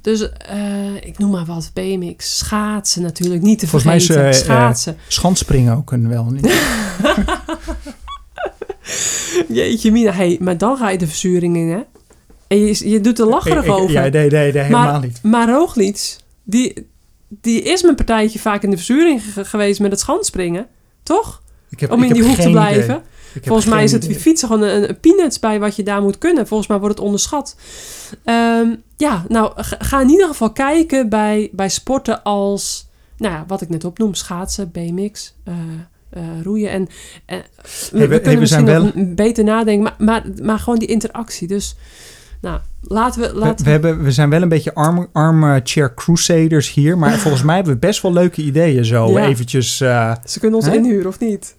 [0.00, 4.28] dus eh, ik noem maar wat, BMX, schaatsen natuurlijk, niet te Volgens mij is, vergeten.
[4.30, 4.96] eh, schaatsen.
[5.08, 6.24] Schanspringen ook een wel.
[6.24, 6.46] niet.
[9.48, 11.80] Jeetje mina, hey, maar dan ga je de verzuring in, hè?
[12.46, 13.90] En je, je doet er lacherig Ik- ik- over.
[13.92, 15.22] Ja, nee, nee, nee, helemaal maar, niet.
[15.22, 16.86] Maar Roglic, die,
[17.28, 20.66] die is mijn partijtje vaak in de verzuring ge- geweest met het schanspringen.
[21.02, 21.42] Toch?
[21.70, 23.02] Ik heb, Om ik in die hoek te blijven.
[23.42, 24.18] Volgens mij is het idee.
[24.18, 26.46] fietsen gewoon een, een peanuts bij wat je daar moet kunnen.
[26.46, 27.56] Volgens mij wordt het onderschat.
[28.24, 33.60] Ehm, ja, nou, ga, in ieder geval kijken bij, bij sporten als, nou ja, wat
[33.60, 35.54] ik net opnoem, schaatsen, BMX, eh,
[36.10, 36.70] eh, roeien.
[36.70, 36.88] En
[37.26, 37.36] eh,
[37.92, 40.88] we, we- we hey, kunnen we misschien m- beter nadenken, maar, maar, maar gewoon die
[40.88, 41.48] interactie.
[41.48, 41.76] Dus,
[42.40, 43.28] nou, laten we...
[43.28, 46.98] We, Laten we, hebben, we zijn wel een beetje arm, armchair crusaders hier.
[46.98, 49.10] Maar volgens mij hebben we best wel leuke ideeën zo.
[49.10, 49.26] Ja.
[49.26, 50.74] Eventjes, eh, Ze kunnen ons Hè?
[50.74, 51.54] inhuren, of niet?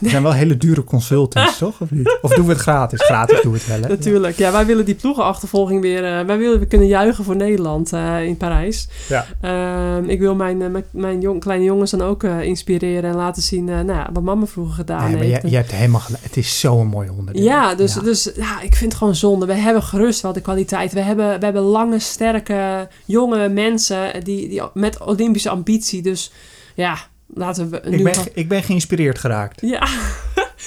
[0.00, 1.80] We zijn wel hele dure consultants, toch?
[1.80, 2.18] Of niet?
[2.22, 3.00] Of doen we het gratis?
[3.02, 3.88] Gratis doen we het wel, hè?
[3.88, 4.36] Natuurlijk.
[4.36, 6.04] Ja, wij willen die ploegenachtervolging weer...
[6.18, 8.88] eh, wij willen we kunnen juichen voor Nederland eh, in Parijs.
[9.08, 9.26] Ja.
[9.40, 13.42] Ehm, ik wil mijn, eh, mijn, mijn jong, kleine jongens dan ook inspireren en laten
[13.42, 15.42] zien nou ja, wat mama vroeger gedaan Nee, maar heeft.
[15.42, 16.22] je, je hebt helemaal gelijk.
[16.24, 17.42] Het is zo'n mooi onderdeel.
[17.42, 18.00] ja, dus, Ja.
[18.00, 19.46] dus ja, ik vind het gewoon zonde.
[19.46, 20.92] We hebben gerust wel de kwaliteit.
[20.92, 26.02] We hebben, we hebben lange, sterke, jonge mensen die, die, met Olympische ambitie.
[26.02, 26.32] Dus
[26.74, 26.96] ja,
[27.34, 27.96] laten we nu...
[27.96, 29.60] ik, ben, ik ben geïnspireerd geraakt.
[29.60, 29.86] ja,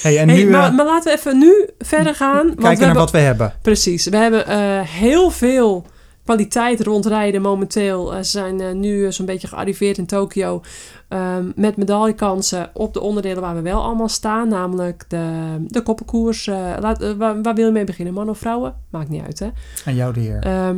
[0.01, 2.35] Hey, en Hey, nu maar, eh, maar laten we even nu verder gaan.
[2.45, 3.53] want we kijken naar hebben- wat we hebben.
[3.61, 4.05] Precies.
[4.05, 5.85] We hebben eh, heel veel
[6.23, 8.11] kwaliteit rondrijden momenteel.
[8.13, 10.61] Eh, ze zijn nu zo'n beetje gearriveerd in Tokio.
[11.07, 14.47] ehm, met medaillekansen op de onderdelen waar we wel allemaal staan.
[14.47, 16.45] Namelijk de, de koppenkoers.
[16.79, 18.13] laat, waar, waar wil je mee beginnen?
[18.13, 18.75] Man of vrouwen?
[18.89, 19.47] Maakt niet uit hè.
[19.85, 20.39] Aan jou de heer.
[20.39, 20.77] Ehm,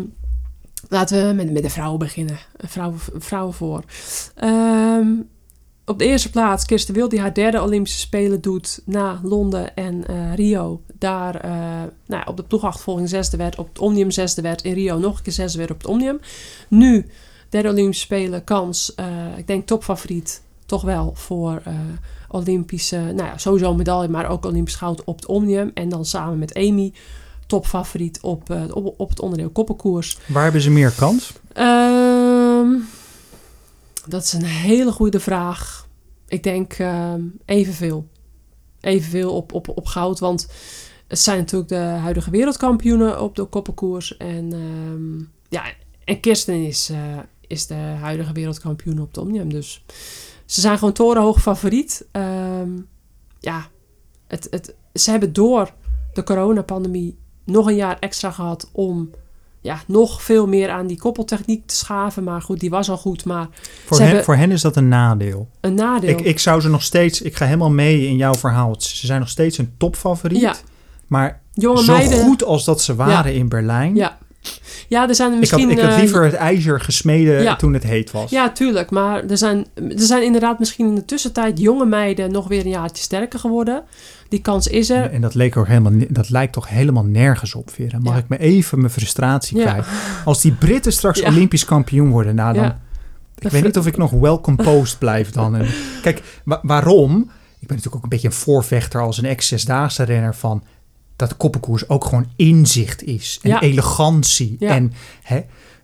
[0.90, 2.38] laten we met, met de vrouwen beginnen.
[2.58, 3.84] Vrouwen, vrouwen voor.
[4.36, 5.08] Ehm,
[5.88, 10.08] op de eerste plaats Kirsten Wild die haar derde Olympische Spelen doet na Londen en
[10.08, 10.82] eh, Rio.
[11.00, 11.52] Daar eh,
[12.06, 14.64] nou, ja, op de ploegachtervolging zesde werd, op het Omnium zesde werd.
[14.64, 16.20] In Rio nog een keer zesde werd op het Omnium.
[16.68, 17.06] Nu
[17.50, 18.96] derde Olympische Spelen kans.
[18.96, 19.06] eh,
[19.38, 21.62] ik denk topfavoriet toch wel voor
[22.30, 25.72] Olympische, nou ja, sowieso medaille, maar ook Olympisch goud op het Omnium.
[25.74, 26.94] En dan samen met Amy
[27.46, 30.18] topfavoriet op, op, op het onderdeel koppenkoers.
[30.26, 31.34] Waar hebben ze meer kans?
[31.54, 32.68] Ehm,
[34.08, 35.88] dat is een hele goede vraag.
[36.28, 38.08] Ik denk ehm, evenveel.
[38.80, 40.20] Evenveel op, op, op goud.
[40.20, 40.48] Want
[41.08, 44.18] het zijn natuurlijk de huidige wereldkampioenen op de koppenkoers.
[44.18, 49.50] En, ehm, ja, en Kirsten is, eh, is de huidige wereldkampioen op de Omnium.
[49.50, 49.86] Dus
[50.46, 52.08] ze zijn gewoon torenhoog favoriet.
[52.12, 52.72] Ehm,
[53.40, 53.68] ja,
[54.28, 55.74] het, het, ze hebben door
[56.14, 59.10] de coronapandemie nog een jaar extra gehad om
[59.62, 62.24] ja, nog veel meer aan die koppeltechniek te schaven.
[62.24, 63.48] Maar goed, die was al goed, maar
[63.86, 65.50] Voor hen, voor hen is dat een nadeel.
[65.62, 66.10] een nadeel.
[66.10, 67.22] Ik, ik zou ze nog steeds...
[67.22, 68.76] Ik ga helemaal mee in jouw verhaal.
[68.78, 70.40] Ze zijn nog steeds een topfavoriet.
[70.40, 70.56] Ja.
[71.08, 72.24] Maar Jonge zo meiden.
[72.24, 73.96] goed als dat ze waren in Berlijn.
[73.96, 74.18] Ja.
[74.88, 75.70] Ja, er zijn er ik, misschien...
[75.70, 77.56] had, ik had eh, liever het ijzer gesmeden ja.
[77.56, 78.30] toen het heet was.
[78.30, 78.90] Ja, tuurlijk.
[78.90, 82.70] Maar er zijn, er zijn inderdaad misschien in de tussentijd jonge meiden nog weer een
[82.70, 83.84] jaartje sterker geworden.
[84.30, 85.12] Die kans is er.
[85.12, 88.00] En, dat, leek ook helemaal, dat lijkt toch helemaal nergens op, Vera.
[88.00, 88.20] Mag Ja.
[88.20, 89.86] ik me even mijn frustratie kwijt?
[90.26, 91.22] Als die Britten straks.
[91.32, 92.74] Olympisch kampioen worden, nou dan...
[93.40, 95.56] Ik weet niet of ik nog well composed blijf dan.
[95.56, 95.68] En,
[96.02, 97.18] kijk, wa- waarom?
[97.60, 100.64] Ik ben natuurlijk ook een beetje een voorvechter als een ex-zesdaagse renner van
[101.16, 103.62] dat koppenkoers ook gewoon inzicht is en Ja.
[103.62, 104.56] elegantie.
[104.60, 104.70] Ja.
[104.76, 105.42] En, hè,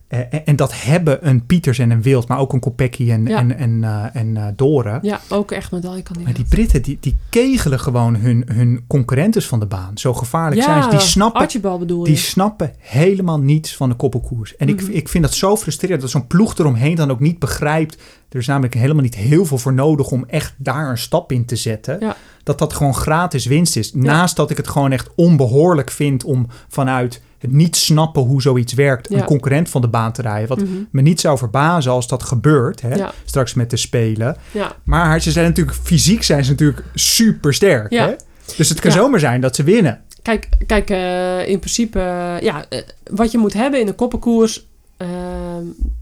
[0.08, 3.26] eh, en, en dat hebben een Pieters en een Wild, maar ook een Kopecky en,
[3.26, 3.38] Ja.
[3.38, 4.99] en, en, eh, en eh, Doren.
[5.01, 6.28] Ja, ook echt medaillekandidaat.
[6.34, 9.97] Maar die Britten, die, die kegelen gewoon hun, hun concurrentes van de baan.
[9.97, 10.89] Zo gevaarlijk zijn ze.
[10.89, 12.06] Die snappen, Archibald bedoel je?
[12.12, 14.56] die snappen helemaal niets van de koppelkoers.
[14.56, 14.80] En Mhm.
[14.80, 18.01] ik, ik vind dat zo frustrerend dat zo'n ploeg eromheen dan ook niet begrijpt.
[18.30, 21.45] Er is namelijk helemaal niet heel veel voor nodig om echt daar een stap in
[21.45, 21.97] te zetten.
[21.99, 22.16] Ja.
[22.43, 23.93] Dat dat gewoon gratis winst is.
[23.93, 28.73] Naast dat ik het gewoon echt onbehoorlijk vind om vanuit het niet snappen hoe zoiets
[28.73, 29.17] werkt, Ja.
[29.17, 30.47] een concurrent van de baan te rijden.
[30.47, 30.71] Wat Mhm.
[30.91, 33.13] me niet zou verbazen als dat gebeurt, hè, Ja.
[33.25, 34.37] straks met de Spelen.
[34.51, 37.91] Ja, Maar ze zijn natuurlijk, fysiek zijn ze natuurlijk super sterk.
[37.91, 38.13] Hè?
[38.57, 40.01] Dus het kan zomaar zijn dat ze winnen.
[40.21, 41.99] kijk, kijk eh, in principe,
[42.41, 42.79] ja, eh,
[43.11, 44.67] wat je moet hebben in een koppenkoers.
[44.97, 45.07] eh,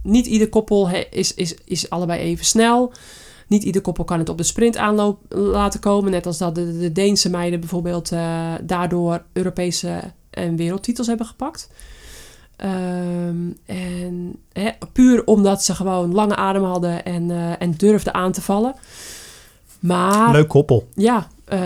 [0.03, 2.93] niet ieder koppel he- is, is, is allebei even snel.
[3.47, 6.11] Niet ieder koppel kan het op de sprint aanloop laten komen.
[6.11, 8.09] Net als dat de, de Deense meiden bijvoorbeeld
[8.61, 9.99] daardoor Europese
[10.31, 11.69] en wereldtitels hebben gepakt.
[12.55, 14.35] Ehm, en
[14.93, 18.75] puur omdat ze gewoon lange adem hadden en, eh, en durfden aan te vallen.
[19.79, 20.87] Maar Leuk koppel.
[20.95, 21.59] ja, eh,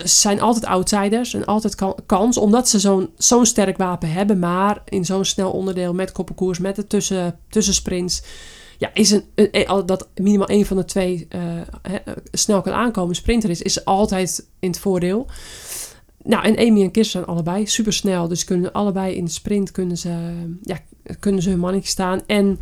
[0.00, 4.38] ze zijn altijd outsiders en altijd kan- kans, omdat ze zo'n zo'n sterk wapen hebben.
[4.38, 8.22] Maar in zo'n snel onderdeel met koppenkoers, met de tussen, tussensprints,
[8.78, 9.24] ja, is een,
[9.86, 11.94] dat minimaal één van de twee eh, eh,
[12.32, 15.26] snel kan aankomen, sprinter is, is altijd in het voordeel.
[16.24, 19.70] Nou, en Amy en Kirsten zijn allebei super snel, dus kunnen allebei in de sprint
[19.70, 20.78] kunnen ze, ja,
[21.20, 22.22] kunnen ze hun mannetje staan.
[22.26, 22.60] En,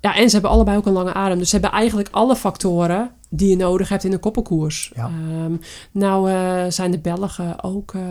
[0.00, 3.10] ja, en ze hebben allebei ook een lange adem, dus ze hebben eigenlijk alle factoren
[3.30, 4.92] die je nodig hebt in een koppelkoers.
[4.94, 5.04] Ja.
[5.04, 5.56] Ehm,
[5.90, 8.02] nou eh, zijn de Belgen ook, eh,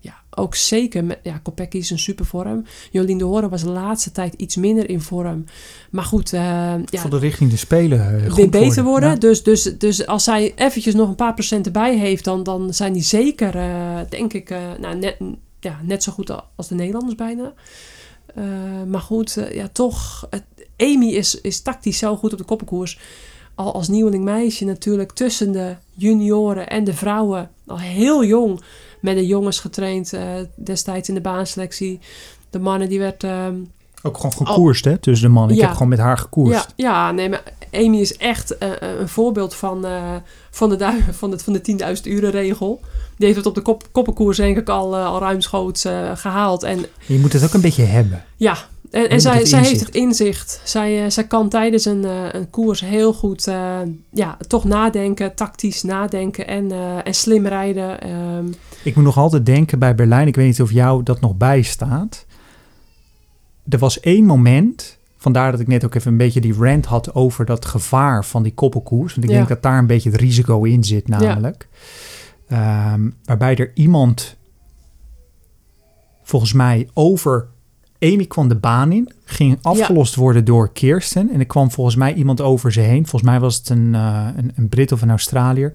[0.00, 1.04] ja, ook zeker.
[1.04, 2.64] Met, ja, Kopecky is een supervorm.
[2.90, 5.44] Jolien de Horen was de laatste tijd iets minder in vorm.
[5.90, 6.40] Maar goed, eh,
[6.84, 9.08] ja, Voor de richting de Spelen goed beter worden.
[9.08, 9.16] Ja.
[9.16, 12.92] Dus, dus, dus als zij eventjes nog een paar procent erbij heeft, dan, dan zijn
[12.92, 13.52] die zeker,
[14.08, 15.16] denk ik, nou, net,
[15.60, 17.52] ja, net zo goed als de Nederlanders bijna.
[18.86, 20.28] Maar goed, ja, toch.
[20.76, 22.98] Amy is, is tactisch zo goed op de koppenkoers.
[23.56, 27.50] Al als nieuweling meisje natuurlijk tussen de junioren en de vrouwen.
[27.66, 28.60] Al heel jong
[29.00, 30.22] met de jongens getraind eh,
[30.54, 32.00] destijds in de baanselectie.
[32.50, 33.24] De mannen die werd...
[33.24, 33.54] ehm,
[34.02, 34.98] Ook gewoon gekoerst, hè?
[34.98, 35.54] Tussen de mannen.
[35.56, 36.66] Ik heb gewoon met haar gekoerst.
[36.76, 37.42] ja, ja, nee, maar
[37.72, 38.68] Amy is echt eh,
[39.00, 40.14] een voorbeeld van, eh,
[40.50, 42.80] van, de, dui- van, het, van de 10.000 uren regel.
[43.16, 46.62] Die heeft het op de kop, koppenkoers denk ik al, eh, al ruimschoots eh, gehaald.
[46.62, 48.24] En Je moet het ook een beetje hebben.
[48.36, 48.56] ja,
[49.04, 49.86] en, zij, zij heeft inzicht.
[49.86, 50.60] het inzicht.
[50.64, 53.78] Zij, eh, zij kan tijdens een, eh, een koers heel goed eh,
[54.10, 56.70] ja, toch nadenken, tactisch nadenken en,
[57.04, 58.00] en slim rijden.
[58.00, 58.46] Ehm,
[58.82, 60.26] Ik moet nog altijd denken bij Berlijn.
[60.26, 62.26] Ik weet niet of jou dat nog bijstaat.
[63.68, 64.98] Er was één moment.
[65.16, 68.42] Vandaar dat ik net ook even een beetje die rant had over dat gevaar van
[68.42, 69.12] die koppelkoers.
[69.14, 69.36] Want ik Ja.
[69.36, 71.68] denk dat daar een beetje het risico in zit, namelijk.
[72.48, 74.36] Ehm, waarbij er iemand,
[76.22, 77.48] volgens mij, over
[78.00, 79.12] Amy kwam de baan in.
[79.24, 81.30] Ging afgelost worden door Kirsten.
[81.32, 83.06] En er kwam volgens mij iemand over ze heen.
[83.06, 85.72] Volgens mij was het een, eh, een, een Brit of een Australiër.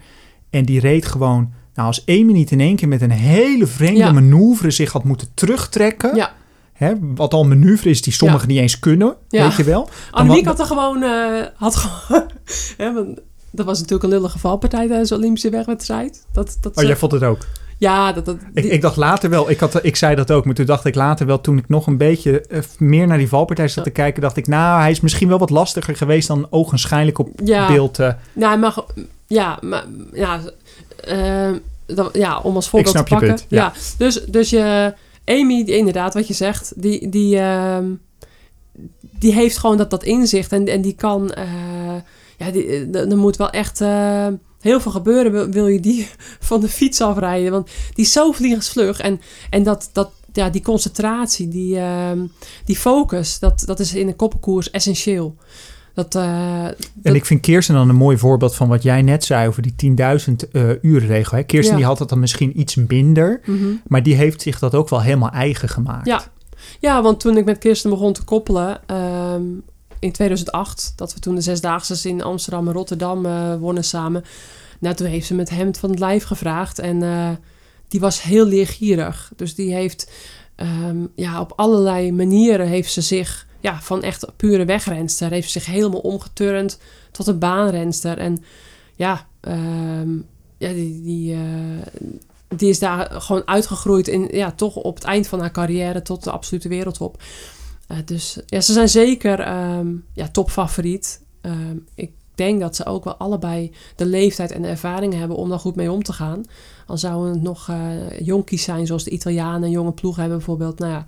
[0.50, 1.52] En die reed gewoon...
[1.74, 4.12] Nou, als Amy niet in één keer met een hele vreemde Ja.
[4.12, 6.16] manoeuvre zich had moeten terugtrekken...
[6.16, 6.34] ja,
[6.74, 9.44] Hè, wat al manoeuvre is die sommigen niet eens kunnen, Ja.
[9.48, 9.90] weet je wel.
[10.12, 11.04] Annemiek had er gewoon...
[11.04, 12.24] eh, had gewoon
[12.78, 12.92] hè,
[13.52, 16.26] dat was natuurlijk een lullige valpartij tijdens de Olympische wegwedstrijd.
[16.32, 17.48] Dat, dat Oh, ze- jij vond het ook?
[17.82, 20.46] Ja, dat, dat, Ik, die- ik dacht later wel, ik, had, ik zei dat ook,
[20.46, 23.28] maar toen dacht ik later wel, toen ik nog een beetje eh, meer naar die
[23.28, 26.48] valpartij zat te kijken, dacht ik, nou, hij is misschien wel wat lastiger geweest dan
[26.50, 27.98] ogenschijnlijk op ja, beeld.
[28.34, 28.86] Nou, maar, ge-
[29.28, 30.40] ja, maar ja,
[31.04, 31.50] eh,
[31.86, 33.36] dat, ja, om als voorbeeld snap te je pakken.
[33.38, 33.58] punt, ja.
[33.64, 33.74] ja.
[33.98, 34.94] dus, dus je,
[35.26, 37.86] Amy, die, inderdaad, wat je zegt, die, die, ehm,
[39.00, 41.44] die heeft gewoon dat, dat inzicht en, en die kan, eh,
[42.38, 44.28] ja, die, er moet wel echt eh,
[44.62, 46.08] heel veel gebeuren, wil, wil je die
[46.50, 50.62] van de fiets afrijden, want die is zo vliegensvlug en, en dat, dat, ja, die
[50.62, 52.20] concentratie, die, ehm,
[52.66, 55.36] die focus, dat, dat is in een koppenkoers essentieel.
[55.94, 59.24] Dat, eh, En dat- ik vind Kirsten dan een mooi voorbeeld van wat jij net
[59.24, 61.38] zei over die 10.000 eh uren regel.
[61.38, 61.44] Hè?
[61.44, 61.78] Kirsten Ja.
[61.78, 63.66] die had dat dan misschien iets minder, Mhm.
[63.88, 66.06] maar die heeft zich dat ook wel helemaal eigen gemaakt.
[66.08, 66.24] Ja.
[66.80, 69.42] Ja, want toen ik met Kirsten begon te koppelen ehm,
[70.02, 74.24] in 2008, dat we toen de zesdaagse in Amsterdam en Rotterdam eh, wonnen samen.
[74.80, 77.30] Nou, toen heeft ze met hem van het lijf gevraagd en eh,
[77.88, 79.32] die was heel leergierig.
[79.36, 80.12] Dus die heeft
[80.56, 85.66] ehm, ja, op allerlei manieren heeft ze zich ja, van echt pure wegrenster, heeft zich
[85.66, 86.80] helemaal omgeturnd
[87.12, 88.18] tot een baanrenster.
[88.18, 88.44] En
[88.96, 90.16] ja, ehm,
[90.58, 92.04] ja die, die, eh,
[92.56, 96.24] die is daar gewoon uitgegroeid in, ja, toch op het eind van haar carrière tot
[96.24, 97.22] de absolute wereldtop.
[97.92, 101.22] Eh, dus ja, ze zijn zeker ehm, ja, topfavoriet.
[101.42, 105.50] Ehm, ik denk dat ze ook wel allebei de leeftijd en de ervaring hebben om
[105.50, 106.46] daar goed mee om te gaan.
[106.88, 110.80] Al zouden het nog eh jonkies zijn, zoals de Italianen een jonge ploeg hebben bijvoorbeeld.
[110.80, 111.06] Nou ja,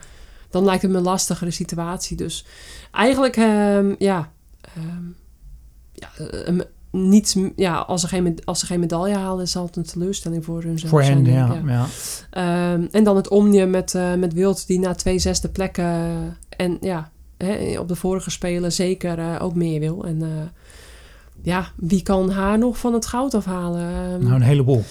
[0.49, 2.17] dan lijkt het me een lastigere situatie.
[2.17, 2.45] Dus
[2.91, 4.31] eigenlijk, ehm, ja,
[5.93, 6.09] ja,
[6.93, 10.63] niets, ja als, ze geen, als ze geen medaille halen, zal het een teleurstelling voor
[10.63, 10.79] hun.
[10.79, 11.85] Voor hen, zijn, ja.
[12.29, 15.85] Ehm, en dan het Omnium met, eh, met Wild, die na twee zesde plekken
[16.49, 20.05] en ja, hè, op de vorige spelen zeker eh, ook meer wil.
[20.05, 20.29] En eh,
[21.41, 23.81] ja, wie kan haar nog van het goud afhalen?
[23.81, 24.83] Ehm, Nou, een heleboel.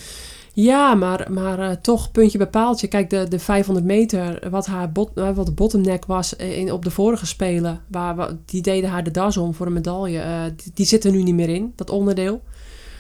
[0.54, 2.86] Ja, maar, maar eh, toch puntje bij paaltje.
[2.88, 6.72] Kijk, de, de 500 meter, wat, haar bot, eh, wat de bottomneck was eh, in,
[6.72, 10.52] op de vorige spelen, waar, die deden haar de das om voor een medaille.
[10.56, 12.42] die, die zit er nu niet meer in, dat onderdeel.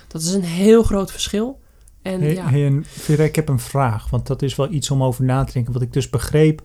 [0.08, 1.60] Dat is een heel groot verschil.
[2.02, 4.90] En Hey, ja, hey, en Vera, ik heb een vraag, want dat is wel iets
[4.90, 5.72] om over na te denken.
[5.72, 6.62] Wat ik dus begreep,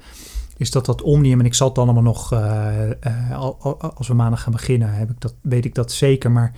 [0.57, 2.33] is dat dat Omnium, en ik zal het allemaal nog,
[3.33, 6.53] al- al- als we maandag gaan beginnen, heb ik dat, weet ik dat zeker, maar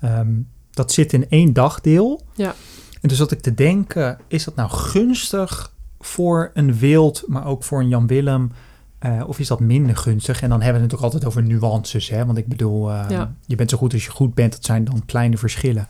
[0.00, 0.32] ehm,
[0.70, 2.20] dat zit in één dagdeel.
[2.34, 2.54] Ja.
[3.02, 7.64] En dus dat ik te denken, is dat nou gunstig voor een wild, maar ook
[7.64, 8.52] voor een Jan Willem?
[8.98, 10.42] eh, of is dat minder gunstig?
[10.42, 12.08] En dan hebben we het natuurlijk altijd over nuances.
[12.08, 12.26] Hè?
[12.26, 13.34] Want ik bedoel, eh, Ja.
[13.46, 14.52] je bent zo goed als je goed bent.
[14.52, 15.86] Dat zijn dan kleine verschillen.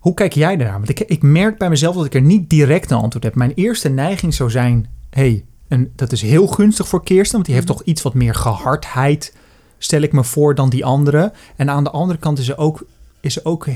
[0.00, 0.76] Hoe kijk jij daarnaar?
[0.76, 3.34] Want ik, ik merk bij mezelf dat ik er niet direct een antwoord heb.
[3.34, 7.54] Mijn eerste neiging zou zijn: hey, en dat is heel gunstig voor Kirsten, want die
[7.54, 7.76] heeft Mhm.
[7.76, 9.36] toch iets wat meer gehardheid,
[9.78, 11.32] stel ik me voor, dan die andere.
[11.56, 12.86] En aan de andere kant is ze ook,
[13.20, 13.66] is ze ook,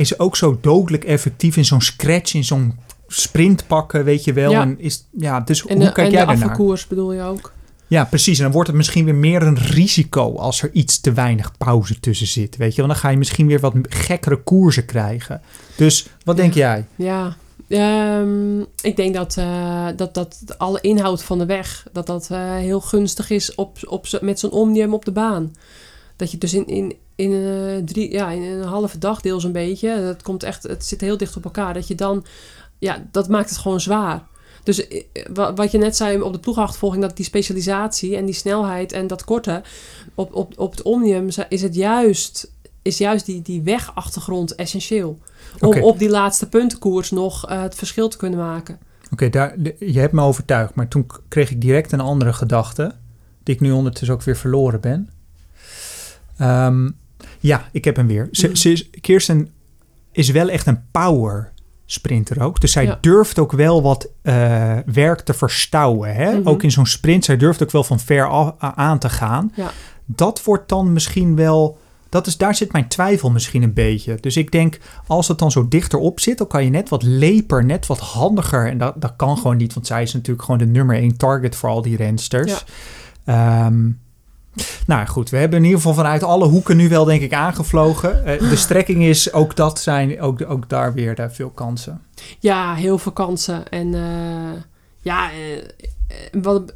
[0.00, 4.50] is ook zo dodelijk effectief in zo'n scratch, in zo'n sprint pakken, weet je wel.
[4.50, 4.60] Ja.
[4.60, 6.50] En is, ja, dus en hoe de, kijk en jij de daarnaar?
[6.50, 7.52] afvalkoers bedoel je ook?
[7.86, 8.36] Ja, precies.
[8.36, 12.00] En dan wordt het misschien weer meer een risico als er iets te weinig pauze
[12.00, 12.56] tussen zit.
[12.56, 15.40] Weet je, want dan ga je misschien weer wat gekkere koersen krijgen.
[15.76, 16.84] Dus wat denk jij?
[16.96, 17.36] Ja,
[17.68, 22.54] ehm, ik denk dat, eh, dat, dat alle inhoud van de weg, dat dat eh,
[22.54, 25.52] heel gunstig is op, op, met zo'n omnium op de baan.
[26.16, 30.02] Dat je dus in, in, in, eh, drie, ja, in een halve dagdeel zo'n beetje,
[30.02, 32.24] dat komt echt, het zit heel dicht op elkaar, dat je dan,
[32.78, 34.22] ja, dat maakt het gewoon zwaar.
[34.62, 35.02] Dus eh,
[35.32, 39.06] wa- wat je net zei op de ploegachtervolging, dat die specialisatie en die snelheid en
[39.06, 39.62] dat korte,
[40.14, 42.52] op, op, op het omnium is het juist,
[42.82, 45.18] is juist die, die wegachtergrond essentieel.
[45.60, 48.78] Om op die laatste puntenkoers nog eh, het verschil te kunnen maken.
[49.12, 52.92] Oké, daar, de- je hebt me overtuigd, maar toen kreeg ik direct een andere gedachte,
[53.42, 55.10] die ik nu ondertussen ook weer verloren ben.
[56.36, 56.90] Ehm,
[57.40, 58.28] ja, ik heb hem weer.
[58.32, 59.48] Ze, ze is, Kirsten
[60.12, 61.52] is wel echt een power
[61.86, 62.60] sprinter ook.
[62.60, 62.98] Dus zij Ja.
[63.00, 66.14] durft ook wel wat eh, werk te verstouwen.
[66.14, 66.38] Hè?
[66.38, 66.48] Mhm.
[66.48, 69.52] Ook in zo'n sprint, zij durft ook wel van ver af- aan te gaan.
[69.54, 69.70] Ja.
[70.06, 71.78] Dat wordt dan misschien wel...
[72.08, 74.18] Dat is, daar zit mijn twijfel misschien een beetje.
[74.20, 77.64] Dus ik denk, als het dan zo dichterop zit, dan kan je net wat leper,
[77.64, 78.68] net wat handiger.
[78.68, 81.56] En dat, dat kan gewoon niet, want zij is natuurlijk gewoon de nummer één target
[81.56, 82.64] voor al die rensters.
[83.24, 83.88] Ehm,
[84.86, 88.24] nou goed, we hebben in ieder geval vanuit alle hoeken nu wel denk ik aangevlogen.
[88.24, 92.02] Eh, de strekking is, ook dat zijn, ook, ook daar weer daar veel kansen.
[92.38, 93.68] Ja, heel veel kansen.
[93.68, 94.62] En eh,
[95.00, 96.72] ja, eh, wat,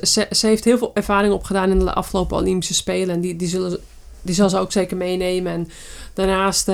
[0.00, 3.14] ze, heeft heel veel ervaring opgedaan in de afgelopen Olympische Spelen.
[3.14, 3.78] En die, die, zullen,
[4.22, 5.52] die zal ze ook zeker meenemen.
[5.52, 5.68] En
[6.14, 6.66] daarnaast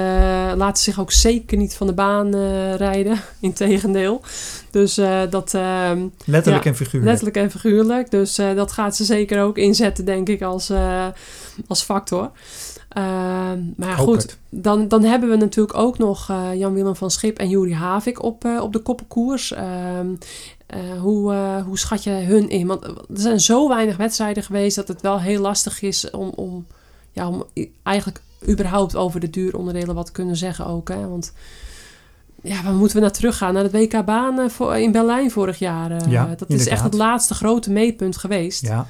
[0.57, 2.35] laat ze zich ook zeker niet van de baan
[2.77, 3.21] rijden.
[3.41, 4.21] Integendeel.
[4.71, 5.55] Dus eh, dat...
[5.55, 7.05] ehm, Letterlijk Ja, en figuurlijk.
[7.05, 8.11] Letterlijk en figuurlijk.
[8.11, 11.07] Dus eh, dat gaat ze zeker ook inzetten, denk ik, als, eh,
[11.67, 12.31] als factor.
[12.89, 14.39] Ehm, maar goed, het.
[14.49, 18.73] dan, dan hebben we natuurlijk ook nog Jan-Willem van Schip en Juri Havik op, op
[18.73, 19.53] de koppenkoers.
[19.53, 20.07] Ehm,
[20.71, 21.35] eh, hoe,
[21.67, 22.67] hoe schat je hun in?
[22.67, 26.67] Want er zijn zo weinig wedstrijden geweest dat het wel heel lastig is om, om,
[27.13, 27.45] ja, om
[27.83, 30.89] eigenlijk überhaupt over de duuronderdelen wat te kunnen zeggen ook.
[30.89, 31.09] Hè?
[31.09, 31.33] Want
[32.43, 33.55] ja, waar moeten we naar teruggaan?
[33.55, 35.91] Naar het WK baan eh, in Berlijn vorig jaar.
[35.91, 36.11] eh.
[36.11, 38.63] Ja, dat is echt het laatste grote meetpunt geweest.
[38.67, 38.87] Ja,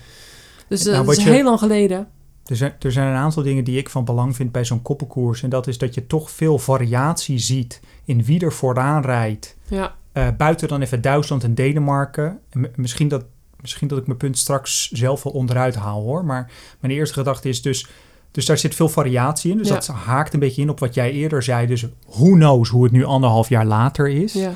[0.69, 2.09] Dus Nou, eh, dat is je- heel lang geleden.
[2.47, 5.43] er zijn, er zijn een aantal dingen die ik van belang vind bij zo'n koppenkoers.
[5.43, 9.57] En dat is dat je toch veel variatie ziet in wie er vooraan rijdt.
[9.69, 9.95] Ja,
[10.37, 12.39] buiten dan even Duitsland en Denemarken.
[12.51, 13.25] En misschien, dat,
[13.61, 16.25] misschien dat ik mijn punt straks zelf wel onderuit haal hoor.
[16.25, 16.51] Maar
[16.81, 17.87] mijn eerste gedachte is dus...
[18.31, 19.57] Dus daar zit veel variatie in.
[19.59, 19.75] Dus Ja.
[19.75, 21.67] dat haakt een beetje in op wat jij eerder zei.
[21.67, 24.33] Dus who knows hoe het nu anderhalf jaar later is.
[24.33, 24.53] Ja.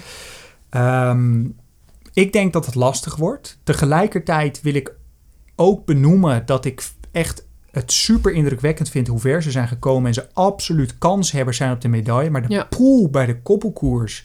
[0.71, 1.45] Ehm,
[2.13, 3.59] ik denk dat het lastig wordt.
[3.65, 4.95] Tegelijkertijd wil ik
[5.57, 6.83] ook benoemen dat ik
[7.13, 10.07] echt het super indrukwekkend vind hoe ver ze zijn gekomen.
[10.09, 12.31] En ze absoluut kanshebbers zijn op de medaille.
[12.31, 12.65] Maar de Ja.
[12.65, 14.25] pool bij de koppelkoers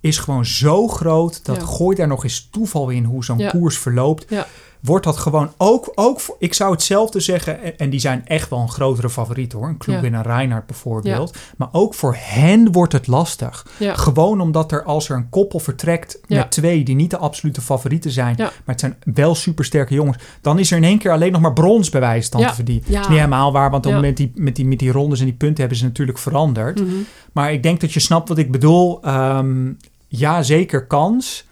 [0.00, 1.44] is gewoon zo groot.
[1.44, 1.62] Dat Ja.
[1.64, 4.24] gooi daar nog eens toeval in hoe zo'n koers verloopt.
[4.28, 4.46] Ja.
[4.80, 8.58] Wordt dat gewoon ook, ook voor, ik zou hetzelfde zeggen, en- die zijn echt wel
[8.58, 9.68] een grotere favoriet hoor.
[9.68, 10.02] Een Kloeg Ja.
[10.06, 11.36] en een Reinhardt bijvoorbeeld.
[11.56, 13.66] Maar ook voor hen wordt het lastig.
[13.78, 13.94] Ja.
[13.94, 18.10] Gewoon omdat er als er een koppel vertrekt met twee die niet de absolute favorieten
[18.10, 21.40] zijn, maar het zijn wel supersterke jongens, dan is er in één keer alleen nog
[21.40, 22.84] maar brons bij wijze van te verdienen.
[22.86, 22.92] Ja.
[22.92, 25.18] Dat is niet helemaal waar, want op het moment die, met, die, met die rondes
[25.18, 26.80] en die punten hebben ze natuurlijk veranderd.
[26.80, 26.94] Mhm.
[27.32, 29.02] Maar ik denk dat je snapt wat ik bedoel.
[29.02, 29.72] Ehm,
[30.08, 31.46] ja, zeker kans.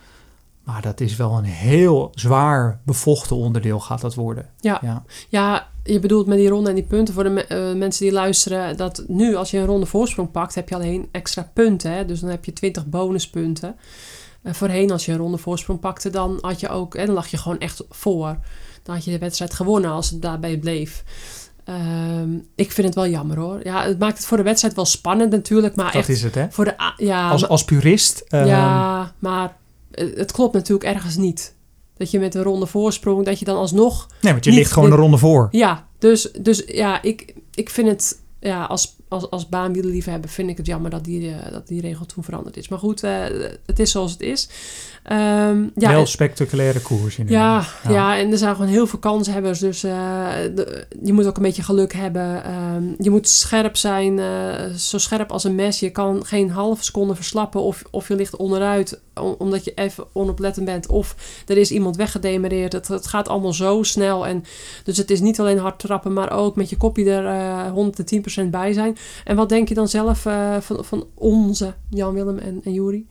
[0.66, 4.48] Maar dat is wel een heel zwaar bevochten onderdeel gaat dat worden.
[4.60, 4.78] Ja.
[4.82, 5.02] Ja.
[5.28, 8.12] Ja, je bedoelt met die ronde en die punten voor de me- eh, mensen die
[8.14, 8.76] luisteren.
[8.76, 11.92] Dat nu, als je een ronde voorsprong pakt, heb je alleen extra punten.
[11.92, 12.04] Hè?
[12.04, 13.76] Dus dan heb je 20 bonuspunten.
[14.44, 17.36] Voorheen, als je een ronde voorsprong pakte, dan had je ook, en dan lag je
[17.36, 18.38] gewoon echt voor.
[18.82, 21.04] Dan had je de wedstrijd gewonnen als het daarbij bleef.
[21.64, 23.60] Ehm, ik vind het wel jammer hoor.
[23.62, 25.76] Ja, het maakt het voor de wedstrijd wel spannend natuurlijk.
[25.76, 26.46] Maar Dat echt is het, hè?
[26.50, 26.74] voor de.
[26.96, 28.24] Ja, Als, als purist.
[28.28, 29.56] ehm, ja, maar
[29.96, 31.54] het klopt natuurlijk ergens niet.
[31.96, 34.88] Dat je met een ronde voorsprong, dat je dan alsnog Nee, want je ligt gewoon
[34.88, 35.48] dit- een ronde voor.
[35.50, 40.56] ja, dus, dus ja, ik, ik vind het, ja, als, als, als baanwielerliefhebber vind ik
[40.56, 42.68] het jammer dat die, eh, dat die regel toen veranderd is.
[42.68, 43.12] Maar goed, eh,
[43.66, 44.48] het is zoals het is.
[45.02, 47.66] Ehm, ja, en- spectaculaire koers ja, inderdaad.
[47.88, 48.18] ja.
[48.18, 49.58] en er zijn gewoon heel veel kanshebbers.
[49.58, 49.92] Dus eh,
[50.54, 52.44] de- je moet ook een beetje geluk hebben.
[52.44, 54.20] Ehm, je moet scherp zijn,
[54.78, 55.80] zo scherp als een mes.
[55.80, 60.04] Je kan geen halve seconde verslappen of, of je ligt onderuit om- omdat je even
[60.12, 60.86] onoplettend bent.
[60.86, 61.14] Of
[61.46, 62.72] er is iemand weggedemereerd.
[62.72, 64.26] Het, het gaat allemaal zo snel.
[64.26, 64.44] En,
[64.84, 67.72] dus het is niet alleen hard trappen, maar ook met je kopje er eh
[68.44, 68.95] 110% bij zijn.
[69.24, 73.06] En wat denk je dan zelf eh, van, van onze Jan-Willem en, en Juri?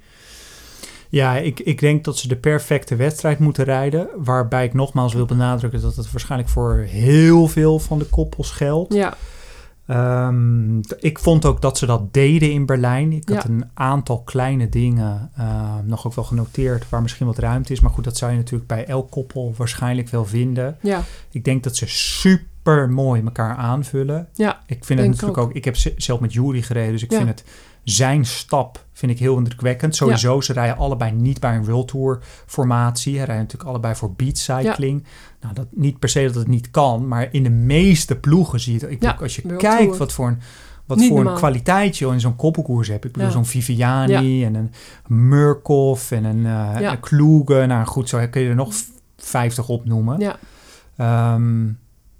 [1.09, 4.07] Ja, ik, ik denk dat ze de perfecte wedstrijd moeten rijden.
[4.17, 8.93] Waarbij ik nogmaals wil benadrukken dat het waarschijnlijk voor heel veel van de koppels geldt.
[8.93, 9.17] Ja,
[9.85, 13.11] Ehm, ik vond ook dat ze dat deden in Berlijn.
[13.11, 17.73] Ik had een aantal kleine dingen eh, nog ook wel genoteerd waar misschien wat ruimte
[17.73, 17.79] is.
[17.79, 20.77] Maar goed, dat zou je natuurlijk bij elk koppel waarschijnlijk wel vinden.
[20.81, 22.47] ja, Ik denk dat ze super
[22.89, 24.27] mooi elkaar aanvullen.
[24.33, 25.45] ja, Ik vind het natuurlijk ook.
[25.49, 25.53] ook.
[25.53, 27.17] Ik heb zelf met Jury gereden, dus ik Ja.
[27.17, 27.43] vind het
[27.83, 29.95] zijn stap vind ik heel indrukwekkend.
[29.95, 33.11] Sowieso, ze rijden allebei niet bij een World Tour formatie.
[33.11, 35.03] Ze rijden natuurlijk allebei voor beat cycling.
[35.41, 38.73] Nou, dat niet per se dat het niet kan, maar in de meeste ploegen zie
[38.73, 38.89] je het.
[38.91, 39.97] Ik Ja, bedoel, als je World kijkt Tour.
[39.97, 40.39] wat voor een
[40.85, 43.05] wat Niet voor een kwaliteit je in zo'n koppelkoers hebt.
[43.05, 43.33] Ik bedoel, Ja.
[43.33, 44.71] zo'n Viviani en een
[45.07, 46.91] Murkoff en een, eh Ja.
[46.91, 47.65] een Kloege.
[47.65, 48.83] Nou goed, zo kun je er nog v-
[49.17, 50.19] 50 opnoemen.
[50.19, 50.35] ja.
[50.97, 51.65] Ehm,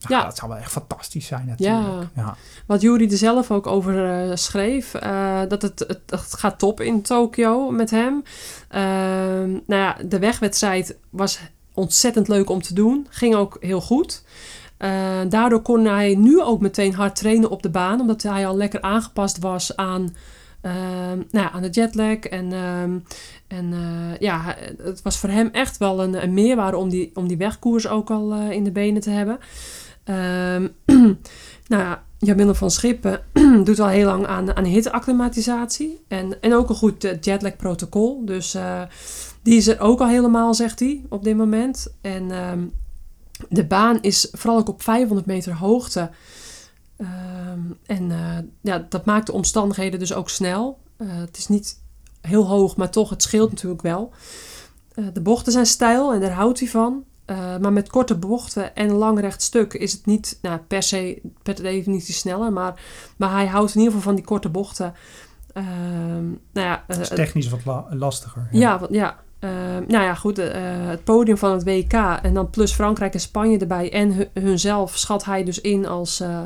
[0.09, 0.23] ja, Ja.
[0.25, 2.07] dat zou wel echt fantastisch zijn natuurlijk.
[2.15, 2.35] Ja.
[2.65, 6.81] Wat Jury er zelf ook over eh, schreef, eh, dat het, het, het gaat top
[6.81, 8.23] in Tokio met hem.
[8.69, 11.39] Ehm, nou ja, de wegwedstrijd was
[11.73, 13.07] ontzettend leuk om te doen.
[13.09, 14.23] Ging ook heel goed.
[14.77, 18.57] Eh, daardoor kon hij nu ook meteen hard trainen op de baan, omdat hij al
[18.57, 20.15] lekker aangepast was aan,
[20.61, 22.17] ehm, nou ja, aan de jetlag.
[22.17, 22.97] En, ehm,
[23.47, 23.73] en
[24.19, 27.87] ja, het was voor hem echt wel een, een meerwaarde om die, om die wegkoers
[27.87, 29.39] ook al in de benen te hebben.
[30.05, 30.67] Ehm,
[31.71, 33.23] nou ja, Jamille van Schippen
[33.65, 36.03] doet al heel lang aan, aan hitteacclimatisatie.
[36.07, 38.25] En, en ook een goed eh, jetlag protocol.
[38.25, 38.81] Dus eh,
[39.41, 41.87] die is er ook al helemaal, zegt hij, op dit moment.
[42.01, 42.65] En ehm,
[43.49, 46.09] de baan is vooral ook op 500 meter hoogte.
[46.97, 50.77] Ehm, en eh, ja, dat maakt de omstandigheden dus ook snel.
[51.03, 51.79] Het is niet
[52.21, 54.11] heel hoog, maar toch, het scheelt natuurlijk wel.
[55.13, 57.03] De bochten zijn steil en daar houdt hij van.
[57.25, 61.21] Eh, maar met korte bochten en lang recht stuk is het niet nou, per se
[61.43, 62.53] per definitie sneller.
[62.53, 62.73] Maar,
[63.17, 64.93] maar hij houdt in ieder geval van die korte bochten.
[65.53, 66.37] Ehm, nou
[66.67, 68.47] ja, eh, Het is technisch wat la- lastiger.
[68.51, 69.23] ja, ja.
[69.39, 69.49] Eh,
[69.87, 70.39] nou ja, goed.
[70.39, 74.29] eh, het podium van het WK en dan plus Frankrijk en Spanje erbij en hu-
[74.33, 76.39] hunzelf schat hij dus in als, eh,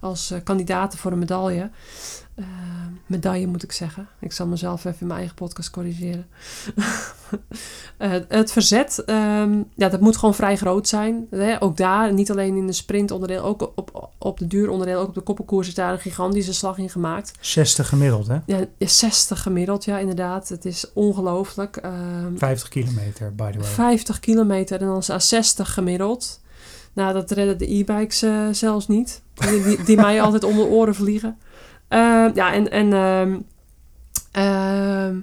[0.00, 1.70] als eh, kandidaten voor een medaille.
[3.06, 4.08] Medaille moet ik zeggen.
[4.20, 6.26] Ik zal mezelf even in mijn eigen podcast corrigeren.
[7.96, 11.26] Eh, het verzet, ehm, ja, dat moet gewoon vrij groot zijn.
[11.30, 11.62] Hè?
[11.62, 15.20] Ook daar, niet alleen in de sprintonderdeel, ook op, op de duuronderdeel, ook op de
[15.20, 17.32] koppelkoers is daar een gigantische slag in gemaakt.
[17.40, 18.38] 60 gemiddeld, hè?
[18.46, 20.48] Ja, 60 gemiddeld, ja, inderdaad.
[20.48, 21.76] Het is ongelooflijk.
[21.76, 23.68] Ehm 50 kilometer, by the way.
[23.68, 26.40] 50 kilometer en dan aan 60 gemiddeld.
[26.92, 29.22] Nou, dat redden de e-bikes eh, zelfs niet.
[29.34, 31.38] Die, die, die mij altijd om de oren vliegen.
[31.88, 33.38] Ehm, ja, en, en ehm,
[34.32, 35.18] ehm,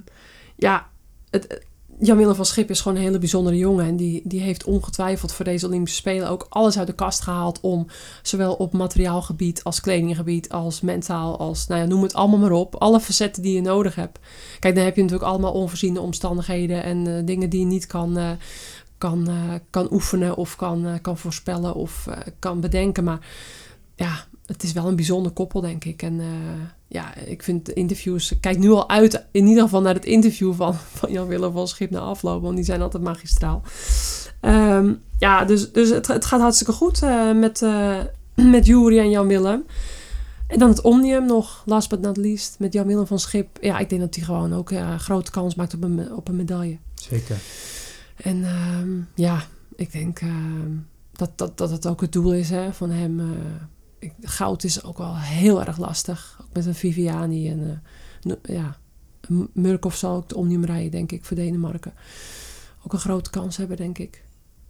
[0.56, 0.86] ja,
[1.30, 1.66] het,
[1.98, 3.86] Jan-Willem van Schip is gewoon een hele bijzondere jongen.
[3.86, 7.60] En die, die heeft ongetwijfeld voor deze Olympische Spelen ook alles uit de kast gehaald.
[7.60, 7.86] Om
[8.22, 12.74] zowel op materiaalgebied als kledinggebied, als mentaal, als nou ja, noem het allemaal maar op.
[12.74, 14.18] Alle facetten die je nodig hebt.
[14.58, 18.18] Kijk, dan heb je natuurlijk allemaal onvoorziene omstandigheden en eh, dingen die je niet kan,
[18.18, 18.30] eh,
[18.98, 23.04] kan, eh, kan oefenen of kan, eh, kan voorspellen of eh, kan bedenken.
[23.04, 23.26] Maar
[23.96, 26.02] ja, het is wel een bijzonder koppel, denk ik.
[26.02, 26.26] En eh,
[26.86, 28.32] ja, ik vind de interviews...
[28.32, 31.68] ik Kijk nu al uit, in ieder geval naar het interview van, van Jan-Willem van
[31.68, 32.42] Schip na afloop.
[32.42, 33.62] Want die zijn altijd magistraal.
[34.40, 38.00] Ehm, ja, dus, dus het, het gaat hartstikke goed eh, met, eh
[38.34, 39.64] met Jury en Jan-Willem.
[40.46, 43.58] En dan het Omnium nog, last but not least, met Jan-Willem van Schip.
[43.60, 46.78] Ja, ik denk dat hij gewoon ook grote kans maakt op een, op een medaille.
[46.94, 47.36] Zeker.
[48.16, 49.42] En ehm, ja,
[49.76, 50.70] ik denk ehm,
[51.12, 53.20] dat, dat, dat het ook het doel is hè, van hem.
[54.04, 56.38] Ik, goud is ook wel heel erg lastig.
[56.40, 57.50] Ook met een Viviani.
[57.50, 57.82] En
[58.22, 58.76] eh, ja,
[59.52, 61.92] Murkoff zal ook het omnium rijden, denk ik, voor Denemarken.
[62.84, 64.22] Ook een grote kans hebben, denk ik.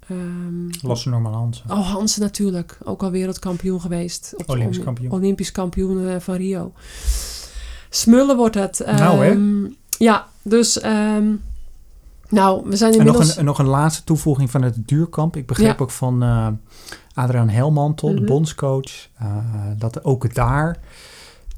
[0.09, 1.71] Ehm, Lasse Norman Hansen.
[1.71, 2.79] oh, Hansen natuurlijk.
[2.85, 4.31] Ook al wereldkampioen geweest.
[4.31, 5.11] De Olympisch Olymp- kampioen.
[5.21, 6.73] Olympisch kampioen eh, van Rio.
[7.91, 8.83] Smullen wordt het.
[8.87, 9.31] Nou, hè?
[9.31, 9.65] Ehm,
[9.99, 10.81] Ja, dus...
[10.81, 11.33] ehm,
[12.29, 13.37] nou, we zijn En nog inmiddels...
[13.37, 15.37] een, nog een laatste toevoeging van het duurkamp.
[15.37, 15.83] Ik begreep Ja.
[15.85, 16.49] ook van eh
[17.15, 18.19] Adriaan Helmantel, Mhm.
[18.21, 19.27] de bondscoach, eh,
[19.79, 20.67] dat ook daar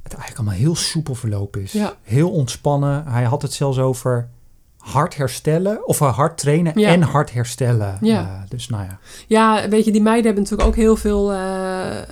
[0.03, 1.73] het eigenlijk allemaal heel soepel verlopen is.
[1.73, 1.95] Ja.
[2.03, 3.07] Heel ontspannen.
[3.07, 4.29] Hij had het zelfs over
[4.77, 6.89] hard herstellen, of eh, hard trainen Ja.
[6.89, 7.99] en hard herstellen.
[8.01, 8.21] Ja.
[8.21, 11.27] Eh, dus nou ja, Ja, weet je, die meiden hebben natuurlijk ook heel veel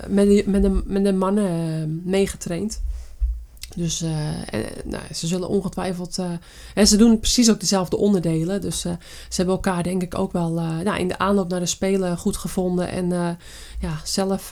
[0.07, 2.83] met, de, met, de, met de mannen meegetraind.
[3.75, 6.17] Dus eh, eh, nou, ze zullen ongetwijfeld...
[6.17, 6.31] eh,
[6.73, 8.61] en ze doen precies ook dezelfde onderdelen.
[8.61, 8.97] Dus ze
[9.29, 12.89] hebben elkaar denk ik ook wel nou, in de aanloop naar de Spelen goed gevonden.
[12.89, 13.37] En
[13.79, 14.49] ja, zelf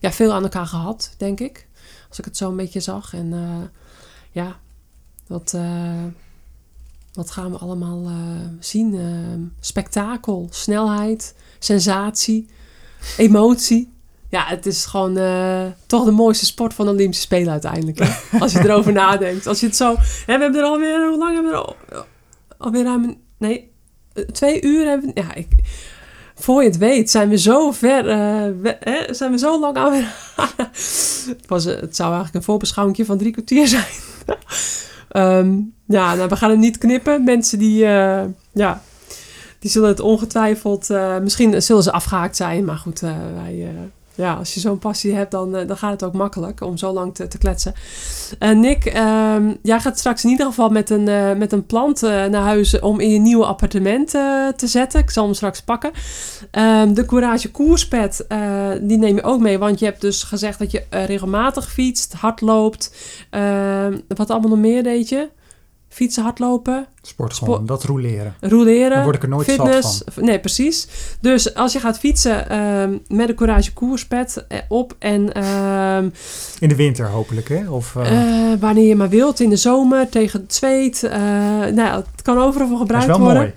[0.00, 1.66] ja, veel aan elkaar gehad, denk ik.
[2.08, 3.14] Als ik het zo een beetje zag.
[3.14, 3.34] En
[4.30, 4.58] ja,
[5.26, 5.56] wat,
[7.12, 8.10] wat gaan we allemaal
[8.60, 9.52] zien?
[9.60, 12.48] Spektakel, snelheid, sensatie,
[13.16, 13.94] emotie.
[14.36, 17.98] Ja, het is gewoon eh, toch de mooiste sport van de Olympische Spelen uiteindelijk.
[17.98, 18.38] Hè?
[18.38, 19.46] Als je erover nadenkt.
[19.46, 19.94] Als je het zo...
[19.98, 21.08] Hè, we hebben er alweer...
[21.08, 21.76] Hoe lang hebben we er al?
[22.58, 23.04] Alweer ruim...
[23.04, 23.70] een- Nee,
[24.14, 25.20] eh, twee uur hebben we...
[25.20, 25.48] Ja, ik...
[26.34, 28.08] Voor je het weet zijn we zo ver...
[28.08, 29.92] eh, we- hè, zijn we zo lang aan...
[31.26, 33.84] het, was, het zou eigenlijk een voorbeschouwing van drie kwartier zijn.
[35.08, 37.24] Ehm, ja, nou, we gaan het niet knippen.
[37.24, 37.78] Mensen die...
[38.52, 38.82] ja,
[39.58, 40.88] die zullen het ongetwijfeld...
[41.22, 42.64] misschien zullen ze afgehaakt zijn.
[42.64, 43.68] Maar goed, wij...
[44.16, 46.92] ja, als je zo'n passie hebt, dan, eh, dan gaat het ook makkelijk om zo
[46.92, 47.74] lang te, te kletsen.
[48.38, 52.00] Eh, Nick, ehm, jij gaat straks in ieder geval met een, eh, met een plant
[52.00, 54.10] naar huis om in je nieuwe appartement
[54.56, 55.00] te zetten.
[55.00, 55.90] Ik zal hem straks pakken.
[56.50, 58.26] Ehm, de Courage Koerspet,
[58.80, 59.58] die neem je ook mee.
[59.58, 62.94] Want je hebt dus gezegd dat je regelmatig fietst, hardloopt.
[63.30, 65.28] Ehm, wat allemaal nog meer deed je?
[65.96, 68.34] Fietsen, hardlopen, sport gewoon, dat roleren.
[68.40, 68.90] roleren.
[68.90, 69.98] Daar word ik er nooit fitness.
[69.98, 70.24] zat van.
[70.24, 70.88] Nee, precies.
[71.20, 76.08] Dus als je gaat fietsen ehm, met de Courage Koerspet eh, op en ehm,
[76.58, 77.70] In de winter hopelijk, hè?
[77.70, 81.08] Of, eh, eh, wanneer je maar wilt, in de zomer, tegen het zweet.
[81.74, 83.42] nou, het kan overal voor dat is gebruikt wel worden.
[83.42, 83.52] mooi.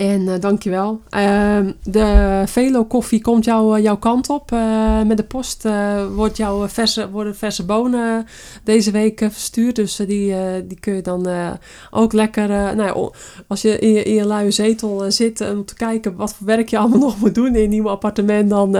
[0.00, 1.00] En eh, dankjewel.
[1.08, 4.52] Ehm de Velo koffie komt jou, eh, jouw kant op.
[4.52, 5.68] Eh, met de post
[6.14, 8.26] wordt jouw verse, worden verse bonen
[8.64, 9.76] deze week verstuurd.
[9.76, 10.34] Dus die,
[10.66, 11.28] die kun je dan
[11.90, 12.48] ook lekker...
[12.48, 13.10] nou ja,
[13.46, 16.68] als je in je, in je luie zetel zit om te kijken wat voor werk
[16.68, 18.50] je allemaal nog moet doen in je nieuwe appartement...
[18.50, 18.72] dan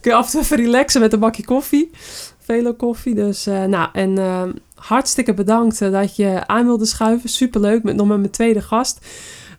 [0.00, 1.90] kun je af en toe even relaxen met een bakje koffie.
[2.38, 3.14] Velo koffie.
[3.14, 7.28] Dus nou, en ehm, hartstikke bedankt dat je aan wilde schuiven.
[7.28, 9.00] Superleuk, met nog met mijn tweede gast.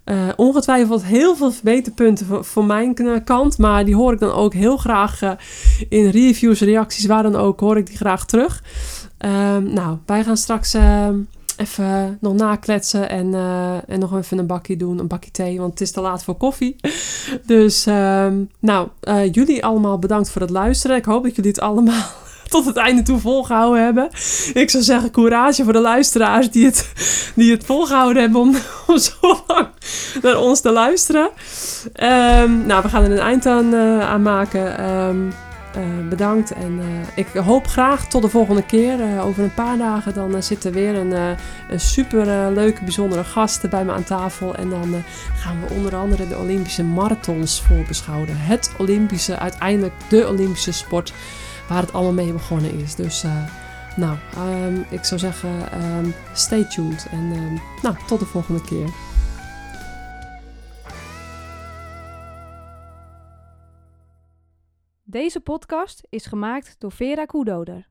[0.05, 3.57] Eh, ongetwijfeld heel veel verbeterpunten voor, voor mijn k- kant.
[3.57, 5.31] Maar die hoor ik dan ook heel graag eh,
[5.89, 8.63] in reviews, reacties, waar dan ook, hoor ik die graag terug.
[9.17, 11.15] Ehm, nou, wij gaan straks ehm,
[11.57, 15.71] even nog nakletsen en, eh, en nog even een bakje doen, een bakje thee, want
[15.71, 16.75] het is te laat voor koffie.
[17.45, 20.97] Dus, ehm, nou, eh, jullie allemaal bedankt voor het luisteren.
[20.97, 22.03] Ik hoop dat jullie het allemaal
[22.55, 24.09] tot het einde toe volgehouden hebben.
[24.53, 26.91] Ik zou zeggen, courage voor de luisteraars die het,
[27.35, 28.55] die het volgehouden hebben om,
[28.87, 29.67] om zo lang
[30.21, 31.29] naar ons te luisteren.
[31.93, 34.77] Ehm, nou, we gaan er een eind aan, eh, maken.
[34.77, 35.17] Ehm,
[35.73, 38.99] eh, bedankt en eh, ik hoop graag tot de volgende keer.
[39.21, 41.11] Over een paar dagen dan zit er weer een,
[41.69, 44.55] een super leuke, bijzondere gast bij me aan tafel.
[44.55, 45.03] En dan
[45.37, 48.27] gaan we onder andere de Olympische marathons voorbeschouwen.
[48.31, 51.13] Het Olympische, uiteindelijk de Olympische sport
[51.67, 52.95] waar het allemaal mee begonnen is.
[52.95, 53.47] Dus eh,
[53.97, 58.89] nou, ehm, ik zou zeggen, ehm, stay tuned en ehm, nou, tot de volgende keer.
[65.03, 67.89] Deze podcast is gemaakt door Vera Koedoder.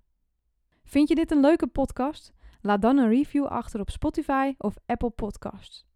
[0.85, 2.33] Vind je dit een leuke podcast?
[2.61, 5.87] Laat dan een review achter op Spotify of Apple Podcasts.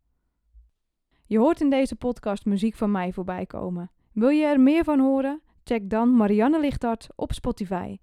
[1.27, 3.91] Je hoort in deze podcast muziek van mij voorbij komen.
[4.13, 5.43] Wil je er meer van horen?
[5.69, 7.97] Check dan Marianne Lichtart op Spotify.